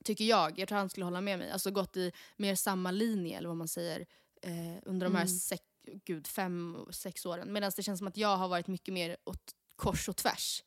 tycker 0.04 0.26
jag, 0.26 0.60
jag 0.60 0.68
tror 0.68 0.78
han 0.78 0.90
skulle 0.90 1.06
hålla 1.06 1.22
med 1.22 1.40
mig, 1.40 1.52
alltså 1.52 1.72
gått 1.72 1.98
i 1.98 2.12
mer 2.38 2.56
samma 2.56 2.92
linje 2.92 3.38
eller 3.38 3.48
vad 3.48 3.58
man 3.58 3.68
säger 3.68 4.06
eh, 4.42 4.82
under 4.86 5.08
de 5.10 5.16
här 5.16 5.26
sex, 5.26 5.64
gud, 6.06 6.28
fem, 6.28 6.78
sex 6.92 7.26
åren. 7.26 7.54
Medan 7.54 7.72
det 7.76 7.84
känns 7.84 7.98
som 7.98 8.08
att 8.08 8.18
jag 8.18 8.38
har 8.38 8.48
varit 8.48 8.68
mycket 8.68 8.94
mer 8.94 9.18
åt 9.24 9.56
kors 9.76 10.10
och 10.10 10.16
tvärs. 10.16 10.64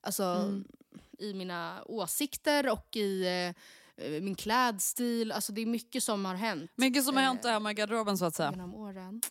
Alltså 0.00 0.62
i 1.18 1.34
mina 1.34 1.84
åsikter 1.86 2.72
och 2.72 2.96
i 2.96 3.26
eh, 3.96 4.22
min 4.22 4.34
klädstil. 4.34 5.32
Alltså 5.32 5.52
det 5.52 5.60
är 5.60 5.66
mycket 5.66 6.02
som 6.02 6.24
har 6.24 6.34
hänt 6.34 6.70
Mycket 6.74 7.04
som 7.04 7.16
har 7.16 7.22
hänt 7.22 7.44
hemma 7.44 7.70
i 7.70 7.74
garderoben 7.74 8.18
så 8.18 8.24
att 8.24 8.34
säga. 8.34 8.50
genom 8.50 8.74
åren. 8.74 9.22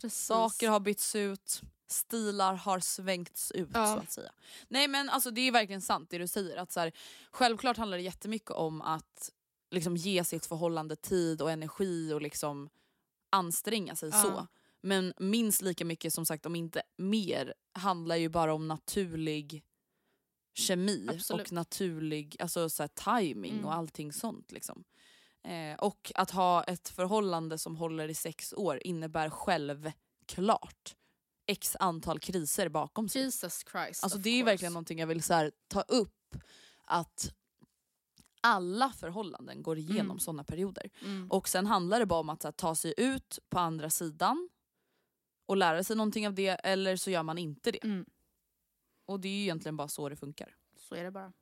Precis. 0.00 0.26
Saker 0.26 0.68
har 0.68 0.80
bytts 0.80 1.16
ut, 1.16 1.62
stilar 1.92 2.54
har 2.54 2.80
svängts 2.80 3.52
ut 3.52 3.68
Ja. 3.74 3.86
så 3.94 3.98
att 3.98 4.10
säga. 4.12 4.32
Nej 4.68 4.88
men 4.88 5.10
alltså 5.10 5.30
det 5.30 5.40
är 5.40 5.52
verkligen 5.52 5.82
sant 5.82 6.10
det 6.10 6.18
du 6.18 6.28
säger. 6.28 6.56
Att 6.56 6.72
så 6.72 6.80
här, 6.80 6.92
självklart 7.30 7.76
handlar 7.76 7.96
det 7.98 8.02
jättemycket 8.02 8.50
om 8.50 8.82
att 8.82 9.30
liksom, 9.70 9.96
ge 9.96 10.24
sitt 10.24 10.46
förhållande 10.46 10.96
tid 10.96 11.42
och 11.42 11.50
energi 11.50 12.12
och 12.12 12.22
liksom 12.22 12.68
anstränga 13.30 13.96
sig 13.96 14.08
Ja. 14.12 14.22
så. 14.22 14.46
Men 14.80 15.14
minst 15.18 15.62
lika 15.62 15.84
mycket 15.84 16.14
som 16.14 16.26
sagt 16.26 16.46
om 16.46 16.56
inte 16.56 16.82
mer 16.96 17.54
handlar 17.72 18.16
ju 18.16 18.28
bara 18.28 18.54
om 18.54 18.68
naturlig 18.68 19.64
kemi 20.54 21.06
Absolut. 21.10 21.46
och 21.46 21.52
naturlig 21.52 22.36
alltså, 22.40 22.70
så 22.70 22.82
här, 22.82 23.20
timing 23.20 23.52
Mm. 23.52 23.64
och 23.64 23.74
allting 23.74 24.12
sånt. 24.12 24.52
Liksom. 24.52 24.84
Eh, 25.44 25.74
och 25.78 26.12
att 26.14 26.30
ha 26.30 26.64
ett 26.64 26.88
förhållande 26.88 27.58
som 27.58 27.76
håller 27.76 28.08
i 28.08 28.14
sex 28.14 28.52
år 28.52 28.80
innebär 28.86 29.30
självklart 29.30 30.94
x 31.46 31.76
antal 31.80 32.18
kriser 32.20 32.68
bakom 32.68 33.08
sig. 33.08 33.22
Jesus 33.22 33.64
Christ. 33.72 34.04
Alltså 34.04 34.18
det 34.18 34.30
är 34.40 34.44
verkligen 34.44 34.72
någonting 34.72 34.98
jag 34.98 35.06
vill 35.06 35.22
så 35.22 35.34
här, 35.34 35.52
ta 35.68 35.80
upp. 35.80 36.36
Att 36.84 37.34
alla 38.40 38.92
förhållanden 38.92 39.62
går 39.62 39.78
igenom 39.78 40.00
Mm. 40.06 40.18
sådana 40.20 40.44
perioder. 40.44 40.90
Mm. 41.00 41.30
Och 41.30 41.48
sen 41.48 41.66
handlar 41.66 42.00
det 42.00 42.06
bara 42.06 42.20
om 42.20 42.28
att 42.28 42.42
så 42.42 42.48
här, 42.48 42.52
ta 42.52 42.74
sig 42.74 42.94
ut 42.96 43.38
på 43.48 43.58
andra 43.58 43.90
sidan 43.90 44.48
och 45.46 45.56
lära 45.56 45.84
sig 45.84 45.96
någonting 45.96 46.26
av 46.26 46.34
det 46.34 46.48
eller 46.48 46.96
så 46.96 47.10
gör 47.10 47.22
man 47.22 47.38
inte 47.38 47.70
det. 47.70 47.84
Mm. 47.84 48.06
Och 49.06 49.20
det 49.20 49.28
är 49.28 49.32
ju 49.32 49.42
egentligen 49.42 49.76
bara 49.76 49.88
så 49.88 50.08
det 50.08 50.16
funkar. 50.16 50.56
Så 50.76 50.94
är 50.94 51.04
det 51.04 51.10
bara. 51.10 51.32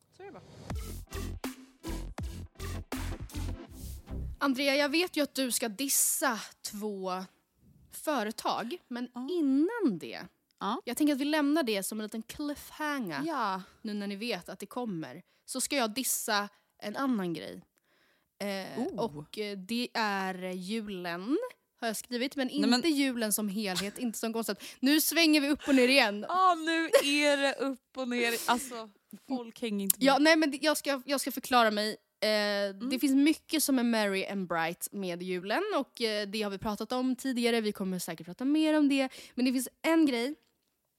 Andrea, 4.39 4.77
jag 4.77 4.89
vet 4.89 5.17
ju 5.17 5.23
att 5.23 5.35
du 5.35 5.53
ska 5.53 5.69
dissa 5.69 6.39
två 6.63 7.25
företag, 8.01 8.77
men 8.89 9.09
innan 9.31 9.99
det. 9.99 10.21
Ja. 10.61 10.83
Jag 10.85 10.97
tänker 10.97 11.15
att 11.15 11.21
vi 11.21 11.25
lämnar 11.25 11.63
det 11.63 11.83
som 11.83 12.01
en 12.01 12.05
liten 12.05 12.23
cliffhanger 12.23 13.23
Ja. 13.27 13.63
nu 13.83 13.95
när 13.95 14.07
ni 14.07 14.17
vet 14.17 14.49
att 14.49 14.59
det 14.59 14.67
kommer. 14.67 15.23
Så 15.47 15.61
ska 15.61 15.77
jag 15.77 15.91
dissa 15.95 16.49
en 16.83 16.97
annan 16.97 17.35
grej. 17.35 17.63
Eh, 18.43 18.79
Oh. 18.81 18.99
Och 19.01 19.39
eh, 19.39 19.59
det 19.59 19.89
är 19.95 20.35
julen, 20.45 21.39
har 21.81 21.87
jag 21.89 21.97
skrivit. 21.97 22.37
Men 22.37 22.51
inte 22.51 22.69
men- 22.69 22.83
julen 22.95 23.33
som 23.33 23.49
helhet, 23.49 23.99
inte 23.99 24.19
som 24.19 24.33
koncept. 24.33 24.63
Nu 24.81 25.01
svänger 25.01 25.41
vi 25.41 25.49
upp 25.51 25.69
och 25.69 25.75
ner 25.75 25.89
igen. 25.89 26.27
Ah, 26.29 26.55
nu 26.55 26.85
är 27.05 27.37
det 27.37 27.55
upp 27.55 27.97
och 27.97 28.09
ner. 28.09 28.35
Alltså, 28.47 28.91
folk 29.29 29.61
hänger 29.61 29.85
inte 29.85 29.99
med. 29.99 30.07
Ja, 30.07 30.19
nej, 30.19 30.37
men 30.37 30.59
jag 30.63 30.77
ska, 30.77 31.03
jag 31.07 31.21
ska 31.21 31.33
förklara 31.33 31.71
mig. 31.71 31.97
Eh, 32.23 32.75
Det 32.91 32.99
finns 33.01 33.15
mycket 33.15 33.63
som 33.63 33.79
är 33.79 33.83
merry 33.83 34.27
and 34.27 34.47
bright 34.49 34.89
med 34.93 35.23
julen 35.23 35.63
och 35.77 36.01
eh, 36.03 36.29
det 36.29 36.43
har 36.43 36.51
vi 36.51 36.59
pratat 36.59 36.93
om 36.93 37.17
tidigare. 37.17 37.61
Vi 37.61 37.73
kommer 37.73 37.99
säkert 37.99 38.27
prata 38.27 38.45
mer 38.45 38.79
om 38.79 38.89
det. 38.89 39.09
Men 39.35 39.45
det 39.45 39.53
finns 39.53 39.69
en 39.83 40.07
grej 40.07 40.35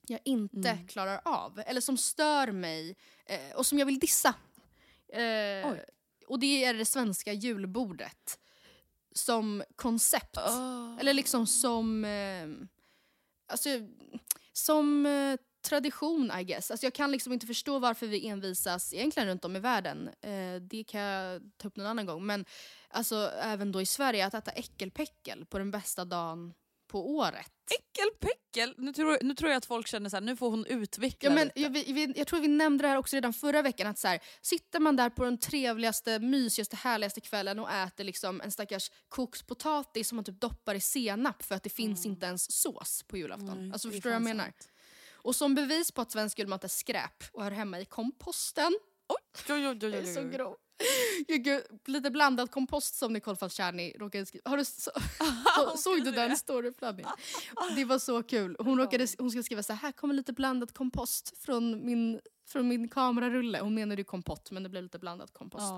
jag 0.08 0.20
inte 0.26 0.78
klarar 0.88 1.22
av, 1.26 1.62
eller 1.66 1.82
som 1.82 1.98
stör 1.98 2.52
mig 2.52 2.96
eh, 3.26 3.56
och 3.56 3.66
som 3.66 3.80
jag 3.80 3.86
vill 3.86 4.00
dissa. 4.00 4.34
Oj. 5.14 5.84
och 6.28 6.40
det 6.40 6.64
är 6.66 6.74
det 6.74 6.86
svenska 6.86 7.34
julbordet. 7.34 8.40
Som 9.16 9.64
koncept. 9.76 10.38
Ah. 10.38 10.98
Eller 11.00 11.14
liksom 11.14 11.48
som... 11.48 12.06
Alltså, 13.48 13.70
som 14.54 15.08
tradition 15.62 16.32
I 16.40 16.44
guess. 16.44 16.72
Alltså, 16.72 16.86
jag 16.86 16.94
kan 16.94 17.12
liksom 17.12 17.34
inte 17.34 17.48
förstå 17.48 17.80
varför 17.80 18.08
vi 18.08 18.28
envisas 18.28 18.94
egentligen 18.94 19.30
runt 19.30 19.46
om 19.46 19.56
i 19.56 19.60
världen. 19.60 20.10
Eh, 20.22 20.62
det 20.62 20.84
kan 20.84 21.02
jag 21.02 21.42
ta 21.58 21.68
upp 21.68 21.76
någon 21.76 21.88
annan 21.88 22.06
gång. 22.06 22.26
Men 22.26 22.46
alltså, 22.90 23.32
även 23.42 23.72
då 23.72 23.82
i 23.82 23.86
Sverige, 23.86 24.26
att 24.26 24.34
äta 24.34 24.52
äckelpäckel 24.52 25.46
på 25.46 25.58
den 25.58 25.72
bästa 25.72 26.06
dagen 26.06 26.54
på 26.92 27.10
året. 27.10 27.52
Äckelpäckel! 27.80 28.74
Nu 28.78 28.94
tror, 28.94 29.18
nu 29.22 29.36
tror 29.36 29.52
jag 29.52 29.58
att 29.58 29.66
folk 29.66 29.88
känner 29.88 30.10
så 30.10 30.16
här, 30.16 30.22
nu 30.22 30.36
får 30.36 30.50
hon 30.50 30.66
utveckla 30.66 31.30
Ja, 31.30 31.36
men 31.36 31.48
lite. 31.48 31.62
jag, 31.62 31.70
vi, 31.70 32.14
jag 32.16 32.28
tror 32.28 32.40
vi 32.40 32.48
nämnde 32.48 32.84
det 32.84 32.88
här 32.88 32.98
också 32.98 33.16
redan 33.16 33.34
förra 33.34 33.62
veckan. 33.62 33.88
Att 33.88 34.00
så 34.00 34.08
här, 34.08 34.20
sitter 34.42 34.80
man 34.80 34.96
där 34.96 35.10
på 35.10 35.24
den 35.24 35.38
trevligaste, 35.38 36.20
mysigaste, 36.20 36.76
härligaste 36.76 37.22
kvällen 37.22 37.60
och 37.60 37.72
äter 37.72 38.04
liksom 38.04 38.42
en 38.42 38.52
stackars 38.52 38.92
kokspotatis 39.10 40.08
som 40.08 40.16
man 40.16 40.26
typ 40.26 40.42
doppar 40.42 40.76
i 40.76 40.82
senap 40.82 41.44
för 41.44 41.56
att 41.56 41.64
det 41.64 41.70
finns 41.70 42.06
inte 42.06 42.26
ens 42.26 42.62
sås 42.62 43.04
på 43.08 43.18
julafton. 43.18 43.50
Mm. 43.50 43.74
Alltså 43.74 43.90
förstår 43.92 44.10
du 44.10 44.10
vad 44.10 44.16
jag 44.16 44.24
menar? 44.24 44.44
sant. 44.44 44.70
Och 45.24 45.36
som 45.36 45.56
bevis 45.56 45.92
på 45.92 46.02
att 46.02 46.12
svensk 46.12 46.40
julmat 46.40 46.64
är 46.64 46.68
skräp 46.68 47.24
och 47.34 47.44
hör 47.44 47.52
hemma 47.52 47.80
i 47.80 47.86
komposten. 47.86 48.74
Oj, 49.08 49.54
oj, 49.54 49.68
oj, 49.68 49.68
oj, 49.68 49.78
Jag 49.82 49.94
är 49.94 50.02
oj, 50.02 50.14
så 50.14 50.22
oj. 50.22 50.30
grov. 50.30 50.56
Lite 51.86 52.12
blandad 52.12 52.52
kompost 52.52 52.96
som 52.96 53.14
Nicole 53.14 53.36
Falciani 53.38 53.96
råkade 54.00 54.26
skriva. 54.26 54.50
Har 54.50 54.58
du 54.58 54.66
så, 54.66 54.92
så, 55.56 55.78
såg 55.78 56.04
du 56.04 56.12
den 56.12 56.38
storyflödningen? 56.38 57.12
Det 57.76 57.86
var 57.86 58.00
så 58.00 58.24
kul. 58.24 58.56
Hon, 58.60 58.78
råkade, 58.80 59.08
hon 59.18 59.30
skulle 59.32 59.44
skriva 59.44 59.64
så 59.64 59.74
här, 59.74 59.80
här 59.82 59.92
kommer 59.92 60.14
lite 60.14 60.34
blandad 60.34 60.74
kompost 60.74 61.38
från 61.38 61.86
min, 61.86 62.20
från 62.48 62.68
min 62.68 62.88
kamerarulle. 62.90 63.60
Hon 63.60 63.74
menade 63.76 64.02
ju 64.02 64.06
kompott 64.06 64.52
men 64.52 64.64
det 64.64 64.70
blev 64.70 64.84
lite 64.84 65.00
blandad 65.00 65.34
kompost. 65.34 65.72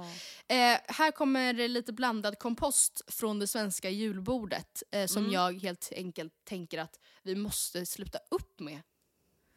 Eh, 0.47 0.77
här 0.87 1.11
kommer 1.11 1.67
lite 1.67 1.93
blandad 1.93 2.39
kompost 2.39 3.01
från 3.07 3.39
det 3.39 3.47
svenska 3.47 3.89
julbordet 3.89 4.83
eh, 4.91 5.05
som 5.07 5.23
Mm. 5.23 5.33
jag 5.33 5.59
helt 5.59 5.89
enkelt 5.95 6.33
tänker 6.45 6.77
att 6.79 6.99
vi 7.23 7.35
måste 7.35 7.85
sluta 7.85 8.19
upp 8.31 8.59
med. 8.59 8.81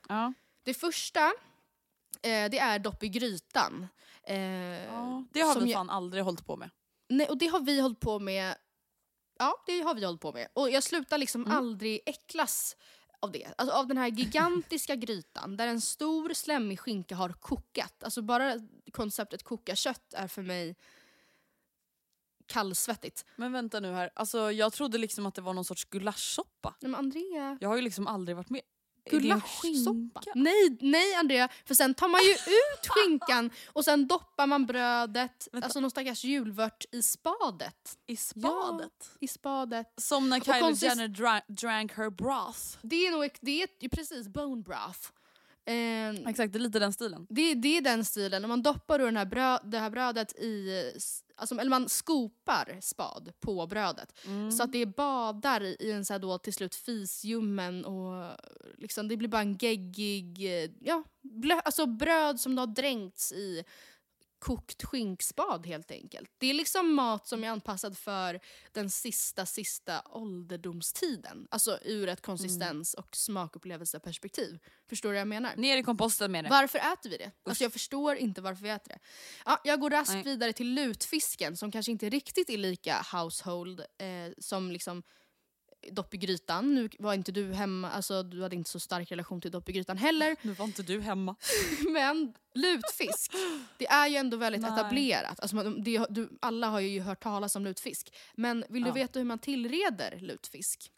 Ja. 0.08 0.32
Det 0.62 0.74
första 0.74 1.20
eh, 2.22 2.50
det 2.50 2.58
är 2.58 2.78
dopp 2.78 3.02
i 3.02 3.08
grytan. 3.08 3.86
Eh, 4.22 4.36
Ja, 4.38 5.24
det 5.32 5.40
har 5.40 5.60
vi 5.60 5.70
jag- 5.70 5.76
fan 5.78 5.90
aldrig 5.90 6.24
hållit 6.24 6.46
på 6.46 6.56
med. 6.56 6.70
Nej, 7.08 7.28
och 7.28 7.38
det 7.38 7.46
har 7.46 7.60
vi 7.60 7.80
hållit 7.80 8.00
på 8.00 8.18
med. 8.18 8.54
Ja, 9.38 9.54
det 9.66 9.80
har 9.80 9.94
vi 9.94 10.04
hållit 10.04 10.20
på 10.20 10.32
med. 10.32 10.48
Och 10.52 10.70
jag 10.70 10.82
slutar 10.82 11.18
liksom 11.18 11.44
Mm. 11.44 11.56
aldrig 11.56 12.00
äcklas 12.06 12.76
av 13.20 13.32
det. 13.32 13.46
Alltså 13.58 13.76
av 13.76 13.86
den 13.86 13.98
här 13.98 14.08
gigantiska 14.08 14.96
grytan 14.96 15.56
där 15.56 15.66
en 15.66 15.80
stor 15.80 16.34
slemmig 16.34 16.80
skinka 16.80 17.16
har 17.16 17.28
kokat. 17.32 18.04
Alltså 18.04 18.22
bara 18.22 18.54
konceptet 18.92 19.42
koka 19.42 19.76
kött 19.76 20.14
är 20.14 20.28
för 20.28 20.42
mig 20.42 20.76
kallsvettigt. 22.46 23.24
Men 23.36 23.52
vänta 23.52 23.80
nu 23.80 23.92
här, 23.92 24.10
alltså, 24.14 24.52
jag 24.52 24.72
trodde 24.72 24.98
liksom 24.98 25.26
att 25.26 25.34
det 25.34 25.42
var 25.42 25.52
någon 25.54 25.64
sorts 25.64 25.84
gulaschsoppa. 25.84 26.74
Nej 26.80 26.90
men 26.90 26.98
Andrea, 26.98 27.58
Jag 27.60 27.68
har 27.68 27.76
ju 27.76 27.82
liksom 27.82 28.06
aldrig 28.06 28.36
varit 28.36 28.50
med. 28.50 28.60
Gulaschsoppa? 29.10 30.22
Nej, 30.34 30.76
nej 30.80 31.14
Andrea, 31.14 31.48
för 31.64 31.74
sen 31.74 31.94
tar 31.94 32.08
man 32.08 32.20
ju 32.24 32.30
ut 32.32 32.86
skinkan 32.88 33.50
och 33.72 33.84
sen 33.84 34.06
doppar 34.06 34.46
man 34.46 34.66
brödet, 34.66 35.48
Vänta. 35.52 35.64
alltså 35.66 35.80
någon 35.80 35.90
stackars 35.90 36.24
julvört 36.24 36.84
i 36.92 37.02
spadet. 37.02 37.98
I 38.06 38.16
spadet? 38.16 39.10
I 39.20 39.28
spadet. 39.28 39.92
Som 40.00 40.28
när 40.30 40.38
Och 40.40 40.44
Kylie 40.44 40.60
konsist- 40.60 40.82
Jenner 40.82 41.08
dra- 41.08 41.42
drank 41.48 41.92
her 41.92 42.10
broth. 42.10 42.60
Det 42.82 43.06
är 43.06 43.10
nog 43.10 43.30
det 43.40 43.62
är 43.62 43.68
ju 43.80 43.88
precis 43.88 44.28
bone 44.28 44.62
broth. 44.62 45.00
Eh, 45.68 46.08
Exakt, 46.30 46.52
det 46.52 46.56
är 46.58 46.60
lite 46.60 46.78
den 46.78 46.92
stilen. 46.92 47.26
det, 47.30 47.54
det 47.54 47.76
är 47.76 47.80
den 47.80 48.04
stilen. 48.04 48.42
När 48.42 48.48
man 48.48 48.62
doppar 48.62 48.98
då 48.98 49.04
den 49.04 49.16
här 49.16 49.24
bröd, 49.26 49.60
det 49.64 49.78
här 49.78 49.90
brödet 49.90 50.32
i... 50.38 50.92
Alltså, 51.38 51.54
eller 51.54 51.70
man 51.70 51.88
skopar 51.88 52.78
spad 52.82 53.32
på 53.40 53.66
brödet. 53.66 54.18
Så 54.56 54.62
att 54.62 54.72
det 54.72 54.86
badar 54.86 55.60
i, 55.62 55.76
i 55.80 55.92
en 55.92 56.04
så 56.04 56.12
här 56.12 56.20
då 56.20 56.38
till 56.38 56.52
slut 56.54 56.74
fisljummen 56.74 57.84
och 57.84 58.36
liksom, 58.78 59.08
det 59.08 59.16
blir 59.16 59.28
bara 59.28 59.42
en 59.42 59.54
geggig... 59.56 60.62
eh, 60.64 60.70
Ja, 60.80 61.04
blö, 61.22 61.54
alltså 61.64 61.86
bröd 61.86 62.40
som 62.40 62.54
då 62.54 62.62
har 62.62 62.66
dränkts 62.66 63.32
i 63.32 63.64
kokt 64.38 64.84
skinkspad 64.84 65.66
helt 65.66 65.90
enkelt. 65.90 66.30
Det 66.38 66.46
är 66.46 66.54
liksom 66.54 66.94
mat 66.94 67.26
som 67.28 67.44
är 67.44 67.48
anpassad 67.48 67.98
för 67.98 68.40
den 68.72 68.90
sista, 68.90 69.46
sista 69.46 70.02
ålderdomstiden. 70.10 71.48
Alltså 71.50 71.78
ur 71.84 72.08
ett 72.08 72.22
konsistens 72.22 72.94
och 72.94 73.16
smakupplevelseperspektiv. 73.16 74.58
Förstår 74.88 75.08
du 75.08 75.14
vad 75.14 75.20
jag 75.20 75.28
menar? 75.28 75.56
Ner 75.56 75.76
i 75.76 75.82
komposten 75.82 76.32
med 76.32 76.44
det. 76.44 76.50
Varför 76.50 76.78
äter 76.78 77.10
vi 77.10 77.16
det? 77.16 77.30
Alltså 77.42 77.64
jag 77.64 77.72
förstår 77.72 78.16
inte 78.16 78.40
varför 78.40 78.62
vi 78.62 78.70
äter 78.70 78.88
det. 78.88 78.98
Ja, 79.44 79.60
jag 79.64 79.80
går 79.80 79.90
raskt 79.90 80.14
Nej. 80.14 80.22
vidare 80.24 80.52
till 80.52 80.74
lutfisken 80.74 81.56
som 81.56 81.72
kanske 81.72 81.92
inte 81.92 82.08
riktigt 82.08 82.50
är 82.50 82.58
lika 82.58 83.06
household 83.12 83.80
eh, 83.80 84.32
som 84.38 84.70
liksom 84.70 85.02
dopp 85.90 86.14
i 86.14 86.16
grytan. 86.16 86.74
Nu 86.74 86.88
var 86.98 87.14
inte 87.14 87.32
du 87.32 87.52
hemma, 87.52 87.90
alltså 87.90 88.22
du 88.22 88.42
hade 88.42 88.56
inte 88.56 88.70
så 88.70 88.80
stark 88.80 89.12
relation 89.12 89.40
till 89.40 89.50
dopp 89.50 89.68
i 89.68 89.72
grytan 89.72 89.96
heller. 89.98 90.36
Nu 90.42 90.52
var 90.52 90.64
inte 90.64 90.82
du 90.82 91.00
hemma. 91.00 91.36
Men 91.90 92.34
lutfisk, 92.54 93.32
det 93.78 93.86
är 93.86 94.08
ju 94.08 94.16
ändå 94.16 94.36
väldigt 94.36 94.62
Nej. 94.62 94.70
etablerat. 94.72 95.40
Alltså 95.40 95.62
det, 95.70 96.06
du, 96.10 96.28
alla 96.40 96.68
har 96.68 96.80
ju 96.80 97.00
hört 97.00 97.22
talas 97.22 97.56
om 97.56 97.64
lutfisk. 97.64 98.14
Men 98.34 98.64
vill 98.68 98.82
du 98.82 98.88
Ja. 98.88 98.94
veta 98.94 99.18
hur 99.18 99.26
man 99.26 99.38
tillreder 99.38 100.18
lutfisk? 100.20 100.92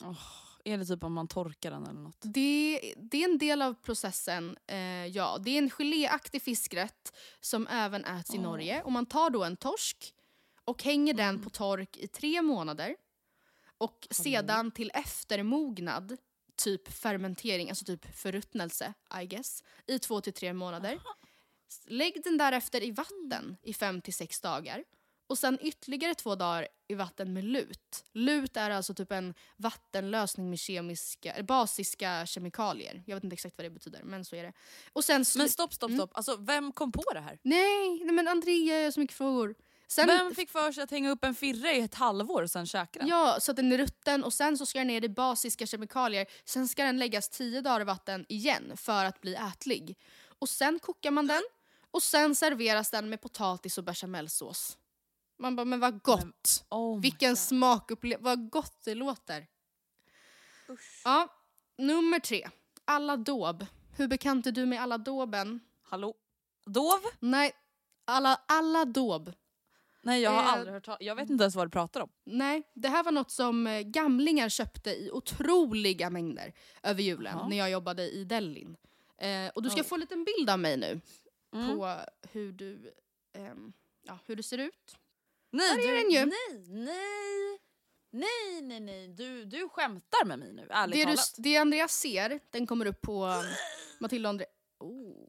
Är 0.64 0.78
det 0.78 0.84
typ 0.84 1.04
om 1.04 1.12
man 1.12 1.28
torkar 1.28 1.70
den 1.70 1.82
eller 1.86 2.00
något? 2.00 2.18
Det, 2.20 2.80
det 2.96 3.24
är 3.24 3.28
en 3.28 3.38
del 3.38 3.62
av 3.62 3.74
processen, 3.74 4.56
eh, 4.66 5.06
ja. 5.06 5.38
Det 5.40 5.50
är 5.50 5.58
en 5.58 5.70
geléaktig 5.70 6.42
fiskrätt 6.42 7.12
som 7.40 7.66
även 7.66 8.04
äts 8.04 8.34
i 8.34 8.38
Norge. 8.38 8.82
Och 8.82 8.92
man 8.92 9.06
tar 9.06 9.30
då 9.30 9.44
en 9.44 9.56
torsk 9.56 10.14
och 10.64 10.82
hänger 10.82 11.14
den 11.14 11.42
på 11.42 11.50
tork 11.50 11.96
i 11.96 12.08
tre 12.08 12.42
månader. 12.42 12.96
Och 13.78 14.06
sedan 14.10 14.70
till 14.70 14.90
eftermognad, 14.94 16.16
typ 16.56 16.92
fermentering, 16.92 17.68
alltså 17.68 17.84
typ 17.84 18.16
förruttnelse, 18.16 18.94
I 19.22 19.26
guess, 19.26 19.62
i 19.86 19.98
två 19.98 20.20
till 20.20 20.32
tre 20.32 20.52
månader. 20.52 21.00
Lägg 21.86 22.24
den 22.24 22.38
därefter 22.38 22.82
i 22.82 22.90
vatten 22.90 23.56
i 23.62 23.74
fem 23.74 24.00
till 24.00 24.14
sex 24.14 24.40
dagar. 24.40 24.84
Och 25.26 25.38
sen 25.38 25.58
ytterligare 25.62 26.14
två 26.14 26.34
dagar 26.34 26.68
i 26.88 26.94
vatten 26.94 27.32
med 27.32 27.44
lut. 27.44 28.04
Lut 28.12 28.56
är 28.56 28.70
alltså 28.70 28.94
typ 28.94 29.12
en 29.12 29.34
vattenlösning 29.56 30.50
med 30.50 30.58
kemiska, 30.58 31.42
basiska 31.42 32.26
kemikalier. 32.26 33.02
Jag 33.06 33.16
vet 33.16 33.24
inte 33.24 33.34
exakt 33.34 33.58
vad 33.58 33.64
det 33.64 33.70
betyder, 33.70 34.02
men 34.02 34.24
så 34.24 34.36
är 34.36 34.42
det. 34.42 34.52
Och 34.92 35.04
sen 35.04 35.24
Men 35.36 35.48
stopp, 35.48 35.74
stopp, 35.74 35.92
stopp. 35.92 36.10
Alltså, 36.14 36.36
vem 36.36 36.72
kom 36.72 36.92
på 36.92 37.02
det 37.14 37.20
här? 37.20 37.38
Nej, 37.42 38.04
nej 38.04 38.14
men 38.14 38.28
Andrea, 38.28 38.78
jag 38.78 38.84
har 38.84 38.90
så 38.90 39.00
mycket 39.00 39.16
frågor. 39.16 39.54
Sen, 39.90 40.06
Vem 40.06 40.34
fick 40.34 40.50
för 40.50 40.72
sig 40.72 40.82
att 40.82 40.90
hänga 40.90 41.10
upp 41.10 41.24
en 41.24 41.34
firre 41.34 41.76
i 41.76 41.80
ett 41.80 41.94
halvår 41.94 42.42
och 42.42 42.50
sen 42.50 42.66
käka 42.66 42.98
den? 42.98 43.08
Ja, 43.08 43.36
så 43.40 43.50
att 43.50 43.56
den 43.56 43.72
är 43.72 43.78
rutten 43.78 44.24
och 44.24 44.32
sen 44.32 44.58
så 44.58 44.66
ska 44.66 44.78
den 44.78 44.86
ner 44.86 45.04
i 45.04 45.08
basiska 45.08 45.66
kemikalier. 45.66 46.26
Sen 46.44 46.68
ska 46.68 46.84
den 46.84 46.98
läggas 46.98 47.28
tio 47.28 47.60
dagar 47.60 47.80
i 47.80 47.84
vatten 47.84 48.26
igen 48.28 48.76
för 48.76 49.04
att 49.04 49.20
bli 49.20 49.34
ätlig. 49.34 49.96
Och 50.38 50.48
sen 50.48 50.78
kokar 50.78 51.10
man 51.10 51.26
den 51.26 51.42
och 51.90 52.02
sen 52.02 52.34
serveras 52.34 52.90
den 52.90 53.08
med 53.08 53.20
potatis 53.20 53.78
och 53.78 53.84
bechamelsås. 53.84 54.78
Man 55.38 55.56
bara, 55.56 55.64
men 55.64 55.80
vad 55.80 56.02
gott! 56.02 56.64
Oh 56.70 56.96
my 56.96 57.02
Vilken 57.02 57.36
smakupplevelse, 57.36 58.24
vad 58.24 58.50
gott 58.50 58.84
det 58.84 58.94
låter. 58.94 59.46
Ja, 61.04 61.28
nummer 61.78 62.18
tre. 62.18 62.48
Alla 62.84 63.16
dåb. 63.16 63.66
Hur 63.96 64.08
bekant 64.08 64.46
är 64.46 64.52
du 64.52 64.66
med 64.66 64.82
alla 64.82 64.98
dåben? 64.98 65.60
Hallå? 65.82 66.14
Dov? 66.66 67.00
Nej, 67.20 67.52
alla, 68.04 68.40
alla 68.46 68.84
dåb. 68.84 69.32
Nej 70.08 70.22
jag 70.22 70.30
har 70.30 70.42
Eh, 70.42 70.52
aldrig 70.52 70.74
hört 70.74 70.84
talas 70.84 71.00
Jag 71.00 71.14
vet 71.16 71.30
inte 71.30 71.44
ens 71.44 71.54
vad 71.56 71.66
du 71.66 71.70
pratar 71.70 72.00
om. 72.00 72.08
Nej, 72.24 72.62
det 72.74 72.88
här 72.88 73.02
var 73.04 73.12
något 73.12 73.30
som 73.30 73.66
eh, 73.66 73.80
gamlingar 73.80 74.48
köpte 74.48 74.90
i 74.90 75.10
otroliga 75.12 76.10
mängder 76.10 76.52
över 76.82 77.02
julen 77.02 77.32
Jaha. 77.36 77.48
när 77.48 77.56
jag 77.56 77.70
jobbade 77.70 78.02
i 78.10 78.24
Delhin. 78.24 78.76
Eh, 79.18 79.48
och 79.54 79.62
du 79.62 79.70
ska 79.70 79.80
Oj. 79.80 79.86
få 79.86 79.94
en 79.94 80.00
liten 80.00 80.24
bild 80.24 80.50
av 80.50 80.58
mig 80.58 80.76
nu 80.76 81.00
Mm. 81.54 81.76
på 81.78 81.96
hur 82.32 82.52
du, 82.52 82.94
ehm, 83.38 83.72
ja, 84.06 84.18
hur 84.26 84.36
du 84.36 84.42
ser 84.42 84.58
ut. 84.58 84.96
Nej, 85.50 85.68
Där 85.76 85.88
är 85.88 85.96
du, 85.96 86.02
den 86.02 86.10
ju. 86.10 86.26
nej, 86.26 86.68
nej, 86.68 87.58
nej, 88.10 88.62
nej, 88.62 88.80
nej. 88.80 89.08
Du, 89.08 89.44
du 89.44 89.68
skämtar 89.68 90.24
med 90.24 90.38
mig 90.38 90.52
nu, 90.52 90.66
ärligt 90.70 90.94
Det, 90.94 91.00
du, 91.00 91.16
talat. 91.16 91.34
det 91.38 91.56
Andreas 91.56 91.92
ser, 91.92 92.40
den 92.50 92.66
kommer 92.66 92.86
upp 92.86 93.00
på 93.00 93.24
um, 93.26 93.44
Matilda 94.00 94.28
och 94.28 94.30
Andre... 94.30 94.46
Oh. 94.80 95.27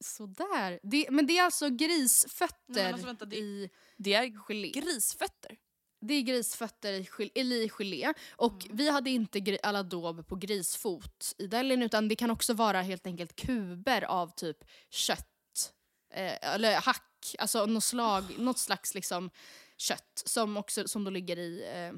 Sådär. 0.00 0.80
Det, 0.82 1.06
men 1.10 1.26
det 1.26 1.38
är 1.38 1.42
alltså 1.44 1.68
grisfötter 1.70 2.54
Nej, 2.66 2.84
men 2.84 2.92
alltså, 2.92 3.06
vänta, 3.06 3.24
det- 3.24 3.36
i 3.36 3.70
Det 3.96 4.14
är 4.14 4.30
gelé. 4.48 4.70
grisfötter. 4.70 5.56
Det 6.00 6.14
är 6.14 6.22
grisfötter 6.22 6.92
i, 6.92 7.02
gel- 7.18 7.30
i 7.36 7.68
gelé. 7.78 8.12
Och 8.36 8.64
Mm. 8.64 8.76
vi 8.76 8.90
hade 8.90 9.10
inte 9.10 9.40
daub 9.82 10.26
på 10.28 10.36
grisfot 10.36 11.34
i 11.38 11.46
Delhin 11.46 11.82
utan 11.82 12.08
det 12.08 12.16
kan 12.16 12.30
också 12.30 12.54
vara 12.54 12.82
helt 12.82 13.06
enkelt 13.06 13.36
kuber 13.36 14.02
av 14.04 14.30
typ 14.36 14.64
kött. 14.90 15.72
Eh, 16.14 16.54
eller 16.54 16.80
hack, 16.80 17.34
alltså 17.38 17.66
något, 17.66 17.84
slag, 17.84 18.24
något 18.38 18.58
slags 18.58 18.94
liksom 18.94 19.30
kött 19.76 20.22
som, 20.26 20.56
också, 20.56 20.88
som 20.88 21.04
då 21.04 21.10
ligger 21.10 21.38
i 21.38 21.64
eh, 21.74 21.92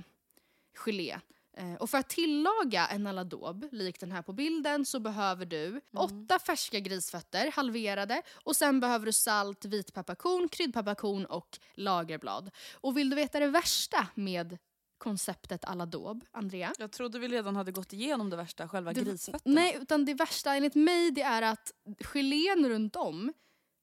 gelé. 0.85 1.19
Eh, 1.57 1.75
och 1.75 1.91
för 1.91 1.99
att 1.99 2.09
tillaga 2.09 2.87
en 2.87 3.07
aladåb, 3.07 3.67
likt 3.73 4.01
den 4.01 4.13
här 4.13 4.23
på 4.23 4.33
bilden, 4.33 4.87
så 4.87 5.01
behöver 5.01 5.47
du 5.47 5.81
åtta 5.97 6.39
färska 6.39 6.81
grisfötter, 6.81 7.51
halverade, 7.53 8.23
och 8.35 8.57
sen 8.57 8.81
behöver 8.81 9.07
du 9.07 9.13
salt, 9.13 9.65
vitpepparkorn, 9.65 10.49
kryddpepparkorn 10.49 11.25
och 11.25 11.59
lagerblad. 11.75 12.51
Och 12.75 12.97
vill 12.97 13.11
du 13.11 13.17
veta 13.17 13.41
det 13.41 13.47
värsta 13.49 14.07
med 14.15 14.59
konceptet 14.99 15.65
aladåb, 15.65 16.25
Andrea? 16.31 16.73
Jag 16.79 16.93
trodde 16.93 17.19
vi 17.19 17.29
redan 17.29 17.57
hade 17.57 17.73
gått 17.73 17.93
igenom 17.93 18.31
det 18.31 18.37
värsta, 18.37 18.69
själva 18.69 18.93
Det- 18.93 19.01
grisfötterna. 19.01 19.55
Nej, 19.55 19.79
utan 19.81 20.05
det 20.05 20.15
värsta 20.15 20.55
enligt 20.55 20.75
mig 20.75 21.11
det 21.11 21.23
är 21.23 21.43
att 21.43 21.73
gelén 22.13 22.69
runt 22.69 22.97
om, 22.97 23.33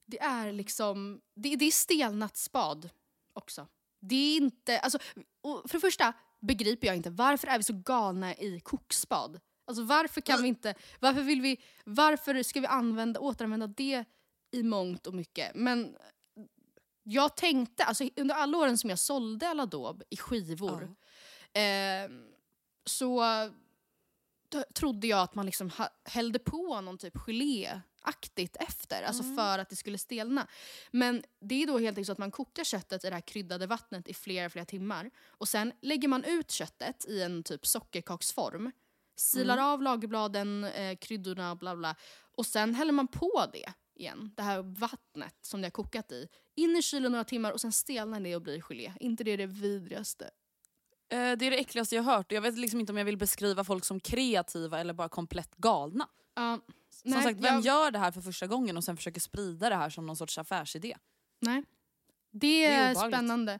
det 0.06 0.20
är 0.20 0.52
liksom, 0.52 1.22
det, 1.36 1.56
det 1.56 1.66
är 1.66 1.72
stelnat 1.72 2.38
spad 2.38 2.90
också. 3.34 3.68
Det 4.00 4.16
är 4.16 4.38
inte, 4.38 4.80
alltså, 4.80 5.00
för 5.44 5.72
det 5.74 5.80
första 5.80 6.14
begriper 6.40 6.88
jag 6.88 6.96
inte 6.96 7.10
varför 7.10 7.48
är 7.48 7.58
vi 7.58 7.64
så 7.64 7.74
galna 7.74 8.36
i 8.36 8.60
kokspad? 8.60 9.40
Alltså 9.66 9.84
varför 9.84 10.22
kan 10.22 10.42
vi 10.42 10.48
inte, 10.48 10.76
varför 11.00 11.22
vill 11.22 11.42
vi, 11.42 11.62
varför 11.86 12.44
ska 12.44 12.60
vi 12.60 12.68
använda, 12.68 13.20
återanvända 13.20 13.68
det 13.68 14.06
i 14.52 14.64
mångt 14.64 15.08
och 15.08 15.14
mycket? 15.14 15.56
Men 15.56 15.96
jag 17.04 17.36
tänkte, 17.38 17.84
alltså 17.84 18.10
under 18.16 18.36
alla 18.36 18.58
åren 18.58 18.78
som 18.78 18.90
jag 18.90 19.00
sålde 19.00 19.50
Aladåb 19.50 20.04
i 20.10 20.18
skivor, 20.18 20.96
eh, 21.54 22.12
så 22.86 23.24
trodde 24.74 25.08
jag 25.08 25.20
att 25.20 25.36
man 25.36 25.46
liksom 25.46 25.72
hällde 26.04 26.40
på 26.40 26.82
någon 26.82 26.98
typ 26.98 27.18
geléaktigt 28.08 28.56
efter, 28.60 29.04
alltså 29.04 29.24
för 29.24 29.60
att 29.60 29.70
det 29.70 29.76
skulle 29.76 29.98
stelna. 29.98 30.48
Men 30.92 31.24
det 31.42 31.64
är 31.64 31.68
då 31.68 31.78
helt 31.78 31.98
enkelt 31.98 32.06
så 32.06 32.12
att 32.12 32.18
man 32.18 32.32
kokar 32.32 32.64
köttet 32.64 33.04
i 33.04 33.10
det 33.10 33.14
här 33.14 33.22
kryddade 33.22 33.68
vattnet 33.68 34.08
i 34.08 34.14
flera, 34.14 34.50
flera 34.50 34.66
timmar. 34.66 35.12
Och 35.28 35.48
sen 35.48 35.74
lägger 35.82 36.08
man 36.08 36.24
ut 36.24 36.52
köttet 36.52 37.06
i 37.08 37.22
en 37.22 37.44
typ 37.44 37.66
sockerkaksform, 37.66 38.72
silar 39.16 39.58
av 39.58 39.82
lagerbladen, 39.82 40.64
eh, 40.64 40.98
kryddorna 40.98 41.52
och 41.52 41.58
bla 41.58 41.76
bla. 41.76 41.96
Och 42.38 42.46
sen 42.46 42.76
häller 42.76 42.94
man 42.94 43.08
på 43.08 43.46
det 43.54 43.74
igen, 43.96 44.34
det 44.38 44.44
här 44.44 44.62
vattnet 44.62 45.36
som 45.42 45.62
det 45.62 45.66
har 45.66 45.72
kokat 45.72 46.12
i, 46.12 46.28
in 46.56 46.76
i 46.76 46.82
kylen 46.82 47.12
några 47.12 47.24
timmar 47.24 47.52
och 47.52 47.62
sen 47.62 47.72
stelnar 47.72 48.20
det 48.20 48.36
och 48.36 48.42
blir 48.42 48.62
gelé. 48.62 48.94
inte 49.00 49.24
det 49.24 49.38
det 49.38 49.46
vidrigaste? 49.46 50.30
Eh, 51.10 51.38
det 51.38 51.46
är 51.46 51.52
det 51.52 51.58
äckligaste 51.58 51.96
jag 51.96 52.04
hört. 52.04 52.32
Jag 52.32 52.42
vet 52.42 52.58
liksom 52.58 52.80
inte 52.80 52.92
om 52.92 52.98
jag 52.98 53.06
vill 53.06 53.18
beskriva 53.18 53.64
folk 53.64 53.86
som 53.86 54.00
kreativa 54.00 54.80
eller 54.80 54.94
bara 54.94 55.10
komplett 55.10 55.56
galna. 55.56 56.10
Ja, 56.36 56.60
Som 57.02 57.12
nej, 57.12 57.24
sagt, 57.24 57.40
vem 57.40 57.54
jag- 57.56 57.66
gör 57.66 57.92
det 57.92 58.00
här 58.00 58.12
för 58.12 58.22
första 58.22 58.48
gången 58.48 58.78
och 58.78 58.84
sen 58.84 58.98
försöker 58.98 59.22
sprida 59.22 59.70
det 59.70 59.76
här 59.76 59.90
som 59.90 60.06
någon 60.06 60.16
sorts 60.18 60.38
affärsidé? 60.38 60.98
Nej. 61.40 61.64
Det 62.32 62.66
är, 62.66 62.72
är 62.88 62.92
obehagligt. 62.92 63.18
spännande. 63.18 63.60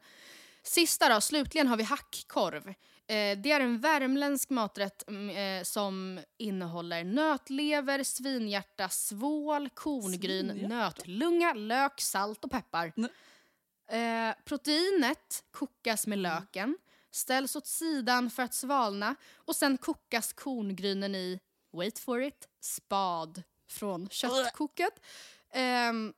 Sista 0.64 1.10
då, 1.10 1.22
slutligen 1.22 1.68
har 1.68 1.78
vi 1.78 1.84
hackkorv. 1.84 2.68
Eh, 2.68 3.38
det 3.38 3.52
är 3.52 3.60
en 3.60 3.80
värmländsk 3.80 4.50
maträtt 4.50 5.04
mm, 5.08 5.30
eh, 5.60 5.64
som 5.64 6.20
innehåller 6.38 7.04
nötlever, 7.04 8.04
svinhjärta, 8.04 8.90
svål, 8.90 9.70
korngryn, 9.70 10.50
Svinhjärta? 10.50 10.76
nötlunga, 10.76 11.54
lök, 11.54 12.02
salt 12.02 12.44
och 12.44 12.52
peppar. 12.52 12.94
Eh, 13.90 14.36
proteinet 14.46 15.44
kokas 15.52 16.08
med 16.08 16.20
löken, 16.20 16.78
ställs 17.12 17.56
åt 17.56 17.68
sidan 17.68 18.30
för 18.30 18.44
att 18.44 18.54
svalna 18.54 19.16
och 19.36 19.56
sen 19.56 19.78
kokas 19.78 20.34
korngrynen 20.34 21.16
i, 21.16 21.40
wait 21.78 22.00
for 22.00 22.22
it, 22.22 22.48
spad 22.60 23.44
från 23.70 24.10
köttkoket. 24.10 24.94
Ehm, 25.52 26.14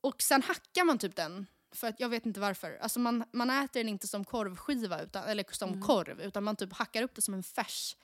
och 0.00 0.22
sen 0.22 0.42
hackar 0.42 0.84
man 0.84 0.98
typ 0.98 1.16
den. 1.16 1.46
För 1.72 1.86
att 1.88 2.00
jag 2.00 2.08
vet 2.08 2.26
inte 2.26 2.40
varför. 2.40 2.78
Alltså 2.80 3.00
man, 3.00 3.24
man 3.32 3.50
äter 3.50 3.80
den 3.80 3.88
inte 3.88 4.06
som 4.08 4.24
korvskiva, 4.24 5.02
utan, 5.02 5.24
eller 5.24 5.44
som 5.50 5.82
korv, 5.82 6.20
utan 6.20 6.44
man 6.44 6.56
typ 6.56 6.72
hackar 6.72 7.02
upp 7.02 7.14
det 7.14 7.22
som 7.22 7.34
en 7.34 7.42
färs. 7.42 7.96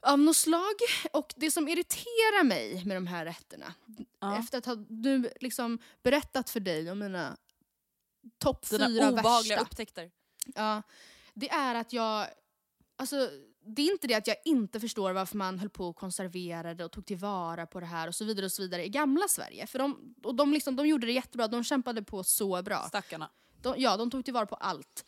Av 0.00 0.18
något 0.18 0.36
slag. 0.36 0.74
Och 1.12 1.34
det 1.36 1.50
som 1.50 1.68
irriterar 1.68 2.44
mig 2.44 2.84
med 2.84 2.96
de 2.96 3.06
här 3.06 3.24
rätterna, 3.24 3.74
Ja. 4.20 4.38
efter 4.38 4.58
att 4.58 4.66
ha 4.66 4.74
nu 4.88 5.30
liksom 5.40 5.78
berättat 6.02 6.50
för 6.50 6.60
dig 6.60 6.90
om 6.90 6.98
mina 6.98 7.36
topp 8.38 8.70
Dina 8.70 8.86
fyra 8.86 9.10
obehagliga 9.10 9.56
värsta. 9.56 9.62
upptäckter. 9.70 10.10
Ja, 10.54 10.82
det 11.34 11.50
är 11.50 11.74
att 11.74 11.92
jag 11.92 12.26
alltså, 12.96 13.30
det 13.66 13.82
är 13.82 13.92
inte 13.92 14.06
det 14.06 14.14
att 14.14 14.26
jag 14.26 14.36
inte 14.44 14.80
förstår 14.80 15.12
varför 15.12 15.36
man 15.36 15.58
höll 15.58 15.70
på 15.70 15.86
och 15.86 15.96
konserverade 15.96 16.84
och 16.84 16.92
tog 16.92 17.06
tillvara 17.06 17.66
på 17.66 17.80
det 17.80 17.86
här 17.86 18.08
och 18.08 18.14
så 18.14 18.24
vidare 18.24 18.46
och 18.46 18.52
så 18.52 18.62
vidare 18.62 18.84
i 18.84 18.88
gamla 18.88 19.28
Sverige. 19.28 19.66
För 19.66 19.78
de, 19.78 20.14
och 20.22 20.34
de, 20.34 20.52
liksom, 20.52 20.76
de 20.76 20.86
gjorde 20.86 21.06
det 21.06 21.12
jättebra, 21.12 21.48
de 21.48 21.64
kämpade 21.64 22.02
på 22.02 22.24
så 22.24 22.62
bra. 22.62 22.84
Stackarna. 22.88 23.30
De, 23.62 23.74
ja, 23.78 23.96
de 23.96 24.10
tog 24.10 24.24
tillvara 24.24 24.46
på 24.46 24.54
allt. 24.54 25.04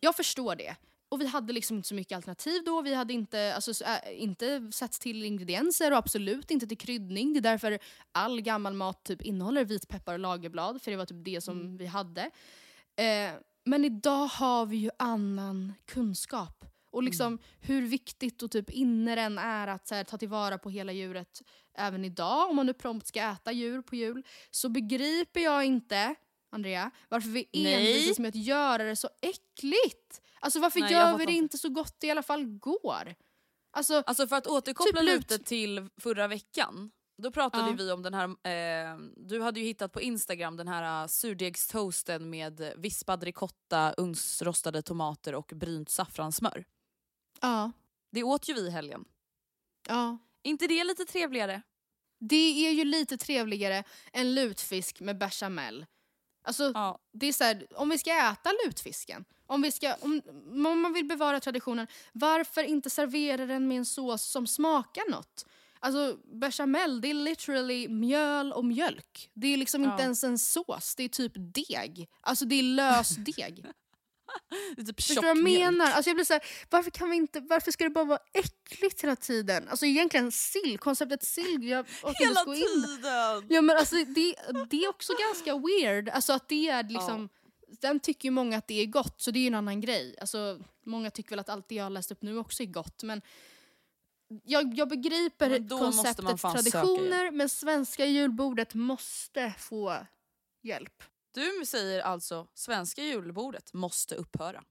Jag 0.00 0.16
förstår 0.16 0.56
det. 0.56 0.76
Och 1.08 1.20
vi 1.20 1.26
hade 1.26 1.52
liksom 1.52 1.76
inte 1.76 1.88
så 1.88 1.94
mycket 1.94 2.16
alternativ 2.16 2.62
då. 2.64 2.82
Vi 2.82 2.94
hade 2.94 3.12
inte, 3.12 3.54
alltså, 3.54 3.84
äh, 3.84 4.22
inte 4.22 4.70
sett 4.72 4.92
till 4.92 5.24
ingredienser 5.24 5.90
och 5.90 5.98
absolut 5.98 6.50
inte 6.50 6.66
till 6.66 6.78
kryddning. 6.78 7.32
Det 7.32 7.38
är 7.38 7.42
därför 7.42 7.78
all 8.12 8.40
gammal 8.40 8.74
mat 8.74 9.04
typ 9.04 9.22
innehåller 9.22 9.64
vitpeppar 9.64 10.12
och 10.12 10.18
lagerblad. 10.18 10.82
För 10.82 10.90
det 10.90 10.96
var 10.96 11.06
typ 11.06 11.24
det 11.24 11.40
som 11.40 11.60
mm. 11.60 11.76
vi 11.76 11.86
hade. 11.86 12.30
Eh, 12.96 13.32
men 13.64 13.84
idag 13.84 14.26
har 14.26 14.66
vi 14.66 14.76
ju 14.76 14.90
annan 14.98 15.74
kunskap. 15.86 16.64
Och 16.90 17.02
liksom 17.02 17.26
mm. 17.26 17.38
hur 17.60 17.82
viktigt 17.82 18.42
och 18.42 18.50
typ 18.50 18.70
inne 18.70 19.14
den 19.14 19.38
är 19.38 19.66
att 19.66 19.90
här, 19.90 20.04
ta 20.04 20.18
tillvara 20.18 20.58
på 20.58 20.70
hela 20.70 20.92
djuret 20.92 21.42
även 21.74 22.04
idag. 22.04 22.50
Om 22.50 22.56
man 22.56 22.66
nu 22.66 22.74
prompt 22.74 23.06
ska 23.06 23.20
äta 23.20 23.52
djur 23.52 23.82
på 23.82 23.96
jul. 23.96 24.22
Så 24.50 24.68
begriper 24.68 25.40
jag 25.40 25.64
inte, 25.64 26.14
Andrea, 26.50 26.90
varför 27.08 27.28
vi 27.28 27.48
envisas 27.52 28.18
med 28.18 28.28
att 28.28 28.34
göra 28.34 28.84
det 28.84 28.96
så 28.96 29.08
äckligt. 29.20 30.22
Alltså 30.40 30.60
varför 30.60 30.80
Nej, 30.80 30.92
gör 30.92 31.18
vi 31.18 31.26
det 31.26 31.32
inte 31.32 31.58
så 31.58 31.68
gott 31.68 31.96
det 32.00 32.06
i 32.06 32.10
alla 32.10 32.22
fall 32.22 32.44
går? 32.44 33.14
Alltså, 33.70 34.02
alltså 34.06 34.26
för 34.26 34.36
att 34.36 34.46
återkoppla 34.46 35.00
typ 35.00 35.10
lite 35.10 35.38
till 35.38 35.88
förra 36.00 36.28
veckan. 36.28 36.90
Då 37.22 37.30
pratade 37.30 37.70
ja. 37.70 37.76
vi 37.78 37.92
om 37.92 38.02
den 38.02 38.14
här, 38.14 38.28
eh, 38.28 38.98
du 39.16 39.42
hade 39.42 39.60
ju 39.60 39.66
hittat 39.66 39.92
på 39.92 40.00
Instagram 40.00 40.56
den 40.56 40.68
här 40.68 41.02
uh, 41.02 41.08
surdegstoasten 41.08 42.30
med 42.30 42.72
vispad 42.76 43.22
ricotta, 43.22 43.94
ugnsrostade 43.96 44.82
tomater 44.82 45.34
och 45.34 45.52
brynt 45.54 45.88
saffranssmör. 45.88 46.64
Ja. 47.40 47.72
Det 48.10 48.22
åt 48.22 48.48
ju 48.48 48.54
vi 48.54 48.66
i 48.66 48.70
helgen. 48.70 49.04
Ja. 49.88 50.18
inte 50.42 50.66
det 50.66 50.84
lite 50.84 51.04
trevligare? 51.04 51.62
Det 52.18 52.66
är 52.66 52.72
ju 52.72 52.84
lite 52.84 53.18
trevligare 53.18 53.84
än 54.12 54.34
lutfisk 54.34 55.00
med 55.00 55.18
bechamel. 55.18 55.86
Alltså, 56.42 56.72
ja. 56.74 56.98
det 57.12 57.26
är 57.26 57.32
så 57.32 57.44
här, 57.44 57.66
om 57.74 57.88
vi 57.88 57.98
ska 57.98 58.10
äta 58.10 58.50
lutfisken, 58.64 59.24
om, 59.46 59.62
vi 59.62 59.72
ska, 59.72 59.94
om, 59.94 60.22
om 60.66 60.80
man 60.80 60.92
vill 60.92 61.04
bevara 61.04 61.40
traditionen, 61.40 61.86
varför 62.12 62.62
inte 62.62 62.90
servera 62.90 63.46
den 63.46 63.68
med 63.68 63.78
en 63.78 63.86
sås 63.86 64.22
som 64.22 64.46
smakar 64.46 65.10
något? 65.10 65.46
Alltså 65.80 66.16
bechamel, 66.24 67.00
det 67.00 67.10
är 67.10 67.14
literally 67.14 67.88
mjöl 67.88 68.52
och 68.52 68.64
mjölk. 68.64 69.30
Det 69.34 69.46
är 69.46 69.56
liksom 69.56 69.84
ja. 69.84 69.92
inte 69.92 70.02
ens 70.02 70.24
en 70.24 70.38
sås, 70.38 70.94
det 70.96 71.02
är 71.02 71.08
typ 71.08 71.32
deg. 71.34 72.08
Alltså 72.20 72.44
det 72.44 72.54
är 72.54 72.62
lös 72.62 73.16
deg. 73.16 73.66
det 74.76 74.82
är 74.82 74.86
typ 74.86 74.96
Förstår 75.02 75.14
du 75.14 75.20
vad 75.20 75.36
jag 75.36 75.44
menar? 75.44 75.86
Alltså 75.86 76.10
jag 76.10 76.16
blir 76.16 76.24
så 76.24 76.32
här, 76.32 76.42
varför, 76.70 76.90
kan 76.90 77.10
vi 77.10 77.16
inte, 77.16 77.40
varför 77.40 77.70
ska 77.70 77.84
det 77.84 77.90
bara 77.90 78.04
vara 78.04 78.18
äckligt 78.32 79.02
hela 79.02 79.16
tiden? 79.16 79.68
Alltså 79.68 79.86
egentligen 79.86 80.32
sill, 80.32 80.78
konceptet 80.78 81.22
sill. 81.22 81.68
Jag 81.68 81.86
hela 82.18 82.44
gå 82.44 82.54
tiden! 82.54 83.46
Ja, 83.48 83.62
men 83.62 83.76
alltså, 83.76 83.96
det, 83.96 84.34
det 84.70 84.84
är 84.84 84.88
också 84.88 85.12
ganska 85.28 85.58
weird. 85.58 86.08
Alltså 86.08 86.32
att 86.32 86.48
det 86.48 86.68
är 86.68 86.82
liksom... 86.82 87.28
Ja. 87.32 87.34
Den 87.80 88.00
tycker 88.00 88.28
ju 88.28 88.30
många 88.30 88.58
att 88.58 88.68
det 88.68 88.82
är 88.82 88.86
gott, 88.86 89.20
så 89.20 89.30
det 89.30 89.38
är 89.38 89.40
ju 89.40 89.46
en 89.46 89.54
annan 89.54 89.80
grej. 89.80 90.16
Alltså, 90.20 90.58
många 90.84 91.10
tycker 91.10 91.30
väl 91.30 91.38
att 91.38 91.48
allt 91.48 91.68
det 91.68 91.74
jag 91.74 91.84
har 91.84 91.90
läst 91.90 92.12
upp 92.12 92.22
nu 92.22 92.38
också 92.38 92.62
är 92.62 92.66
gott. 92.66 93.02
Men 93.02 93.22
jag, 94.44 94.74
jag 94.74 94.88
begriper 94.88 95.68
konceptet 95.68 96.40
traditioner, 96.40 97.30
men 97.30 97.48
svenska 97.48 98.06
julbordet 98.06 98.74
måste 98.74 99.54
få 99.58 100.06
hjälp. 100.62 101.02
Du 101.32 101.66
säger 101.66 102.00
alltså 102.00 102.48
svenska 102.54 103.02
julbordet 103.02 103.72
måste 103.72 104.14
upphöra? 104.14 104.64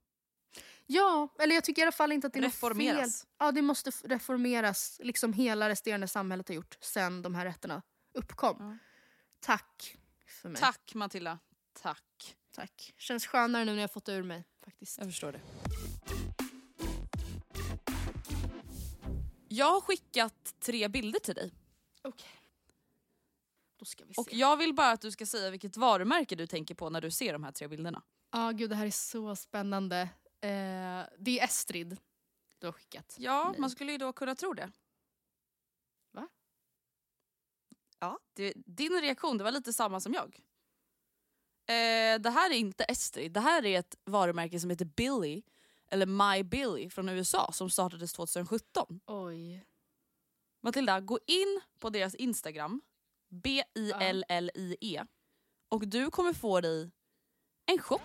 Ja, 0.85 1.29
eller 1.39 1.55
jag 1.55 1.63
tycker 1.63 1.81
i 1.81 1.83
alla 1.83 1.91
fall 1.91 2.11
inte 2.11 2.27
att 2.27 2.33
det 2.33 2.39
är 2.39 2.43
reformeras. 2.43 3.21
fel. 3.21 3.29
Ja, 3.37 3.51
det 3.51 3.61
måste 3.61 3.91
reformeras, 4.03 4.99
liksom 5.03 5.33
hela 5.33 5.69
resterande 5.69 6.07
samhället 6.07 6.47
har 6.47 6.55
gjort 6.55 6.77
sen 6.81 7.21
de 7.21 7.35
här 7.35 7.45
rätterna 7.45 7.81
uppkom. 8.13 8.57
Ja. 8.59 8.77
Tack 9.39 9.97
för 10.25 10.49
mig. 10.49 10.61
Tack 10.61 10.93
Matilda. 10.93 11.39
Tack. 11.81 12.35
Tack. 12.51 12.93
Känns 12.97 13.27
skönare 13.27 13.65
nu 13.65 13.73
när 13.73 13.81
jag 13.81 13.91
fått 13.91 14.05
det 14.05 14.13
ur 14.13 14.23
mig. 14.23 14.43
faktiskt. 14.63 14.97
Jag 14.97 15.07
förstår 15.07 15.31
det. 15.31 15.41
Jag 19.47 19.71
har 19.71 19.81
skickat 19.81 20.55
tre 20.59 20.87
bilder 20.87 21.19
till 21.19 21.35
dig. 21.35 21.51
Okej. 22.01 22.09
Okay. 22.09 22.31
Då 22.65 23.43
ska 23.43 23.53
vi 23.53 23.63
se. 23.63 23.66
Och 24.17 24.33
jag 24.33 24.57
vill 24.57 24.73
bara 24.73 24.91
att 24.91 25.01
du 25.01 25.11
ska 25.11 25.25
säga 25.25 25.49
vilket 25.49 25.77
varumärke 25.77 26.35
du 26.35 26.47
tänker 26.47 26.75
på 26.75 26.89
när 26.89 27.01
du 27.01 27.11
ser 27.11 27.33
de 27.33 27.43
här 27.43 27.51
tre 27.51 27.67
bilderna. 27.67 28.03
Ja, 28.31 28.47
ah, 28.47 28.51
gud 28.51 28.69
det 28.69 28.75
här 28.75 28.85
är 28.85 28.91
så 28.91 29.35
spännande. 29.35 30.01
Eh, 30.41 31.03
det 31.17 31.39
är 31.39 31.43
Estrid 31.43 31.97
du 32.59 32.67
har 32.67 32.71
skickat. 32.71 33.15
Ja, 33.19 33.49
Nej. 33.49 33.59
man 33.59 33.69
skulle 33.69 33.91
ju 33.91 33.97
då 33.97 34.13
kunna 34.13 34.35
tro 34.35 34.53
det. 34.53 34.71
Va? 36.11 36.27
Ja, 37.99 38.19
det, 38.33 38.53
din 38.55 39.01
reaktion 39.01 39.37
det 39.37 39.43
var 39.43 39.51
lite 39.51 39.73
samma 39.73 39.99
som 39.99 40.13
jag. 40.13 40.39
Eh, 41.69 42.19
det 42.19 42.29
här 42.29 42.49
är 42.49 42.55
inte 42.55 42.83
Estrid, 42.83 43.31
det 43.31 43.39
här 43.39 43.65
är 43.65 43.79
ett 43.79 43.95
varumärke 44.05 44.59
som 44.59 44.69
heter 44.69 44.85
Billy, 44.85 45.43
eller 45.87 46.05
My 46.05 46.43
Billy 46.43 46.89
från 46.89 47.09
USA 47.09 47.51
som 47.51 47.69
startades 47.69 48.13
2017. 48.13 48.99
Oj. 49.05 49.65
Matilda, 50.61 50.99
gå 50.99 51.19
in 51.25 51.61
på 51.79 51.89
deras 51.89 52.15
Instagram 52.15 52.81
B-I-L-L-I-E. 53.29 55.03
Och 55.69 55.87
du 55.87 56.11
kommer 56.11 56.33
få 56.33 56.61
dig 56.61 56.91
en 57.71 57.79
chock. 57.79 58.01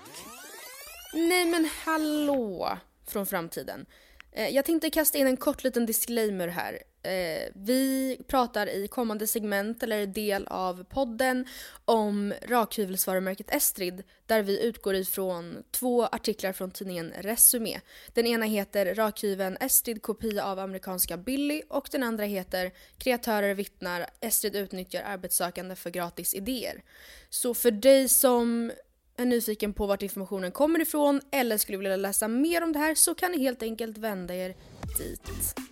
Nej 1.12 1.46
men 1.46 1.68
hallå 1.84 2.78
från 3.06 3.26
framtiden. 3.26 3.86
Eh, 4.32 4.48
jag 4.48 4.64
tänkte 4.64 4.90
kasta 4.90 5.18
in 5.18 5.26
en 5.26 5.36
kort 5.36 5.64
liten 5.64 5.86
disclaimer 5.86 6.48
här. 6.48 6.82
Eh, 7.02 7.48
vi 7.54 8.18
pratar 8.26 8.66
i 8.66 8.88
kommande 8.88 9.26
segment 9.26 9.82
eller 9.82 10.06
del 10.06 10.46
av 10.46 10.84
podden 10.84 11.46
om 11.84 12.34
rakhyvelsvarumärket 12.42 13.54
Estrid 13.54 14.02
där 14.26 14.42
vi 14.42 14.62
utgår 14.62 14.94
ifrån 14.94 15.62
två 15.70 16.06
artiklar 16.06 16.52
från 16.52 16.70
tidningen 16.70 17.12
Resumé. 17.18 17.80
Den 18.12 18.26
ena 18.26 18.46
heter 18.46 18.94
Rakhyveln 18.94 19.56
Estrid 19.60 20.02
kopia 20.02 20.44
av 20.44 20.58
amerikanska 20.58 21.16
Billy 21.16 21.62
och 21.68 21.88
den 21.92 22.02
andra 22.02 22.24
heter 22.24 22.72
Kreatörer 22.98 23.54
vittnar 23.54 24.06
Estrid 24.20 24.56
utnyttjar 24.56 25.02
arbetssökande 25.02 25.76
för 25.76 25.90
gratis 25.90 26.34
idéer. 26.34 26.82
Så 27.30 27.54
för 27.54 27.70
dig 27.70 28.08
som 28.08 28.72
är 29.16 29.24
nyfiken 29.24 29.72
på 29.72 29.86
vart 29.86 30.02
informationen 30.02 30.52
kommer 30.52 30.80
ifrån 30.80 31.20
eller 31.30 31.58
skulle 31.58 31.78
vilja 31.78 31.96
läsa 31.96 32.28
mer 32.28 32.62
om 32.62 32.72
det 32.72 32.78
här 32.78 32.94
så 32.94 33.14
kan 33.14 33.32
ni 33.32 33.38
helt 33.38 33.62
enkelt 33.62 33.98
vända 33.98 34.34
er 34.34 34.54
dit. 34.98 35.71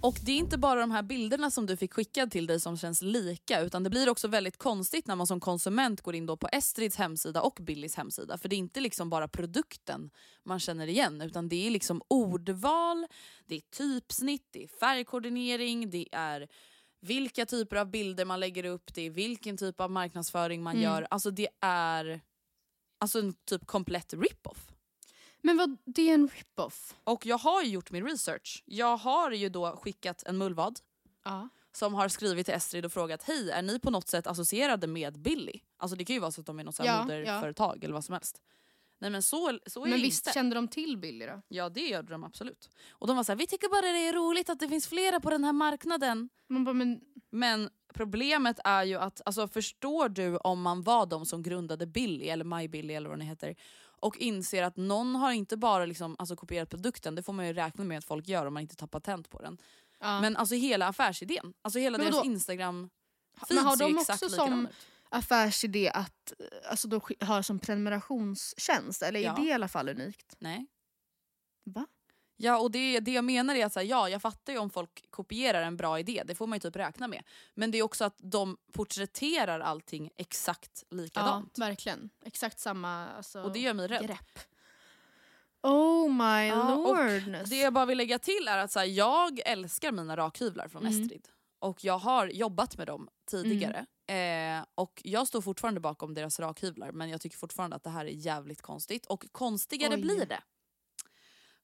Och 0.00 0.18
det 0.22 0.32
är 0.32 0.36
inte 0.36 0.58
bara 0.58 0.80
de 0.80 0.90
här 0.90 1.02
bilderna 1.02 1.50
som 1.50 1.66
du 1.66 1.76
fick 1.76 1.92
skickad 1.92 2.30
till 2.30 2.46
dig 2.46 2.60
som 2.60 2.76
känns 2.76 3.02
lika 3.02 3.60
utan 3.60 3.82
det 3.82 3.90
blir 3.90 4.08
också 4.08 4.28
väldigt 4.28 4.56
konstigt 4.56 5.06
när 5.06 5.16
man 5.16 5.26
som 5.26 5.40
konsument 5.40 6.00
går 6.00 6.14
in 6.14 6.26
då 6.26 6.36
på 6.36 6.48
Estrids 6.52 6.96
hemsida 6.96 7.42
och 7.42 7.58
Billys 7.60 7.96
hemsida. 7.96 8.38
För 8.38 8.48
det 8.48 8.56
är 8.56 8.58
inte 8.58 8.80
liksom 8.80 9.10
bara 9.10 9.28
produkten 9.28 10.10
man 10.44 10.60
känner 10.60 10.86
igen 10.86 11.20
utan 11.20 11.48
det 11.48 11.66
är 11.66 11.70
liksom 11.70 12.02
ordval, 12.08 13.06
det 13.46 13.56
är 13.56 13.60
typsnitt, 13.60 14.48
det 14.50 14.64
är 14.64 14.68
färgkoordinering, 14.68 15.90
det 15.90 16.08
är 16.12 16.48
vilka 17.00 17.46
typer 17.46 17.76
av 17.76 17.90
bilder 17.90 18.24
man 18.24 18.40
lägger 18.40 18.64
upp, 18.64 18.94
det 18.94 19.02
är 19.02 19.10
vilken 19.10 19.56
typ 19.56 19.80
av 19.80 19.90
marknadsföring 19.90 20.62
man 20.62 20.76
mm. 20.76 20.84
gör. 20.84 21.06
Alltså 21.10 21.30
det 21.30 21.48
är 21.60 22.20
alltså 23.00 23.18
en 23.18 23.34
typ 23.44 23.66
komplett 23.66 24.14
rip-off. 24.14 24.77
Men 25.48 25.56
vad, 25.56 25.76
det 25.84 26.10
är 26.10 26.14
en 26.14 26.28
rip-off? 26.28 26.94
Och 27.04 27.26
jag 27.26 27.38
har 27.38 27.62
ju 27.62 27.68
gjort 27.68 27.90
min 27.90 28.04
research. 28.06 28.62
Jag 28.66 28.96
har 28.96 29.30
ju 29.30 29.48
då 29.48 29.76
skickat 29.76 30.22
en 30.26 30.38
mullvad 30.38 30.80
ja. 31.24 31.48
som 31.72 31.94
har 31.94 32.08
skrivit 32.08 32.46
till 32.46 32.54
Estrid 32.54 32.84
och 32.84 32.92
frågat 32.92 33.22
hej, 33.22 33.50
är 33.50 33.62
ni 33.62 33.78
på 33.78 33.90
något 33.90 34.08
sätt 34.08 34.26
associerade 34.26 34.86
med 34.86 35.18
Billy? 35.18 35.60
Alltså 35.76 35.96
det 35.96 36.04
kan 36.04 36.14
ju 36.14 36.20
vara 36.20 36.30
så 36.30 36.40
att 36.40 36.46
de 36.46 36.58
är 36.58 36.64
något 36.64 36.78
ja, 36.78 37.02
moderföretag 37.02 37.78
ja. 37.80 37.84
eller 37.84 37.94
vad 37.94 38.04
som 38.04 38.12
helst. 38.12 38.42
Nej 38.98 39.10
men 39.10 39.22
så, 39.22 39.58
så 39.66 39.84
är 39.84 39.88
Men 39.88 39.98
det 39.98 40.04
visst 40.04 40.26
inte. 40.26 40.34
kände 40.34 40.54
de 40.54 40.68
till 40.68 40.98
Billy 40.98 41.26
då? 41.26 41.42
Ja 41.48 41.68
det 41.68 41.88
gjorde 41.88 42.12
de 42.12 42.24
absolut. 42.24 42.70
Och 42.90 43.06
de 43.06 43.16
var 43.16 43.24
så 43.24 43.32
här, 43.32 43.36
vi 43.36 43.46
tycker 43.46 43.68
bara 43.68 43.92
det 43.92 44.08
är 44.08 44.12
roligt 44.12 44.50
att 44.50 44.60
det 44.60 44.68
finns 44.68 44.88
flera 44.88 45.20
på 45.20 45.30
den 45.30 45.44
här 45.44 45.52
marknaden. 45.52 46.28
Man 46.48 46.64
bara, 46.64 46.74
men... 46.74 47.00
men 47.30 47.70
problemet 47.94 48.60
är 48.64 48.84
ju 48.84 48.94
att, 48.94 49.20
alltså, 49.26 49.48
förstår 49.48 50.08
du 50.08 50.36
om 50.36 50.62
man 50.62 50.82
var 50.82 51.06
de 51.06 51.26
som 51.26 51.42
grundade 51.42 51.86
Billy, 51.86 52.28
eller 52.28 52.44
My 52.44 52.68
Billy 52.68 52.94
eller 52.94 53.08
vad 53.08 53.18
den 53.18 53.26
heter, 53.26 53.56
och 54.00 54.16
inser 54.16 54.62
att 54.62 54.76
någon 54.76 55.14
har 55.14 55.32
inte 55.32 55.56
bara 55.56 55.86
liksom, 55.86 56.16
alltså, 56.18 56.36
kopierat 56.36 56.70
produkten, 56.70 57.14
det 57.14 57.22
får 57.22 57.32
man 57.32 57.46
ju 57.46 57.52
räkna 57.52 57.84
med 57.84 57.98
att 57.98 58.04
folk 58.04 58.28
gör 58.28 58.46
om 58.46 58.54
man 58.54 58.60
inte 58.60 58.76
tar 58.76 58.86
patent 58.86 59.30
på 59.30 59.42
den. 59.42 59.58
Ja. 60.00 60.20
Men 60.20 60.36
alltså 60.36 60.54
hela 60.54 60.86
affärsidén, 60.86 61.54
alltså 61.62 61.78
hela 61.78 61.98
deras 61.98 62.24
instagram 62.24 62.90
men 63.48 63.58
har 63.58 63.76
de 63.76 63.98
också 63.98 64.28
som 64.28 64.68
affärsidé 65.08 65.90
att 65.94 66.32
alltså, 66.70 66.88
de 66.88 67.00
har 67.20 67.42
som 67.42 67.58
prenumerationstjänst? 67.58 69.02
Eller 69.02 69.20
är 69.20 69.24
ja. 69.24 69.34
det 69.34 69.42
i 69.42 69.52
alla 69.52 69.68
fall 69.68 69.88
unikt? 69.88 70.36
Nej. 70.38 70.66
Va? 71.64 71.86
Ja 72.40 72.58
och 72.58 72.70
det, 72.70 73.00
det 73.00 73.10
jag 73.12 73.24
menar 73.24 73.54
är 73.54 73.66
att 73.66 73.72
så 73.72 73.80
här, 73.80 73.86
ja 73.86 74.08
jag 74.08 74.22
fattar 74.22 74.52
ju 74.52 74.58
om 74.58 74.70
folk 74.70 75.04
kopierar 75.10 75.62
en 75.62 75.76
bra 75.76 75.98
idé, 75.98 76.22
det 76.26 76.34
får 76.34 76.46
man 76.46 76.56
ju 76.56 76.60
typ 76.60 76.76
räkna 76.76 77.08
med. 77.08 77.22
Men 77.54 77.70
det 77.70 77.78
är 77.78 77.82
också 77.82 78.04
att 78.04 78.16
de 78.18 78.56
porträtterar 78.72 79.60
allting 79.60 80.10
exakt 80.16 80.84
likadant. 80.90 81.52
Ja 81.56 81.64
verkligen, 81.66 82.10
exakt 82.24 82.58
samma 82.60 83.08
alltså, 83.08 83.42
Och 83.42 83.52
det 83.52 83.58
gör 83.58 83.74
mig 83.74 83.86
rädd. 83.88 84.06
Grepp. 84.06 84.38
Oh 85.62 86.12
my 86.12 86.46
Ja, 86.48 86.74
lord. 86.74 87.48
Det 87.48 87.56
jag 87.56 87.72
bara 87.72 87.86
vill 87.86 87.98
lägga 87.98 88.18
till 88.18 88.48
är 88.48 88.58
att 88.58 88.72
så 88.72 88.78
här, 88.78 88.86
jag 88.86 89.40
älskar 89.44 89.92
mina 89.92 90.16
rakhyvlar 90.16 90.68
från 90.68 90.86
Mm. 90.86 91.02
Estrid. 91.02 91.28
Och 91.58 91.84
jag 91.84 91.98
har 91.98 92.26
jobbat 92.26 92.76
med 92.78 92.86
dem 92.86 93.08
tidigare. 93.30 93.86
Eh, 94.06 94.64
och 94.74 95.02
jag 95.04 95.28
står 95.28 95.40
fortfarande 95.40 95.80
bakom 95.80 96.14
deras 96.14 96.40
rakhyvlar 96.40 96.92
men 96.92 97.08
jag 97.10 97.20
tycker 97.20 97.36
fortfarande 97.38 97.76
att 97.76 97.84
det 97.84 97.90
här 97.90 98.04
är 98.04 98.10
jävligt 98.10 98.62
konstigt. 98.62 99.06
Och 99.06 99.24
konstigare 99.32 99.94
Oj. 99.94 100.00
blir 100.00 100.26
det. 100.26 100.40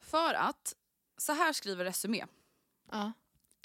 För 0.04 0.34
att, 0.34 0.74
så 1.18 1.32
här 1.32 1.52
skriver 1.52 1.84
Resumé. 1.84 2.24
Ja. 2.90 3.12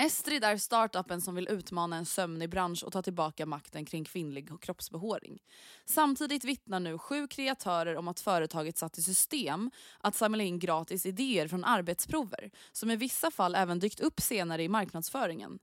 Estrid 0.02 0.44
är 0.44 0.58
startupen 0.58 1.22
som 1.22 1.36
vill 1.36 1.48
utmana 1.48 1.96
en 1.96 2.06
sömnig 2.06 2.50
bransch 2.50 2.84
och 2.84 2.94
ta 2.94 3.02
tillbaka 3.02 3.46
makten 3.46 3.86
kring 3.86 4.06
kvinnlig 4.06 4.62
kroppsbehåring. 4.62 5.40
Samtidigt 5.86 6.44
vittnar 6.44 6.80
nu 6.80 6.98
sju 6.98 7.28
kreatörer 7.28 7.96
om 7.96 8.08
att 8.08 8.20
företaget 8.20 8.78
satt 8.78 8.98
i 8.98 9.02
system 9.02 9.72
att 10.00 10.16
samla 10.16 10.44
in 10.44 10.60
gratis 10.60 11.06
idéer 11.06 11.48
från 11.48 11.64
arbetsprover 11.64 12.52
som 12.72 12.92
i 12.92 12.96
vissa 12.96 13.32
fall 13.32 13.56
även 13.56 13.80
dykt 13.80 14.00
upp 14.00 14.22
senare 14.22 14.64
i 14.64 14.70
marknadsföringen. 14.70 15.60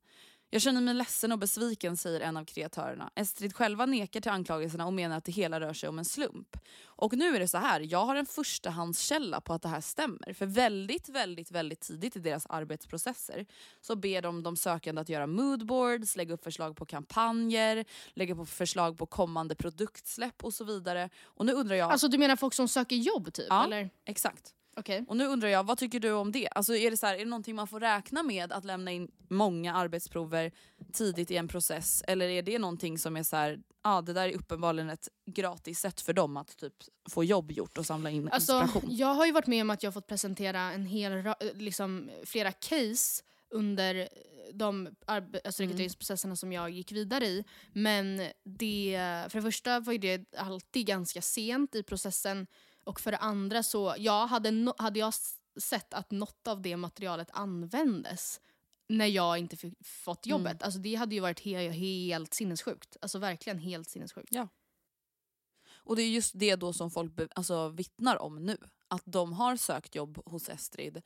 Jag 0.56 0.62
känner 0.62 0.80
mig 0.80 0.94
ledsen 0.94 1.32
och 1.32 1.38
besviken, 1.38 1.96
säger 1.96 2.20
en 2.20 2.36
av 2.36 2.44
kreatörerna. 2.44 3.10
Estrid 3.14 3.56
själva 3.56 3.86
nekar 3.86 4.20
till 4.20 4.30
anklagelserna 4.30 4.86
och 4.86 4.92
menar 4.92 5.16
att 5.16 5.24
det 5.24 5.32
hela 5.32 5.60
rör 5.60 5.72
sig 5.72 5.88
om 5.88 5.98
en 5.98 6.04
slump. 6.04 6.56
Och 6.84 7.12
nu 7.12 7.36
är 7.36 7.40
det 7.40 7.48
så 7.48 7.58
här, 7.58 7.80
jag 7.80 8.04
har 8.04 8.16
en 8.16 8.26
förstahandskälla 8.26 9.40
på 9.40 9.54
att 9.54 9.62
det 9.62 9.68
här 9.68 9.80
stämmer. 9.80 10.32
För 10.32 10.46
väldigt, 10.46 11.08
väldigt, 11.08 11.50
väldigt 11.50 11.80
tidigt 11.80 12.16
i 12.16 12.18
deras 12.18 12.46
arbetsprocesser 12.46 13.46
så 13.80 13.96
ber 13.96 14.22
de 14.22 14.42
de 14.42 14.56
sökande 14.56 15.00
att 15.00 15.08
göra 15.08 15.26
moodboards, 15.26 16.16
lägga 16.16 16.34
upp 16.34 16.44
förslag 16.44 16.76
på 16.76 16.86
kampanjer, 16.86 17.84
lägga 18.14 18.34
upp 18.34 18.48
förslag 18.48 18.98
på 18.98 19.06
kommande 19.06 19.54
produktsläpp 19.54 20.44
och 20.44 20.54
så 20.54 20.64
vidare. 20.64 21.10
Och 21.24 21.46
nu 21.46 21.52
undrar 21.52 21.76
jag... 21.76 21.90
Alltså 21.90 22.08
du 22.08 22.18
menar 22.18 22.36
folk 22.36 22.54
som 22.54 22.68
söker 22.68 22.96
jobb 22.96 23.32
typ? 23.32 23.46
Ja. 23.48 23.64
Eller? 23.64 23.90
exakt. 24.04 24.55
Okej. 24.78 25.04
Och 25.08 25.16
nu 25.16 25.26
undrar 25.26 25.48
jag, 25.48 25.64
vad 25.64 25.78
tycker 25.78 26.00
du 26.00 26.12
om 26.12 26.32
det? 26.32 26.48
Alltså 26.48 26.76
är 26.76 26.90
det 26.90 26.96
så 26.96 27.06
här, 27.06 27.14
är 27.14 27.18
det 27.18 27.24
någonting 27.24 27.54
man 27.56 27.66
får 27.66 27.80
räkna 27.80 28.22
med 28.22 28.52
att 28.52 28.64
lämna 28.64 28.92
in 28.92 29.10
många 29.28 29.74
arbetsprover 29.74 30.52
tidigt 30.92 31.30
i 31.30 31.36
en 31.36 31.48
process? 31.48 32.02
Eller 32.06 32.28
är 32.28 32.42
det 32.42 32.58
någonting 32.58 32.98
som 32.98 33.16
är 33.16 33.22
så 33.22 33.36
här, 33.36 33.58
ja 33.84 34.02
det 34.02 34.12
där 34.12 34.28
är 34.28 34.32
uppenbarligen 34.32 34.90
ett 34.90 35.08
gratis 35.30 35.80
sätt 35.80 36.00
för 36.00 36.12
dem 36.12 36.36
att 36.36 36.56
typ 36.56 36.74
få 37.10 37.24
jobb 37.24 37.52
gjort 37.52 37.78
och 37.78 37.86
samla 37.86 38.10
in 38.10 38.28
Alltså, 38.28 38.60
inspiration? 38.62 38.90
jag 38.96 39.14
har 39.14 39.26
ju 39.26 39.32
varit 39.32 39.46
med 39.46 39.62
om 39.62 39.70
att 39.70 39.82
jag 39.82 39.94
fått 39.94 40.06
presentera 40.06 40.60
en 40.60 40.86
hel 40.86 41.34
liksom, 41.54 42.10
flera 42.24 42.52
case 42.52 43.22
under 43.50 44.08
de 44.52 44.88
alltså 45.06 45.62
Mm. 45.62 45.70
rekryteringsprocesserna 45.70 46.36
som 46.36 46.52
jag 46.52 46.70
gick 46.70 46.92
vidare 46.92 47.26
i. 47.26 47.44
Men 47.72 48.22
det, 48.44 48.98
för 49.28 49.38
det 49.38 49.42
första 49.42 49.80
var 49.80 49.92
ju 49.92 49.98
det 49.98 50.34
alltid 50.36 50.86
ganska 50.86 51.22
sent 51.22 51.74
i 51.74 51.82
processen 51.82 52.46
och 52.86 53.00
för 53.00 53.10
det 53.10 53.16
andra 53.18 53.62
så 53.62 53.94
ja, 53.98 54.24
hade, 54.24 54.50
no- 54.50 54.74
hade 54.82 54.98
jag 54.98 55.14
sett 55.60 55.94
att 55.94 56.10
något 56.10 56.46
av 56.48 56.62
det 56.62 56.76
materialet 56.76 57.28
användes 57.32 58.40
när 58.88 59.06
jag 59.06 59.38
inte 59.38 59.56
fick, 59.56 59.86
fått 59.86 60.26
Mm. 60.26 60.38
jobbet. 60.38 60.62
Alltså 60.62 60.80
det 60.80 60.94
hade 60.94 61.14
ju 61.14 61.20
varit 61.20 61.40
he- 61.42 61.70
helt 61.70 62.34
sinnessjukt. 62.34 62.96
Alltså 63.00 63.18
verkligen 63.18 63.58
helt 63.58 63.90
sinnessjukt. 63.90 64.32
Och 65.74 65.96
det 65.96 66.02
är 66.02 66.08
just 66.08 66.32
det 66.34 66.56
då 66.56 66.72
som 66.72 66.90
folk 66.90 67.12
alltså, 67.34 67.68
vittnar 67.68 68.16
om 68.22 68.36
nu. 68.46 68.58
Att 68.88 69.02
de 69.04 69.32
har 69.32 69.56
sökt 69.56 69.94
jobb 69.94 70.22
hos 70.26 70.48
Estrid, 70.48 71.02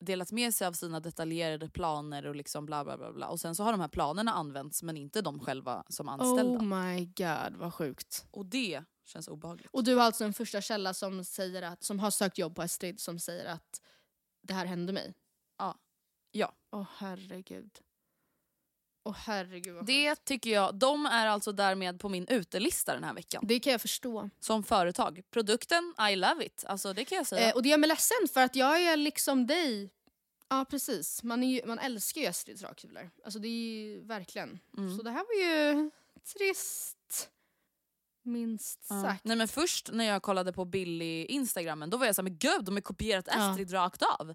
delat 0.00 0.32
med 0.32 0.54
sig 0.54 0.66
av 0.66 0.72
sina 0.72 1.00
detaljerade 1.00 1.68
planer 1.70 2.26
och 2.26 2.36
liksom 2.36 2.66
bla 2.66 2.84
bla 2.84 2.96
bla. 2.96 3.12
bla. 3.12 3.28
Och 3.28 3.40
sen 3.40 3.54
så 3.54 3.62
har 3.62 3.72
de 3.72 3.80
här 3.80 3.88
planerna 3.88 4.32
använts 4.32 4.82
men 4.82 4.96
inte 4.96 5.22
de 5.22 5.38
själva 5.40 5.84
som 5.88 6.08
anställda. 6.08 6.58
Oh 6.58 6.62
my 6.62 7.04
god 7.06 7.56
vad 7.56 7.74
sjukt. 7.74 8.26
Och 8.30 8.46
det 8.46 8.84
känns 9.08 9.28
obehagligt. 9.28 9.68
Och 9.72 9.84
du 9.84 9.94
har 9.94 10.02
alltså 10.02 10.24
en 10.24 10.32
första 10.34 10.60
källa 10.60 10.94
som, 10.94 11.24
säger 11.24 11.62
att, 11.62 11.84
som 11.84 11.98
har 12.00 12.10
sökt 12.10 12.38
jobb 12.38 12.56
på 12.56 12.62
Estrid 12.62 13.00
som 13.00 13.18
säger 13.18 13.44
att 13.44 13.80
det 14.42 14.54
här 14.54 14.66
hände 14.66 14.92
mig? 14.92 15.14
Ja. 15.58 15.78
Ja. 16.30 16.52
Åh 16.70 16.86
herregud. 16.96 17.80
Åh 19.04 19.16
herregud 19.18 19.74
vad 19.74 19.80
sjukt. 19.80 19.86
Det 19.86 20.24
tycker 20.24 20.50
jag, 20.50 20.74
de 20.74 21.06
är 21.06 21.26
alltså 21.26 21.52
därmed 21.52 22.00
på 22.00 22.08
min 22.08 22.28
utelista 22.28 22.94
den 22.94 23.04
här 23.04 23.14
veckan. 23.14 23.44
det 23.46 23.60
kan 23.60 23.72
jag 23.72 23.80
förstå. 23.80 24.30
Som 24.40 24.64
företag. 24.64 25.22
Produkten, 25.30 25.94
I 26.10 26.16
love 26.16 26.44
it. 26.44 26.64
Alltså 26.66 26.92
det 26.92 27.04
kan 27.04 27.16
jag 27.16 27.26
säga. 27.26 27.48
Eh, 27.48 27.54
och 27.54 27.62
det 27.62 27.68
gör 27.68 27.78
mig 27.78 27.88
ledsen 27.88 28.28
för 28.34 28.40
att 28.40 28.56
jag 28.56 28.82
är 28.82 28.96
liksom 28.96 29.46
dig. 29.46 29.90
Ja 30.48 30.64
precis, 30.70 31.22
man, 31.22 31.42
är 31.42 31.48
ju, 31.48 31.66
man 31.66 31.78
älskar 31.78 32.20
ju 32.20 32.26
Estrids 32.26 32.62
rakhyvlar. 32.62 33.10
Alltså 33.24 33.38
det 33.38 33.48
är 33.48 33.50
ju 33.50 34.00
verkligen. 34.00 34.58
Mm. 34.78 34.96
Så 34.96 35.02
det 35.02 35.10
här 35.10 35.24
var 35.26 35.48
ju 35.48 35.90
trist. 36.34 36.95
Minst 38.26 38.86
Ja. 38.90 39.02
sagt. 39.02 39.24
Nej 39.24 39.36
men 39.36 39.48
först 39.48 39.90
när 39.92 40.04
jag 40.04 40.22
kollade 40.22 40.52
på 40.52 40.64
Billy 40.64 41.24
instagrammen 41.24 41.90
då 41.90 41.96
var 41.96 42.06
jag 42.06 42.14
såhär, 42.14 42.24
men 42.30 42.38
gud 42.38 42.64
de 42.64 42.74
har 42.74 42.80
kopierat 42.80 43.28
Ja. 43.32 43.50
Estrid 43.50 43.72
rakt 43.72 44.02
av. 44.18 44.34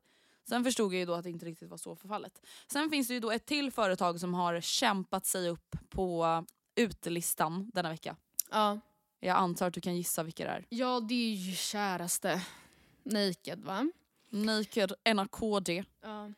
Sen 0.50 0.64
förstod 0.64 0.94
jag 0.94 1.00
ju 1.00 1.06
då 1.06 1.14
att 1.14 1.24
det 1.24 1.30
inte 1.30 1.46
riktigt 1.46 1.70
var 1.70 1.78
så 1.78 1.96
förfallet. 1.96 2.42
Sen 2.72 2.90
finns 2.90 3.08
det 3.08 3.14
ju 3.14 3.20
då 3.20 3.32
ett 3.32 3.46
till 3.46 3.72
företag 3.72 4.20
som 4.20 4.34
har 4.34 4.62
kämpat 4.62 5.26
sig 5.26 5.50
upp 5.50 5.76
på 5.90 6.46
utelistan 6.76 7.72
denna 7.74 7.90
vecka. 7.90 8.16
Ja. 8.52 8.80
Jag 9.20 9.38
antar 9.38 9.68
att 9.68 9.74
du 9.74 9.82
kan 9.82 9.96
gissa 9.96 10.24
vilka 10.24 10.44
det 10.44 10.50
är. 10.50 10.66
ja, 10.70 11.00
det 11.00 11.14
är 11.32 11.34
ju 11.34 11.56
käraste. 11.56 12.42
Naked 13.04 13.64
va? 13.64 13.92
Naked 14.30 14.94
NRKD. 15.04 15.84
Ja. 16.02 16.32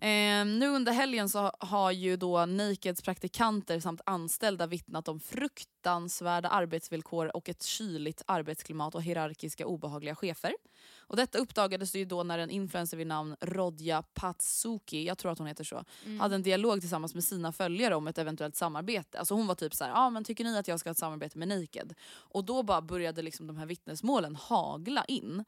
Eh, 0.00 0.44
nu 0.44 0.68
under 0.68 0.92
helgen 0.92 1.28
så 1.28 1.52
har 1.58 1.90
ju 1.90 2.16
då 2.16 2.46
Nakeds 2.46 3.02
praktikanter 3.02 3.80
samt 3.80 4.00
anställda 4.06 4.66
vittnat 4.66 5.08
om 5.08 5.20
fruktansvärda 5.20 6.48
arbetsvillkor 6.48 7.36
och 7.36 7.48
ett 7.48 7.62
kyligt 7.62 8.22
arbetsklimat 8.26 8.94
och 8.94 9.02
hierarkiska 9.02 9.66
obehagliga 9.66 10.14
chefer. 10.14 10.52
Och 10.98 11.16
detta 11.16 11.38
uppdagades 11.38 11.94
ju 11.94 12.04
då 12.04 12.22
när 12.22 12.38
en 12.38 12.50
influencer 12.50 12.96
vid 12.96 13.06
namn 13.06 13.36
Rodja 13.40 14.02
Patsuki, 14.02 15.06
jag 15.06 15.18
tror 15.18 15.32
att 15.32 15.38
hon 15.38 15.46
heter 15.46 15.64
så, 15.64 15.84
hade 16.20 16.34
en 16.34 16.42
dialog 16.42 16.80
tillsammans 16.80 17.14
med 17.14 17.24
sina 17.24 17.52
följare 17.52 17.94
om 17.94 18.08
ett 18.08 18.18
eventuellt 18.18 18.56
samarbete. 18.56 19.18
Alltså 19.18 19.34
hon 19.34 19.46
var 19.46 19.54
typ 19.54 19.74
så 19.74 19.84
här, 19.84 19.92
ah, 19.94 20.10
men 20.10 20.24
tycker 20.24 20.44
ni 20.44 20.58
att 20.58 20.68
jag 20.68 20.80
ska 20.80 20.88
ha 20.88 20.92
ett 20.92 20.98
samarbete 20.98 21.38
med 21.38 21.48
Naked? 21.48 21.94
Och 22.08 22.44
då 22.44 22.62
bara 22.62 22.82
började 22.82 23.22
liksom 23.22 23.46
de 23.46 23.56
här 23.56 23.66
vittnesmålen 23.66 24.36
hagla 24.36 25.04
in. 25.04 25.44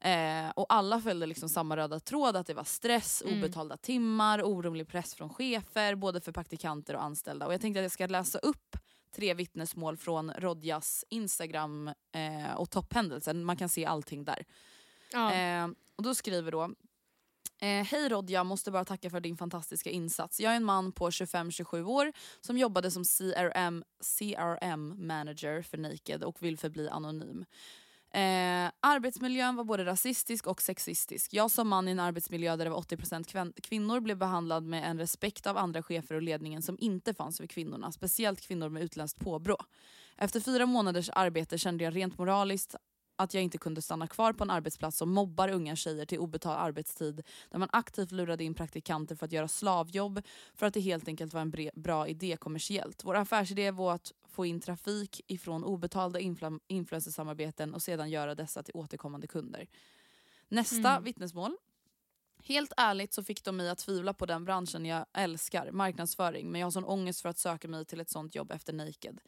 Eh, 0.00 0.50
och 0.56 0.66
alla 0.68 1.00
följde 1.00 1.26
liksom 1.26 1.48
samma 1.48 1.76
röda 1.76 2.00
tråd, 2.00 2.36
att 2.36 2.46
det 2.46 2.54
var 2.54 2.64
stress, 2.64 3.22
Mm. 3.22 3.38
obetalda 3.38 3.76
timmar, 3.76 4.42
orolig 4.42 4.88
press 4.88 5.14
från 5.14 5.30
chefer, 5.30 5.94
både 5.94 6.20
för 6.20 6.32
praktikanter 6.32 6.94
och 6.96 7.02
anställda. 7.02 7.46
Och 7.46 7.54
jag 7.54 7.60
tänkte 7.60 7.80
att 7.80 7.84
jag 7.84 7.92
ska 7.92 8.06
läsa 8.06 8.38
upp 8.38 8.76
tre 9.16 9.34
vittnesmål 9.34 9.96
från 9.96 10.32
Rodjas 10.38 11.04
Instagram 11.10 11.88
eh, 12.12 12.54
och 12.56 12.70
topphändelsen. 12.70 13.44
Man 13.44 13.56
kan 13.56 13.68
se 13.68 13.84
allting 13.86 14.24
där. 14.24 14.44
Ja. 15.12 15.32
Eh, 15.34 15.68
och 15.96 16.02
då 16.02 16.14
skriver 16.14 16.52
då 16.52 16.70
Eh, 17.58 17.84
Hej 17.84 18.08
Rodja, 18.08 18.44
måste 18.44 18.70
bara 18.70 18.84
tacka 18.84 19.10
för 19.10 19.20
din 19.20 19.36
fantastiska 19.36 19.90
insats. 19.90 20.40
Jag 20.40 20.52
är 20.52 20.56
en 20.56 20.64
man 20.64 20.92
på 20.92 21.10
25-27 21.10 21.84
år 21.84 22.12
som 22.40 22.58
jobbade 22.58 22.90
som 22.90 23.04
CRM, 23.04 23.84
CRM 24.18 25.06
manager 25.06 25.62
för 25.62 25.78
Naked 25.78 26.24
och 26.24 26.42
vill 26.42 26.58
förbli 26.58 26.88
anonym. 26.88 27.44
Eh, 28.16 28.70
arbetsmiljön 28.80 29.56
var 29.56 29.64
både 29.64 29.84
rasistisk 29.84 30.46
och 30.46 30.62
sexistisk. 30.62 31.34
Jag 31.34 31.50
som 31.50 31.68
man 31.68 31.88
i 31.88 31.90
en 31.90 32.00
arbetsmiljö 32.00 32.56
där 32.56 32.64
det 32.64 32.70
var 32.70 32.80
80% 32.80 33.60
kvinnor 33.62 34.00
blev 34.00 34.16
behandlad 34.16 34.64
med 34.64 34.90
en 34.90 34.98
respekt 34.98 35.46
av 35.46 35.56
andra 35.56 35.82
chefer 35.82 36.14
och 36.14 36.22
ledningen 36.22 36.62
som 36.62 36.76
inte 36.80 37.14
fanns 37.14 37.36
för 37.36 37.46
kvinnorna, 37.46 37.92
speciellt 37.92 38.40
kvinnor 38.40 38.68
med 38.68 38.82
utländskt 38.82 39.20
påbrå. 39.20 39.56
Efter 40.16 40.40
fyra 40.40 40.66
månaders 40.66 41.10
arbete 41.12 41.58
kände 41.58 41.84
jag 41.84 41.96
rent 41.96 42.18
moraliskt 42.18 42.74
att 43.16 43.34
jag 43.34 43.42
inte 43.42 43.58
kunde 43.58 43.82
stanna 43.82 44.06
kvar 44.06 44.32
på 44.32 44.44
en 44.44 44.50
arbetsplats 44.50 44.98
som 44.98 45.10
mobbar 45.12 45.48
unga 45.48 45.76
tjejer 45.76 46.04
till 46.06 46.18
obetald 46.18 46.58
arbetstid 46.60 47.22
där 47.50 47.58
man 47.58 47.68
aktivt 47.72 48.12
lurade 48.12 48.44
in 48.44 48.54
praktikanter 48.54 49.16
för 49.16 49.26
att 49.26 49.32
göra 49.32 49.48
slavjobb 49.48 50.22
för 50.54 50.66
att 50.66 50.74
det 50.74 50.80
helt 50.80 51.08
enkelt 51.08 51.34
var 51.34 51.40
en 51.40 51.52
bre- 51.52 51.70
bra 51.74 52.08
idé 52.08 52.36
kommersiellt. 52.40 53.04
Vår 53.04 53.14
affärsidé 53.14 53.70
var 53.70 53.94
att 53.94 54.12
få 54.28 54.46
in 54.46 54.60
trafik 54.60 55.20
ifrån 55.26 55.64
obetalda 55.64 56.20
infla- 56.20 56.60
influencersamarbeten 56.66 57.74
och 57.74 57.82
sedan 57.82 58.10
göra 58.10 58.34
dessa 58.34 58.62
till 58.62 58.74
återkommande 58.76 59.26
kunder. 59.26 59.66
Nästa 60.48 60.90
Mm. 60.90 61.04
vittnesmål. 61.04 61.56
Helt 62.42 62.72
ärligt 62.76 63.12
så 63.12 63.22
fick 63.24 63.44
de 63.44 63.56
mig 63.56 63.68
att 63.70 63.78
tvivla 63.78 64.14
på 64.14 64.26
den 64.26 64.44
branschen 64.44 64.84
jag 64.86 65.06
älskar, 65.12 65.70
marknadsföring, 65.72 66.50
men 66.50 66.60
jag 66.60 66.66
har 66.66 66.70
sån 66.70 66.84
ångest 66.84 67.20
för 67.20 67.28
att 67.28 67.38
söka 67.38 67.68
mig 67.68 67.84
till 67.84 68.00
ett 68.00 68.10
sånt 68.10 68.34
jobb 68.34 68.50
efter 68.52 68.72
Naked. 68.72 69.20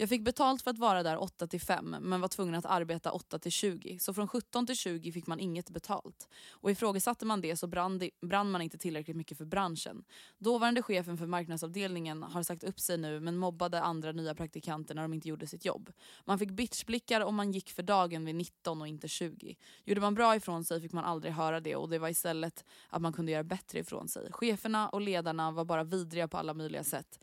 Jag 0.00 0.08
fick 0.08 0.24
betalt 0.24 0.62
för 0.62 0.70
att 0.70 0.78
vara 0.78 1.02
där 1.02 1.22
8 1.22 1.46
till 1.46 1.60
5 1.60 1.96
men 2.00 2.20
var 2.20 2.28
tvungen 2.28 2.54
att 2.54 2.66
arbeta 2.66 3.12
8 3.12 3.38
till 3.38 3.52
20. 3.52 3.98
Så 3.98 4.14
från 4.14 4.28
17 4.28 4.66
till 4.66 4.76
20 4.76 5.12
fick 5.12 5.26
man 5.26 5.40
inget 5.40 5.70
betalt. 5.70 6.28
Och 6.50 6.70
ifrågasatte 6.70 7.26
man 7.26 7.40
det 7.40 7.56
så 7.56 7.66
brann, 7.66 7.98
det, 7.98 8.10
brann 8.20 8.50
man 8.50 8.62
inte 8.62 8.78
tillräckligt 8.78 9.16
mycket 9.16 9.38
för 9.38 9.44
branschen. 9.44 10.04
Dåvarande 10.38 10.82
chefen 10.82 11.18
för 11.18 11.26
marknadsavdelningen 11.26 12.22
har 12.22 12.42
sagt 12.42 12.64
upp 12.64 12.80
sig 12.80 12.98
nu 12.98 13.20
men 13.20 13.36
mobbade 13.36 13.82
andra 13.82 14.12
nya 14.12 14.34
praktikanter 14.34 14.94
när 14.94 15.02
de 15.02 15.14
inte 15.14 15.28
gjorde 15.28 15.46
sitt 15.46 15.64
jobb. 15.64 15.92
Man 16.24 16.38
fick 16.38 16.50
bitchblickar 16.50 17.20
om 17.20 17.34
man 17.34 17.52
gick 17.52 17.70
för 17.70 17.82
dagen 17.82 18.24
vid 18.24 18.34
19 18.34 18.80
och 18.80 18.88
inte 18.88 19.08
20. 19.08 19.56
Gjorde 19.84 20.00
man 20.00 20.14
bra 20.14 20.36
ifrån 20.36 20.64
sig 20.64 20.80
fick 20.80 20.92
man 20.92 21.04
aldrig 21.04 21.32
höra 21.32 21.60
det 21.60 21.76
och 21.76 21.88
det 21.88 21.98
var 21.98 22.08
istället 22.08 22.64
att 22.88 23.02
man 23.02 23.12
kunde 23.12 23.32
göra 23.32 23.44
bättre 23.44 23.78
ifrån 23.78 24.08
sig. 24.08 24.32
Cheferna 24.32 24.88
och 24.88 25.00
ledarna 25.00 25.50
var 25.50 25.64
bara 25.64 25.84
vidriga 25.84 26.28
på 26.28 26.36
alla 26.36 26.54
möjliga 26.54 26.84
sätt 26.84 27.18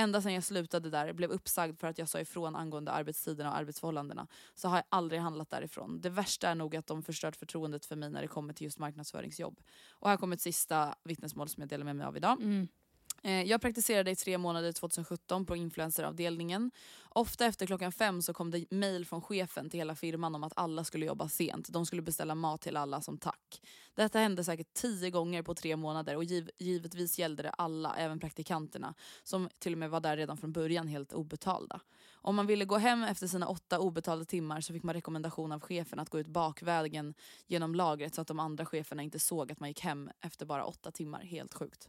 ända 0.00 0.22
sedan 0.22 0.34
jag 0.34 0.44
slutade 0.44 0.90
där, 0.90 1.12
blev 1.12 1.30
uppsagd 1.30 1.80
för 1.80 1.86
att 1.86 1.98
jag 1.98 2.08
sa 2.08 2.20
ifrån 2.20 2.56
angående 2.56 2.92
arbetstiderna 2.92 3.50
och 3.50 3.56
arbetsförhållandena, 3.56 4.26
så 4.54 4.68
har 4.68 4.76
jag 4.76 4.84
aldrig 4.88 5.20
handlat 5.20 5.50
därifrån. 5.50 6.00
Det 6.00 6.10
värsta 6.10 6.48
är 6.48 6.54
nog 6.54 6.76
att 6.76 6.86
de 6.86 7.02
förstört 7.02 7.36
förtroendet 7.36 7.86
för 7.86 7.96
mig 7.96 8.10
när 8.10 8.22
det 8.22 8.28
kommer 8.28 8.52
till 8.52 8.64
just 8.64 8.78
marknadsföringsjobb. 8.78 9.60
Och 9.90 10.08
här 10.08 10.16
kommer 10.16 10.36
ett 10.36 10.42
sista 10.42 10.94
vittnesmål 11.04 11.48
som 11.48 11.60
jag 11.60 11.68
delar 11.68 11.84
med 11.84 11.96
mig 11.96 12.06
av 12.06 12.16
idag. 12.16 12.40
Mm. 12.40 12.68
Eh, 13.22 13.42
jag 13.42 13.60
praktiserade 13.60 14.10
i 14.10 14.16
tre 14.16 14.38
månader 14.38 14.72
2017 14.72 15.46
på 15.46 15.56
influenceravdelningen. 15.56 16.70
Ofta 17.08 17.46
efter 17.46 17.66
klockan 17.66 17.92
fem 17.92 18.22
så 18.22 18.34
kom 18.34 18.50
det 18.50 18.64
mejl 18.70 19.06
från 19.06 19.22
chefen 19.22 19.70
till 19.70 19.80
hela 19.80 19.94
firman 19.94 20.34
om 20.34 20.44
att 20.44 20.52
alla 20.56 20.84
skulle 20.84 21.06
jobba 21.06 21.28
sent. 21.28 21.68
De 21.68 21.86
skulle 21.86 22.02
beställa 22.02 22.34
mat 22.34 22.60
till 22.60 22.76
alla 22.76 23.00
som 23.00 23.18
tack. 23.18 23.62
Detta 23.94 24.18
hände 24.18 24.44
säkert 24.44 24.72
tio 24.72 25.10
gånger 25.10 25.42
på 25.42 25.54
tre 25.54 25.76
månader 25.76 26.16
och 26.16 26.24
giv 26.24 26.50
givetvis 26.58 27.18
gällde 27.18 27.42
det 27.42 27.50
alla, 27.50 27.96
även 27.96 28.20
praktikanterna, 28.20 28.94
som 29.22 29.48
till 29.58 29.72
och 29.72 29.78
med 29.78 29.90
var 29.90 30.00
där 30.00 30.16
redan 30.16 30.36
från 30.36 30.52
början 30.52 30.88
helt 30.88 31.12
obetalda. 31.12 31.80
Om 32.12 32.36
man 32.36 32.46
ville 32.46 32.64
gå 32.64 32.76
hem 32.76 33.02
efter 33.02 33.26
sina 33.26 33.48
åtta 33.48 33.78
obetalda 33.78 34.24
timmar 34.24 34.60
så 34.60 34.72
fick 34.72 34.82
man 34.82 34.94
rekommendation 34.94 35.52
av 35.52 35.60
chefen 35.60 35.98
att 35.98 36.10
gå 36.10 36.18
ut 36.18 36.26
bakvägen 36.26 37.14
genom 37.46 37.74
lagret 37.74 38.14
så 38.14 38.20
att 38.20 38.28
de 38.28 38.38
andra 38.38 38.66
cheferna 38.66 39.02
inte 39.02 39.18
såg 39.18 39.52
att 39.52 39.60
man 39.60 39.68
gick 39.68 39.80
hem 39.80 40.10
efter 40.20 40.46
bara 40.46 40.64
åtta 40.64 40.90
timmar. 40.90 41.20
Helt 41.22 41.54
sjukt. 41.54 41.88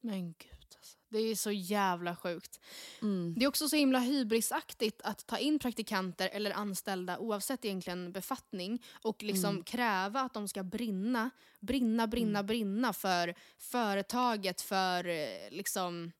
Men 0.00 0.26
gud 0.38 0.76
alltså. 0.76 0.98
Det 1.08 1.18
är 1.18 1.34
så 1.34 1.50
jävla 1.50 2.16
sjukt. 2.16 2.60
Mm. 3.02 3.34
Det 3.38 3.44
är 3.44 3.48
också 3.48 3.68
så 3.68 3.76
himla 3.76 3.98
hybrisaktigt 3.98 5.00
att 5.04 5.26
ta 5.26 5.38
in 5.38 5.58
praktikanter 5.58 6.28
eller 6.32 6.50
anställda 6.50 7.18
oavsett 7.18 7.64
egentligen 7.64 8.12
befattning 8.12 8.82
och 9.02 9.22
liksom 9.22 9.50
Mm. 9.50 9.64
kräva 9.64 10.20
att 10.20 10.34
de 10.34 10.48
ska 10.48 10.62
brinna, 10.62 11.30
brinna, 11.60 12.06
brinna, 12.06 12.38
Mm. 12.38 12.46
brinna 12.46 12.92
för 12.92 13.34
företaget, 13.58 14.60
för 14.60 15.04
eh, 15.08 15.50
liksom 15.50 16.12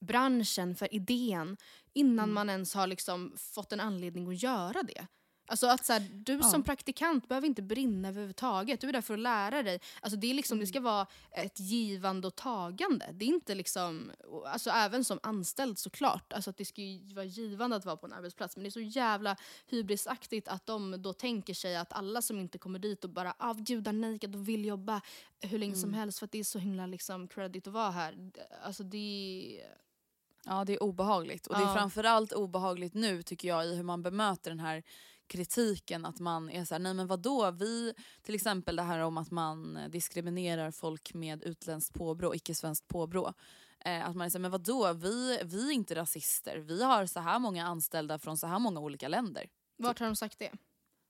branschen, 0.00 0.74
för 0.76 0.94
idén 0.94 1.56
innan 1.92 2.24
Mm. 2.24 2.34
man 2.34 2.50
ens 2.50 2.74
har 2.74 2.86
liksom 2.86 3.34
fått 3.38 3.72
en 3.72 3.80
anledning 3.80 4.28
att 4.28 4.42
göra 4.42 4.82
det. 4.82 5.06
Alltså 5.50 5.66
att 5.66 5.86
så 5.86 5.92
här, 5.92 6.08
du 6.12 6.42
som 6.42 6.62
praktikant 6.62 7.28
behöver 7.28 7.46
inte 7.48 7.62
brinna 7.62 8.08
överhuvudtaget. 8.08 8.80
Du 8.80 8.88
är 8.88 8.92
där 8.92 9.00
för 9.00 9.14
att 9.14 9.20
lära 9.20 9.62
dig. 9.62 9.80
Alltså 10.00 10.18
det, 10.18 10.30
är 10.30 10.34
liksom, 10.34 10.58
det 10.58 10.66
ska 10.66 10.80
vara 10.80 11.06
ett 11.30 11.60
givande 11.60 12.26
och 12.26 12.36
tagande. 12.36 13.10
Det 13.12 13.24
är 13.24 13.28
inte 13.28 13.54
liksom, 13.54 14.12
alltså 14.46 14.70
även 14.70 15.04
som 15.04 15.18
anställd 15.22 15.78
såklart. 15.78 16.32
Alltså 16.32 16.50
att 16.50 16.56
det 16.56 16.64
ska 16.64 16.82
ju 16.82 17.14
vara 17.14 17.24
givande 17.24 17.76
att 17.76 17.84
vara 17.84 17.96
på 17.96 18.06
en 18.06 18.12
arbetsplats. 18.12 18.56
Men 18.56 18.62
det 18.62 18.68
är 18.68 18.70
så 18.70 18.80
jävla 18.80 19.36
hybrisaktigt 19.66 20.48
att 20.48 20.66
de 20.66 21.02
då 21.02 21.12
tänker 21.12 21.54
sig 21.54 21.76
att 21.76 21.92
alla 21.92 22.22
som 22.22 22.38
inte 22.38 22.58
kommer 22.58 22.78
dit 22.78 23.04
och 23.04 23.10
bara 23.10 23.34
avgudar 23.38 23.92
naked 23.92 24.34
och 24.34 24.48
vill 24.48 24.64
jobba 24.64 25.00
hur 25.40 25.58
länge 25.58 25.74
som 25.74 25.94
helst 25.94 26.18
för 26.18 26.24
att 26.24 26.32
det 26.32 26.38
är 26.38 26.44
så 26.44 26.58
himla 26.58 26.86
liksom 26.86 27.28
credit 27.28 27.66
att 27.66 27.72
vara 27.72 27.90
här. 27.90 28.30
Alltså 28.62 28.82
det. 28.82 29.62
Ja 30.44 30.64
det 30.64 30.72
är 30.72 30.82
obehagligt. 30.82 31.46
Och 31.46 31.54
det 31.54 31.62
är 31.62 31.66
Ja. 31.66 31.74
framförallt 31.74 32.32
obehagligt 32.32 32.94
nu 32.94 33.22
tycker 33.22 33.48
jag 33.48 33.66
i 33.66 33.76
hur 33.76 33.82
man 33.82 34.02
bemöter 34.02 34.50
den 34.50 34.60
här 34.60 34.82
kritiken. 35.28 36.04
Att 36.04 36.20
man 36.20 36.50
är 36.50 36.64
såhär, 36.64 36.78
nej 36.80 36.94
men 36.94 37.06
vadå? 37.06 37.50
Vi, 37.50 37.94
till 38.22 38.34
exempel 38.34 38.76
det 38.76 38.82
här 38.82 38.98
om 39.00 39.18
att 39.18 39.30
man 39.30 39.76
eh, 39.76 39.88
diskriminerar 39.88 40.70
folk 40.70 41.14
med 41.14 41.42
utländskt 41.42 41.94
påbrå, 41.94 42.34
icke-svenskt 42.34 42.88
påbrå. 42.88 43.32
Eh, 43.84 44.08
att 44.08 44.16
man 44.16 44.24
är 44.26 44.30
såhär, 44.30 44.42
men 44.42 44.50
vadå? 44.50 44.92
Vi, 44.92 45.40
vi 45.44 45.68
är 45.68 45.72
inte 45.72 45.94
rasister. 45.94 46.56
Vi 46.58 46.82
har 46.82 47.06
så 47.06 47.20
här 47.20 47.38
många 47.38 47.66
anställda 47.66 48.18
från 48.18 48.38
så 48.38 48.46
här 48.46 48.58
många 48.58 48.80
olika 48.80 49.08
länder. 49.08 49.48
Vart 49.76 49.98
har 49.98 50.06
de 50.06 50.16
sagt 50.16 50.38
det? 50.38 50.52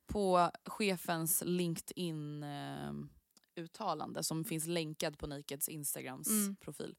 På 0.07 0.51
chefens 0.65 1.43
LinkedIn 1.47 2.43
eh, 2.43 2.93
uttalande 3.57 4.23
som 4.25 4.45
finns 4.45 4.67
länkad 4.67 5.19
på 5.19 5.27
Nakeds 5.27 5.69
Instagrams 5.69 6.29
Mm. 6.29 6.57
profil. 6.57 6.97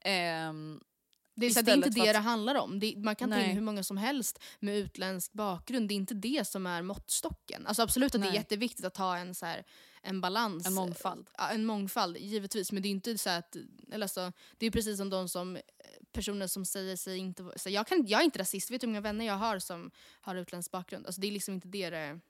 Ehm, 0.00 0.80
Det 1.36 1.46
är, 1.46 1.50
så 1.50 1.62
det 1.62 1.72
är 1.72 1.76
inte 1.76 1.90
det 1.90 2.00
att- 2.00 2.12
det 2.12 2.18
handlar 2.18 2.54
om. 2.54 2.80
Det, 2.80 2.94
man 2.96 3.16
kan 3.16 3.30
ta 3.30 3.36
Nej. 3.36 3.48
in 3.48 3.54
hur 3.54 3.62
många 3.62 3.82
som 3.82 3.96
helst 3.96 4.38
med 4.60 4.76
utländsk 4.76 5.32
bakgrund. 5.32 5.88
Det 5.88 5.94
är 5.94 5.96
inte 5.96 6.14
det 6.14 6.48
som 6.48 6.66
är 6.66 6.82
måttstocken. 6.82 7.66
Alltså 7.66 7.82
absolut 7.82 8.14
att 8.14 8.20
det 8.20 8.26
är 8.26 8.30
Nej. 8.30 8.38
jätteviktigt 8.38 8.84
att 8.84 8.96
ha 8.96 9.16
en, 9.16 9.34
så 9.34 9.46
här, 9.46 9.64
en 10.02 10.20
balans. 10.20 10.66
En 10.66 10.74
mångfald. 10.74 11.30
Ja, 11.38 11.48
en 11.50 11.64
mångfald, 11.66 12.16
givetvis. 12.16 12.72
Men 12.72 12.82
det 12.82 12.88
är 12.88 12.90
inte 12.90 13.18
så 13.18 13.30
att... 13.30 13.56
Eller 13.92 14.04
alltså, 14.04 14.32
det 14.58 14.66
är 14.66 14.70
precis 14.70 14.96
som 14.96 15.10
de 15.10 15.28
som 15.28 15.58
personer 16.12 16.46
som 16.46 16.64
säger 16.64 16.96
sig 16.96 17.18
inte... 17.18 17.50
Så 17.56 17.70
jag, 17.70 17.86
kan, 17.86 18.06
jag 18.06 18.20
är 18.20 18.24
inte 18.24 18.38
rasist, 18.38 18.70
vet 18.70 18.80
du 18.80 18.86
hur 18.86 18.92
många 18.92 19.00
vänner 19.00 19.24
jag 19.26 19.34
har 19.34 19.58
som 19.58 19.90
har 20.20 20.34
utländsk 20.34 20.70
bakgrund? 20.70 21.06
Alltså, 21.06 21.20
det 21.20 21.26
är 21.26 21.32
liksom 21.32 21.54
inte 21.54 21.68
det 21.68 21.90
det 21.90 22.20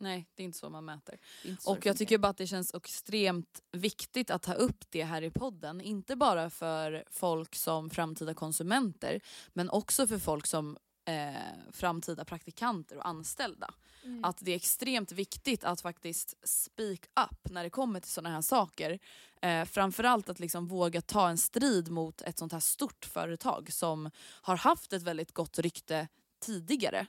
nej, 0.00 0.28
det 0.34 0.42
är 0.42 0.44
inte 0.44 0.58
så 0.58 0.70
man 0.70 0.84
mäter. 0.84 1.18
så 1.60 1.72
Och 1.72 1.86
jag 1.86 1.96
tycker 1.96 2.18
bara 2.18 2.28
att 2.28 2.36
det 2.36 2.46
känns 2.46 2.74
extremt 2.74 3.62
viktigt 3.72 4.30
att 4.30 4.42
ta 4.42 4.52
upp 4.52 4.84
det 4.90 5.04
här 5.04 5.22
i 5.22 5.30
podden. 5.30 5.80
Inte 5.80 6.16
bara 6.16 6.50
för 6.50 7.04
folk 7.10 7.54
som 7.54 7.90
framtida 7.90 8.34
konsumenter 8.34 9.20
men 9.48 9.70
också 9.70 10.06
för 10.06 10.18
folk 10.18 10.46
som 10.46 10.78
eh, 11.04 11.72
framtida 11.72 12.24
praktikanter 12.24 12.96
och 12.96 13.08
anställda. 13.08 13.74
Mm. 14.04 14.24
Att 14.24 14.38
det 14.40 14.50
är 14.50 14.56
extremt 14.56 15.12
viktigt 15.12 15.64
att 15.64 15.80
faktiskt 15.80 16.34
speak 16.48 17.00
up 17.00 17.50
när 17.50 17.62
det 17.62 17.70
kommer 17.70 18.00
till 18.00 18.10
sådana 18.10 18.34
här 18.34 18.42
saker. 18.42 18.98
Eh, 19.42 19.64
framförallt 19.64 20.28
att 20.28 20.40
liksom 20.40 20.66
våga 20.66 21.00
ta 21.00 21.28
en 21.28 21.38
strid 21.38 21.90
mot 21.90 22.22
ett 22.22 22.38
sånt 22.38 22.52
här 22.52 22.60
stort 22.60 23.04
företag 23.04 23.72
som 23.72 24.10
har 24.18 24.56
haft 24.56 24.92
ett 24.92 25.02
väldigt 25.02 25.32
gott 25.32 25.58
rykte 25.58 26.08
tidigare. 26.40 27.06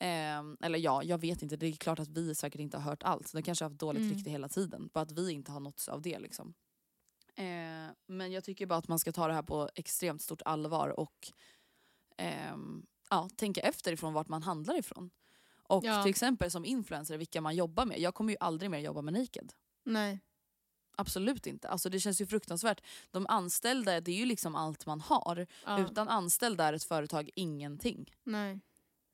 Eh, 0.00 0.66
eller 0.66 0.78
ja, 0.78 1.02
jag 1.02 1.18
vet 1.18 1.42
inte. 1.42 1.56
Det 1.56 1.66
är 1.66 1.72
klart 1.72 1.98
att 1.98 2.08
vi 2.08 2.34
säkert 2.34 2.60
inte 2.60 2.76
har 2.76 2.90
hört 2.90 3.02
allt. 3.02 3.32
De 3.32 3.42
kanske 3.42 3.64
har 3.64 3.70
haft 3.70 3.80
dåligt 3.80 4.02
Mm. 4.02 4.14
rykte 4.14 4.30
hela 4.30 4.48
tiden. 4.48 4.90
Bara 4.92 5.00
att 5.00 5.12
vi 5.12 5.32
inte 5.32 5.52
har 5.52 5.60
nåtts 5.60 5.88
av 5.88 6.02
det. 6.02 6.18
Liksom. 6.18 6.54
Eh, 7.34 7.92
men 8.06 8.32
jag 8.32 8.44
tycker 8.44 8.66
bara 8.66 8.78
att 8.78 8.88
man 8.88 8.98
ska 8.98 9.12
ta 9.12 9.26
det 9.28 9.34
här 9.34 9.42
på 9.42 9.68
extremt 9.74 10.22
stort 10.22 10.42
allvar 10.44 11.00
och 11.00 11.32
ehm, 12.16 12.86
ja, 13.10 13.28
tänka 13.36 13.60
efter 13.60 13.92
ifrån 13.92 14.12
vart 14.12 14.28
man 14.28 14.42
handlar 14.42 14.78
ifrån. 14.78 15.10
Och 15.62 15.84
Ja. 15.84 16.02
till 16.02 16.10
exempel 16.10 16.50
som 16.50 16.64
influencer, 16.64 17.18
vilka 17.18 17.40
man 17.40 17.56
jobbar 17.56 17.84
med. 17.84 17.98
Jag 18.00 18.14
kommer 18.14 18.32
ju 18.32 18.36
aldrig 18.40 18.70
mer 18.70 18.78
jobba 18.78 19.02
med 19.02 19.14
Naked. 19.14 19.52
Nej. 19.84 20.20
Absolut 20.96 21.46
inte. 21.46 21.68
Alltså 21.68 21.88
det 21.90 22.00
känns 22.00 22.20
ju 22.20 22.26
fruktansvärt. 22.26 22.80
De 23.10 23.26
anställda, 23.26 24.00
det 24.00 24.10
är 24.12 24.16
ju 24.16 24.24
liksom 24.26 24.54
allt 24.54 24.86
man 24.86 25.00
har. 25.00 25.46
Ja. 25.66 25.80
Utan 25.80 26.08
anställda 26.08 26.64
är 26.64 26.72
ett 26.72 26.84
företag 26.84 27.30
ingenting. 27.34 28.12
Nej. 28.24 28.60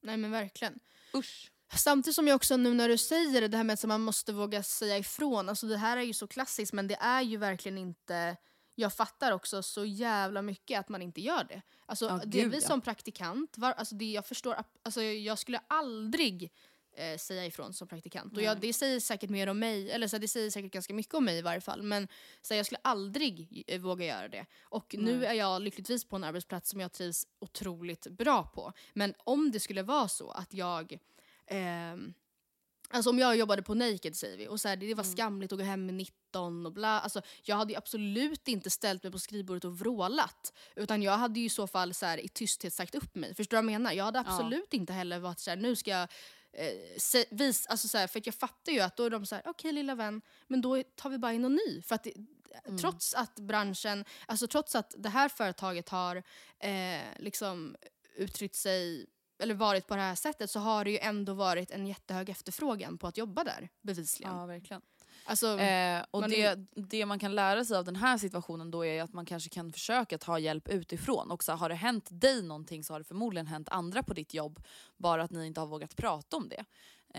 Nej 0.05 0.17
men 0.17 0.31
verkligen. 0.31 0.79
Usch. 1.15 1.51
Samtidigt 1.73 2.15
som 2.15 2.29
jag 2.29 2.37
också 2.37 2.57
nu 2.57 2.75
när 2.75 2.89
du 2.89 2.99
säger 2.99 3.41
det, 3.41 3.49
det 3.49 3.57
här 3.57 3.65
med 3.65 3.75
att 3.75 3.85
man 3.85 4.01
måste 4.01 4.33
våga 4.33 4.63
säga 4.63 4.99
ifrån. 4.99 5.49
Alltså 5.49 5.67
det 5.67 5.77
här 5.77 5.97
är 5.97 6.03
ju 6.03 6.13
så 6.13 6.27
klassiskt 6.27 6.73
men 6.73 6.89
det 6.89 6.95
är 6.95 7.23
ju 7.23 7.37
verkligen 7.37 7.79
inte... 7.79 8.37
Jag 8.75 8.95
fattar 8.95 9.33
också 9.33 9.63
så 9.63 9.85
jävla 9.85 10.43
mycket 10.43 10.81
att 10.81 10.89
man 10.89 11.03
inte 11.03 11.21
gör 11.21 11.45
det. 11.45 11.63
Alltså 11.87 12.05
Ja, 12.05 12.21
det 12.25 12.39
är 12.39 12.43
gud, 12.43 12.53
vi 12.53 12.59
ja. 12.59 12.67
som 12.67 12.81
praktikant, 12.81 13.59
var, 13.59 13.73
alltså 13.73 13.95
det 13.95 14.13
jag 14.13 14.27
förstår, 14.27 14.57
alltså 14.83 15.03
jag 15.03 15.39
skulle 15.39 15.61
aldrig 15.69 16.53
eh, 16.97 17.19
säga 17.19 17.47
ifrån 17.47 17.73
som 17.73 17.89
praktikant. 17.89 18.37
Och 18.37 18.43
jag, 18.43 18.61
det 18.61 18.73
säger 18.73 19.01
säkert 19.01 19.31
mer 19.31 19.47
om 19.47 19.59
mig, 19.59 19.91
eller 19.91 20.09
så 20.09 20.17
här, 20.17 20.21
det 20.21 20.29
säger 20.29 20.51
säkert 20.51 20.73
ganska 20.73 20.95
mycket 20.95 21.15
om 21.15 21.25
mig 21.25 21.39
i 21.39 21.43
varje 21.43 21.61
fall. 21.61 21.83
Men 21.83 22.09
så 22.43 22.55
här, 22.55 22.59
jag 22.59 22.67
skulle 22.67 22.81
aldrig 22.83 23.65
eh, 23.67 23.81
våga 23.81 24.07
göra 24.07 24.29
det. 24.29 24.47
Och 24.63 24.95
nu 24.99 25.19
Nej. 25.19 25.27
är 25.27 25.33
jag 25.33 25.63
lyckligtvis 25.63 26.05
på 26.05 26.17
en 26.17 26.25
arbetsplats 26.25 26.71
som 26.71 26.81
jag 26.81 26.93
trivs 26.93 27.27
otroligt 27.39 28.07
bra 28.07 28.43
på. 28.43 28.73
Men 28.93 29.15
om 29.19 29.51
det 29.51 29.61
skulle 29.61 29.83
vara 29.83 30.09
så 30.09 30.31
att 30.31 30.55
jag 30.55 30.99
Ehm, 31.47 32.15
alltså 32.91 33.11
om 33.11 33.19
jag 33.19 33.37
jobbade 33.37 33.63
på 33.63 33.75
Naked 33.75 34.17
säger 34.17 34.39
vi 34.39 34.49
och 34.49 34.61
så 34.61 34.69
här, 34.69 34.77
det 34.77 34.95
var 34.95 35.05
skamligt 35.05 35.53
att 35.53 35.59
gå 35.59 35.65
hem 35.65 35.87
med 35.87 35.95
19 35.95 36.67
och 36.67 36.73
bla. 36.73 37.01
Alltså, 37.01 37.23
jag 37.43 37.57
hade 37.57 37.73
ju 37.73 37.77
absolut 37.77 38.49
inte 38.49 38.71
ställt 38.71 39.03
mig 39.03 39.13
på 39.13 39.19
skrivbordet 39.19 39.65
och 39.65 39.79
vrålat. 39.79 40.53
Utan 40.77 41.03
jag 41.03 41.17
hade 41.19 41.41
ju 41.41 41.47
i 41.47 41.51
så 41.51 41.67
fall 41.67 41.95
så 41.95 42.07
här, 42.07 42.19
i 42.19 42.29
tysthet 42.29 42.75
sagt 42.75 42.95
upp 42.95 43.15
mig. 43.15 43.35
Förstår 43.35 43.57
du 43.57 43.63
vad 43.63 43.73
jag 43.73 43.81
menar? 43.81 43.93
Jag 43.93 44.05
hade 44.05 44.21
absolut 44.21 44.75
inte 44.75 44.93
heller 44.93 45.19
varit 45.19 45.39
så 45.39 45.51
här, 45.51 45.57
nu 45.57 45.77
ska 45.77 45.91
jag 45.91 46.09
eh, 46.55 47.25
vis, 47.31 47.67
alltså 47.67 47.89
så 47.89 47.99
här, 47.99 48.07
för 48.07 48.19
att 48.19 48.27
jag 48.27 48.35
fattar 48.35 48.73
ju 48.73 48.81
att 48.81 48.97
då 48.97 49.05
är 49.05 49.11
de 49.11 49.27
så 49.27 49.35
här, 49.35 49.43
okej 49.47 49.73
lilla 49.73 49.95
vän, 49.95 50.23
men 50.47 50.61
då 50.61 50.83
tar 50.83 51.11
vi 51.11 51.19
bara 51.19 51.33
in 51.33 51.43
någon 51.43 51.55
ny. 51.67 51.83
För 51.83 51.95
att 51.95 52.05
det, 52.05 52.13
Trots 52.81 53.15
att 53.15 53.35
branschen, 53.41 54.05
alltså 54.27 54.47
trots 54.47 54.75
att 54.75 54.95
det 54.99 55.09
här 55.09 55.29
företaget 55.29 55.89
har 55.89 56.23
eh, 56.59 57.01
liksom 57.19 57.77
uttryckt 58.17 58.57
sig 58.57 59.07
eller 59.39 59.55
varit 59.55 59.87
på 59.87 59.97
det 59.97 60.03
här 60.03 60.15
sättet 60.15 60.51
så 60.51 60.61
har 60.61 60.85
det 60.85 60.91
ju 60.91 60.99
ändå 60.99 61.35
varit 61.35 61.71
en 61.71 61.87
jättehög 61.87 62.29
efterfrågan 62.29 62.99
på 62.99 63.07
att 63.07 63.17
jobba 63.17 63.45
där, 63.45 63.69
bevisligen. 63.83 64.37
Ja, 64.37 64.47
verkligen. 64.47 64.83
Alltså, 65.27 65.59
Eh, 65.59 66.05
och 66.11 66.20
man 66.20 66.31
det, 66.31 66.43
är- 66.43 66.66
det 66.75 67.07
man 67.07 67.18
kan 67.18 67.35
lära 67.35 67.64
sig 67.64 67.77
av 67.77 67.85
den 67.85 67.97
här 67.97 68.18
situationen 68.18 68.70
då 68.70 68.85
är 68.85 69.03
att 69.03 69.12
man 69.12 69.27
kanske 69.27 69.51
kan 69.51 69.72
försöka 69.72 70.18
ta 70.18 70.39
hjälp 70.39 70.68
utifrån. 70.68 71.31
Och 71.31 71.45
så 71.45 71.53
har 71.53 71.68
det 71.68 71.75
hänt 71.75 72.09
dig 72.11 72.43
någonting 72.43 72.85
så 72.85 72.95
har 72.95 72.99
det 73.01 73.05
förmodligen 73.05 73.47
hänt 73.47 73.68
andra 73.68 74.03
på 74.03 74.14
ditt 74.14 74.35
jobb. 74.35 74.62
Bara 74.97 75.22
att 75.22 75.31
ni 75.31 75.47
inte 75.47 75.61
har 75.61 75.66
vågat 75.66 75.97
prata 75.97 76.37
om 76.37 76.49
det. 76.49 76.64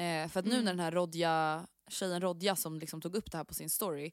Eh, 0.01 0.29
för 0.29 0.39
att 0.39 0.45
nu 0.45 0.51
Mm. 0.53 0.65
när 0.65 0.71
den 0.71 0.79
här 0.79 0.91
Rodja, 0.91 1.67
tjejen 1.89 2.21
Rodja 2.21 2.55
som 2.55 2.79
liksom 2.79 3.01
tog 3.01 3.15
upp 3.15 3.31
det 3.31 3.37
här 3.37 3.43
på 3.45 3.53
sin 3.53 3.69
story. 3.69 4.11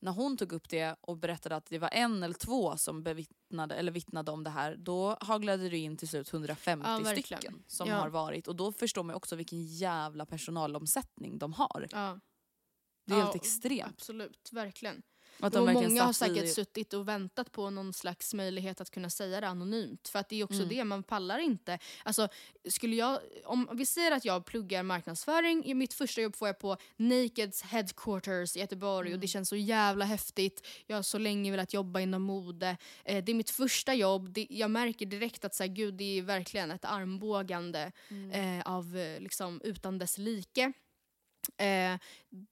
När 0.00 0.12
hon 0.12 0.36
tog 0.36 0.52
upp 0.52 0.68
det 0.68 0.96
och 1.00 1.16
berättade 1.16 1.56
att 1.56 1.66
det 1.66 1.78
var 1.78 1.88
en 1.92 2.22
eller 2.22 2.34
två 2.34 2.76
som 2.76 3.02
bevittnade, 3.02 3.74
eller 3.74 3.92
vittnade 3.92 4.30
om 4.30 4.44
det 4.44 4.50
här. 4.50 4.76
Då 4.78 5.16
haglade 5.20 5.68
det 5.68 5.78
in 5.78 5.96
till 5.96 6.08
slut 6.08 6.32
150 6.32 6.86
Ja, 7.04 7.12
stycken 7.12 7.62
som 7.66 7.88
Ja. 7.88 7.96
har 7.96 8.08
varit. 8.08 8.48
Och 8.48 8.56
då 8.56 8.72
förstår 8.72 9.02
man 9.02 9.16
också 9.16 9.36
vilken 9.36 9.62
jävla 9.66 10.26
personalomsättning 10.26 11.38
de 11.38 11.52
har. 11.52 11.86
ja. 11.92 12.20
Det 13.04 13.14
är 13.14 13.18
Ja, 13.18 13.24
helt 13.24 13.36
extremt. 13.36 13.92
Absolut, 13.98 14.48
verkligen. 14.52 15.02
Att 15.40 15.52
de 15.52 15.58
och 15.58 15.68
verkligen 15.68 15.90
många 15.92 16.02
har 16.04 16.12
satt 16.12 16.28
i- 16.30 16.34
säkert 16.34 16.54
suttit 16.54 16.92
och 16.94 17.08
väntat 17.08 17.52
på 17.52 17.70
någon 17.70 17.92
slags 17.92 18.34
möjlighet 18.34 18.80
att 18.80 18.90
kunna 18.90 19.10
säga 19.10 19.40
det 19.40 19.48
anonymt. 19.48 20.08
För 20.08 20.18
att 20.18 20.28
det 20.28 20.40
är 20.40 20.44
också 20.44 20.56
Mm. 20.62 20.68
det, 20.68 20.84
man 20.84 21.02
pallar 21.02 21.38
inte. 21.38 21.78
Alltså, 22.04 22.28
skulle 22.68 22.96
jag, 22.96 23.18
om 23.44 23.68
vi 23.72 23.86
säger 23.86 24.12
att 24.12 24.24
jag 24.24 24.44
pluggar 24.44 24.82
marknadsföring, 24.82 25.64
i 25.64 25.74
mitt 25.74 25.94
första 25.94 26.20
jobb 26.20 26.36
får 26.36 26.48
jag 26.48 26.58
på 26.58 26.76
Nakeds 26.96 27.62
headquarters 27.62 28.56
i 28.56 28.60
Göteborg 28.60 29.08
Mm. 29.08 29.16
och 29.16 29.20
det 29.20 29.26
känns 29.28 29.48
så 29.48 29.56
jävla 29.56 30.04
häftigt. 30.04 30.66
Jag 30.86 30.96
har 30.96 31.02
så 31.02 31.18
länge 31.18 31.50
velat 31.50 31.72
jobba 31.74 32.00
inom 32.00 32.22
mode. 32.22 32.76
Eh, 33.04 33.24
det 33.24 33.32
är 33.32 33.36
mitt 33.36 33.50
första 33.50 33.94
jobb, 33.94 34.28
det, 34.32 34.46
jag 34.50 34.70
märker 34.70 35.06
direkt 35.06 35.44
att 35.44 35.54
så 35.54 35.62
här, 35.62 35.70
gud, 35.70 35.94
det 35.94 36.18
är 36.18 36.22
verkligen 36.22 36.70
ett 36.70 36.84
armbågande 36.84 37.92
Mm. 38.08 38.58
eh, 38.60 38.66
av 38.72 38.96
eh, 38.96 39.20
liksom, 39.20 39.60
utan 39.64 39.98
dess 39.98 40.18
like. 40.18 40.72
Eh, 41.56 41.98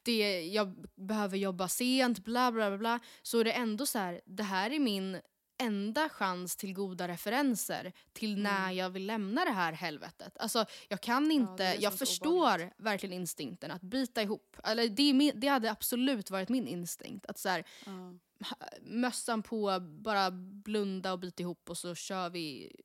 det, 0.03 0.47
jag 0.47 0.86
behöver 0.95 1.36
jobba 1.38 1.68
sent, 1.68 2.18
bla 2.18 2.53
bla 2.53 2.68
bla, 2.70 2.78
bla. 2.78 3.01
Så 3.22 3.38
är 3.38 3.45
det 3.45 3.53
ändå 3.53 3.86
så 3.86 3.99
här, 3.99 4.20
det 4.26 4.43
här 4.43 4.70
är 4.70 4.78
min 4.78 5.20
enda 5.62 6.09
chans 6.09 6.57
till 6.57 6.74
goda 6.74 7.09
referenser 7.09 7.93
till 8.12 8.32
Mm. 8.32 8.43
när 8.43 8.70
jag 8.72 8.91
vill 8.91 9.07
lämna 9.07 9.45
det 9.45 9.51
här 9.51 9.72
helvetet. 9.72 10.36
Alltså, 10.38 10.64
jag 10.88 11.01
kan 11.01 11.30
inte, 11.30 11.64
är 11.64 11.82
jag 11.82 11.99
förstår 11.99 12.36
obehagligt. 12.36 12.72
verkligen 12.78 13.12
instinkten 13.12 13.70
att 13.70 13.82
bita 13.82 14.22
ihop. 14.22 14.57
Eller 14.64 14.88
det, 14.88 15.12
min, 15.12 15.32
det 15.41 15.49
hade 15.49 15.70
absolut 15.70 16.30
varit 16.30 16.49
min 16.49 16.66
instinkt. 16.68 17.26
Att 17.26 17.38
så 17.38 17.49
här, 17.49 17.64
Ja. 17.86 18.14
mössan 18.82 19.43
på, 19.43 19.80
bara 19.80 20.30
blunda 20.64 21.12
och 21.12 21.18
bita 21.18 21.43
ihop 21.43 21.70
och 21.70 21.78
så 21.78 21.95
kör 21.95 22.30
vi 22.30 22.76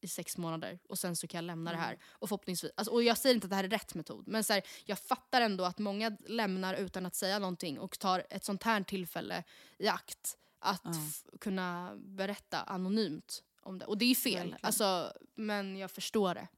i 0.00 0.08
sex 0.08 0.36
månader 0.36 0.78
och 0.88 0.98
sen 0.98 1.16
så 1.16 1.26
kan 1.26 1.38
jag 1.38 1.44
lämna 1.46 1.70
det 1.72 1.76
här. 1.78 1.98
Och 2.10 2.28
förhoppningsvis, 2.28 2.72
alltså, 2.76 2.92
och 2.94 3.02
jag 3.02 3.18
säger 3.18 3.34
inte 3.34 3.44
att 3.46 3.50
det 3.50 3.56
här 3.56 3.64
är 3.64 3.68
rätt 3.68 3.94
metod, 3.94 4.28
men 4.28 4.44
så 4.44 4.52
här, 4.52 4.62
jag 4.84 4.98
fattar 4.98 5.40
ändå 5.40 5.64
att 5.64 5.78
många 5.78 6.16
lämnar 6.26 6.74
utan 6.74 7.06
att 7.06 7.14
säga 7.14 7.38
någonting 7.38 7.78
och 7.78 7.98
tar 7.98 8.26
ett 8.30 8.44
sånt 8.44 8.62
här 8.62 8.82
tillfälle 8.82 9.44
i 9.78 9.88
akt 9.88 10.36
att 10.60 10.82
f- 10.86 11.22
kunna 11.40 11.92
berätta 11.96 12.60
anonymt 12.62 13.42
om 13.62 13.78
det. 13.78 13.86
Och 13.86 13.98
det 13.98 14.04
är 14.04 14.14
fel, 14.14 14.34
Verkligen. 14.34 14.58
alltså, 14.62 15.12
men 15.34 15.76
jag 15.76 15.90
förstår 15.90 16.34
det. 16.34 16.48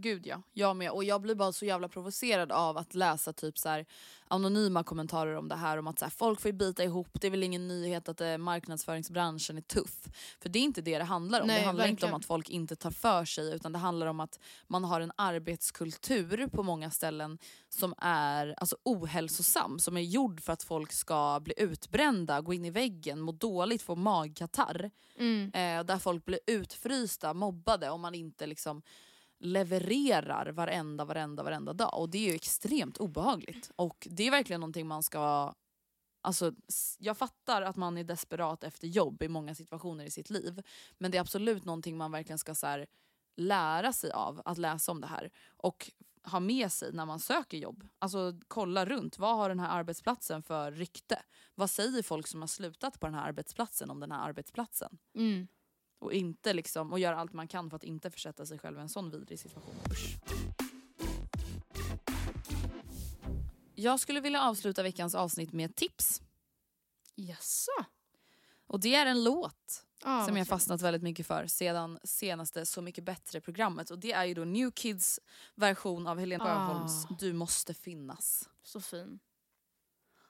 Gud 0.00 0.26
ja, 0.26 0.42
jag 0.52 0.76
med. 0.76 0.90
Och 0.90 1.04
jag 1.04 1.20
blir 1.20 1.34
bara 1.34 1.52
så 1.52 1.64
jävla 1.64 1.88
provocerad 1.88 2.52
av 2.52 2.76
att 2.76 2.94
läsa 2.94 3.32
typ 3.32 3.58
så 3.58 3.68
här, 3.68 3.86
anonyma 4.28 4.84
kommentarer 4.84 5.34
om 5.34 5.48
det 5.48 5.56
här. 5.56 5.78
Om 5.78 5.86
att 5.86 5.98
så 5.98 6.04
här, 6.04 6.10
folk 6.10 6.40
får 6.40 6.48
ju 6.48 6.52
bita 6.52 6.84
ihop, 6.84 7.08
det 7.20 7.26
är 7.26 7.30
väl 7.30 7.42
ingen 7.42 7.68
nyhet 7.68 8.08
att 8.08 8.20
eh, 8.20 8.38
marknadsföringsbranschen 8.38 9.56
är 9.56 9.62
tuff. 9.62 10.08
För 10.40 10.48
det 10.48 10.58
är 10.58 10.62
inte 10.62 10.82
det 10.82 10.98
det 10.98 11.04
handlar 11.04 11.40
om. 11.40 11.46
Nej, 11.46 11.60
det 11.60 11.66
handlar 11.66 11.84
inte 11.84 11.92
verkligen. 11.92 12.14
om 12.14 12.18
att 12.20 12.24
folk 12.24 12.50
inte 12.50 12.76
tar 12.76 12.90
för 12.90 13.24
sig 13.24 13.54
utan 13.54 13.72
det 13.72 13.78
handlar 13.78 14.06
om 14.06 14.20
att 14.20 14.40
man 14.66 14.84
har 14.84 15.00
en 15.00 15.12
arbetskultur 15.16 16.46
på 16.46 16.62
många 16.62 16.90
ställen 16.90 17.38
som 17.68 17.94
är 17.98 18.54
alltså, 18.56 18.76
ohälsosam. 18.82 19.78
Som 19.78 19.96
är 19.96 20.00
gjord 20.00 20.40
för 20.40 20.52
att 20.52 20.62
folk 20.62 20.92
ska 20.92 21.40
bli 21.40 21.54
utbrända, 21.56 22.40
gå 22.40 22.54
in 22.54 22.64
i 22.64 22.70
väggen, 22.70 23.20
må 23.20 23.32
dåligt, 23.32 23.82
få 23.82 23.94
magkatarr. 23.94 24.90
Mm. 25.18 25.50
Eh, 25.54 25.84
där 25.84 25.98
folk 25.98 26.24
blir 26.24 26.40
utfrysta, 26.46 27.34
mobbade 27.34 27.90
om 27.90 28.00
man 28.00 28.14
inte 28.14 28.46
liksom 28.46 28.82
levererar 29.40 30.46
varenda, 30.52 31.04
varenda, 31.04 31.42
varenda 31.42 31.72
dag. 31.72 31.98
Och 31.98 32.10
det 32.10 32.18
är 32.18 32.28
ju 32.30 32.34
extremt 32.34 32.96
obehagligt. 32.96 33.70
Och 33.76 34.08
det 34.10 34.26
är 34.26 34.30
verkligen 34.30 34.60
någonting 34.60 34.86
man 34.86 35.02
ska... 35.02 35.54
Alltså, 36.22 36.52
jag 36.98 37.16
fattar 37.18 37.62
att 37.62 37.76
man 37.76 37.98
är 37.98 38.04
desperat 38.04 38.64
efter 38.64 38.88
jobb 38.88 39.22
i 39.22 39.28
många 39.28 39.54
situationer 39.54 40.04
i 40.04 40.10
sitt 40.10 40.30
liv. 40.30 40.62
Men 40.98 41.10
det 41.10 41.18
är 41.18 41.20
absolut 41.20 41.64
någonting 41.64 41.96
man 41.96 42.12
verkligen 42.12 42.38
ska 42.38 42.54
så 42.54 42.66
här, 42.66 42.86
lära 43.36 43.92
sig 43.92 44.10
av, 44.10 44.42
att 44.44 44.58
läsa 44.58 44.92
om 44.92 45.00
det 45.00 45.06
här. 45.06 45.30
Och 45.56 45.90
ha 46.24 46.40
med 46.40 46.72
sig 46.72 46.92
när 46.92 47.06
man 47.06 47.20
söker 47.20 47.58
jobb. 47.58 47.88
Alltså 47.98 48.34
kolla 48.48 48.86
runt, 48.86 49.18
vad 49.18 49.36
har 49.36 49.48
den 49.48 49.60
här 49.60 49.78
arbetsplatsen 49.78 50.42
för 50.42 50.72
rykte? 50.72 51.22
Vad 51.54 51.70
säger 51.70 52.02
folk 52.02 52.26
som 52.26 52.40
har 52.40 52.48
slutat 52.48 53.00
på 53.00 53.06
den 53.06 53.14
här 53.14 53.28
arbetsplatsen 53.28 53.90
om 53.90 54.00
den 54.00 54.12
här 54.12 54.28
arbetsplatsen? 54.28 54.98
Mm. 55.14 55.48
Och, 56.00 56.12
inte 56.12 56.52
liksom, 56.52 56.92
och 56.92 56.98
göra 56.98 57.16
allt 57.16 57.32
man 57.32 57.48
kan 57.48 57.70
för 57.70 57.76
att 57.76 57.84
inte 57.84 58.10
försätta 58.10 58.46
sig 58.46 58.58
själv 58.58 58.78
i 58.78 58.80
en 58.80 58.88
sån 58.88 59.10
vidrig 59.10 59.38
situation. 59.38 59.74
Usch. 59.90 60.16
Jag 63.74 64.00
skulle 64.00 64.20
vilja 64.20 64.42
avsluta 64.42 64.82
veckans 64.82 65.14
avsnitt 65.14 65.52
med 65.52 65.70
ett 65.70 65.76
tips. 65.76 66.22
Jaså? 67.14 67.72
Och 68.66 68.80
det 68.80 68.94
är 68.94 69.06
en 69.06 69.24
låt 69.24 69.84
Ah, 70.02 70.26
som 70.26 70.36
jag 70.36 70.48
fastnat 70.48 70.82
väldigt 70.82 71.02
mycket 71.02 71.26
för 71.26 71.46
sedan 71.46 71.98
senaste 72.04 72.66
Så 72.66 72.82
mycket 72.82 73.04
bättre-programmet. 73.04 73.90
Och 73.90 73.98
det 73.98 74.12
är 74.12 74.24
ju 74.24 74.34
då 74.34 74.44
New 74.44 74.70
Kids 74.70 75.20
version 75.54 76.06
av 76.06 76.18
Helena 76.18 76.44
Sjöholms 76.44 77.06
Ah. 77.10 77.16
Du 77.18 77.32
måste 77.32 77.74
finnas. 77.74 78.48
Så 78.62 78.80
fin. 78.80 79.20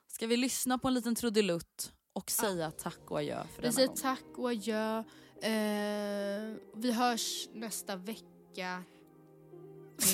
Ska 0.07 0.27
vi 0.27 0.37
lyssna 0.37 0.77
på 0.77 0.87
en 0.87 0.93
liten 0.93 1.15
trudelutt 1.15 1.93
och 2.13 2.31
säga 2.31 2.71
tack 2.71 3.11
och 3.11 3.17
adjö 3.19 3.43
för 3.43 3.55
Vi 3.55 3.61
denna 3.61 3.71
säger 3.73 3.87
gång? 3.87 3.95
tack 3.97 4.37
och 4.37 4.49
adjö. 4.49 4.97
Eh, 5.41 6.55
vi 6.75 6.91
hörs 6.91 7.49
nästa 7.53 7.95
vecka. 7.95 8.83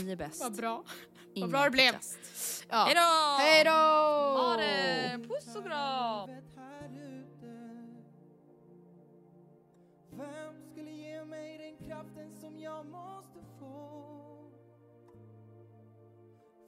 Ni 0.03 0.11
är 0.11 0.15
bäst. 0.15 0.41
Vad 0.43 0.55
bra. 0.55 0.83
Ingen 1.33 1.49
bra 1.49 1.63
det 1.63 1.69
blev. 1.71 1.93
Ja. 2.69 2.83
Hej 2.85 2.95
då! 2.95 3.37
Hej 3.39 3.63
då! 3.63 3.71
Ha 4.41 4.57
det! 4.57 5.27
Puss 5.27 5.55
och 5.55 5.63
kram! 5.65 6.29
Vem 10.11 10.61
skulle 10.71 10.91
ge 10.91 11.25
mig 11.25 11.57
den 11.57 11.87
kraften 11.87 12.35
som 12.35 12.59
jag 12.59 12.85
måste 12.85 13.39
få? 13.59 14.51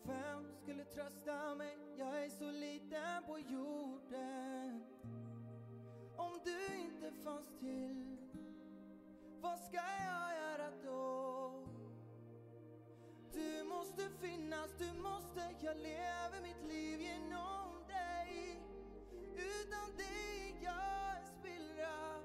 Vem 0.04 0.54
skulle 0.64 0.84
trösta 0.86 1.56
mig? 1.56 1.78
Jag 1.98 2.26
är 2.26 2.30
så 2.30 2.52
liten 2.52 3.24
på 3.26 3.40
jorden. 3.40 4.86
Om 6.20 6.40
du 6.44 6.76
inte 6.76 7.12
fanns 7.24 7.48
till, 7.60 8.18
vad 9.42 9.60
ska 9.60 9.78
jag 9.78 10.36
göra 10.36 10.72
då? 10.84 11.52
Du 13.34 13.64
måste 13.64 14.10
finnas, 14.22 14.70
du 14.78 15.02
måste, 15.02 15.56
jag 15.62 15.78
lever 15.78 16.42
mitt 16.42 16.64
liv 16.68 17.02
genom 17.02 17.88
dig. 17.88 18.62
Utan 19.36 19.98
dig 19.98 20.58
är 20.60 20.64
jag 20.64 21.18
en 21.18 21.26
spillra 21.40 22.20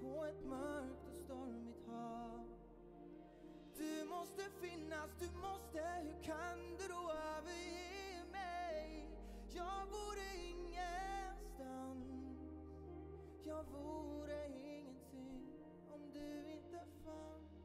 på 0.00 0.24
ett 0.24 0.44
mörkt 0.44 1.08
och 1.08 1.16
stormigt 1.24 1.86
hav. 1.86 2.48
Du 3.76 4.04
måste 4.04 4.42
finnas, 4.60 5.10
du 5.18 5.28
måste, 5.40 5.78
hur 6.02 6.22
kan 6.22 6.76
du 6.78 6.88
då 6.88 7.12
överge 7.12 8.24
mig? 8.32 9.08
Jag 9.50 9.86
vore 9.86 10.36
ingen 10.50 10.77
jag 13.48 13.64
vore 13.72 14.34
ingenting 14.46 15.40
om 15.94 16.00
du 16.14 16.52
inte 16.52 16.78
fanns. 17.04 17.64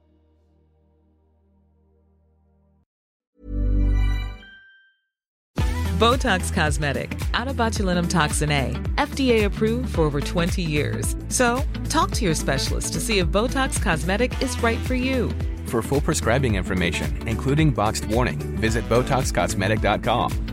Botox 5.99 6.53
Cosmetic, 6.53 7.09
out 7.33 7.47
of 7.47 7.55
botulinum 7.57 8.09
toxin 8.09 8.51
A, 8.51 8.71
FDA 8.97 9.45
approved 9.45 9.95
for 9.95 10.01
over 10.01 10.21
20 10.21 10.61
years. 10.61 11.15
So, 11.27 11.61
talk 11.89 12.11
to 12.11 12.25
your 12.25 12.35
specialist 12.35 12.93
to 12.93 12.99
see 12.99 13.19
if 13.19 13.27
Botox 13.27 13.81
Cosmetic 13.81 14.41
is 14.41 14.63
right 14.63 14.79
for 14.79 14.95
you. 14.95 15.31
For 15.65 15.81
full 15.81 16.01
prescribing 16.01 16.55
information, 16.55 17.27
including 17.27 17.71
boxed 17.71 18.05
warning, 18.05 18.39
visit 18.59 18.87
BotoxCosmetic.com 18.89 20.52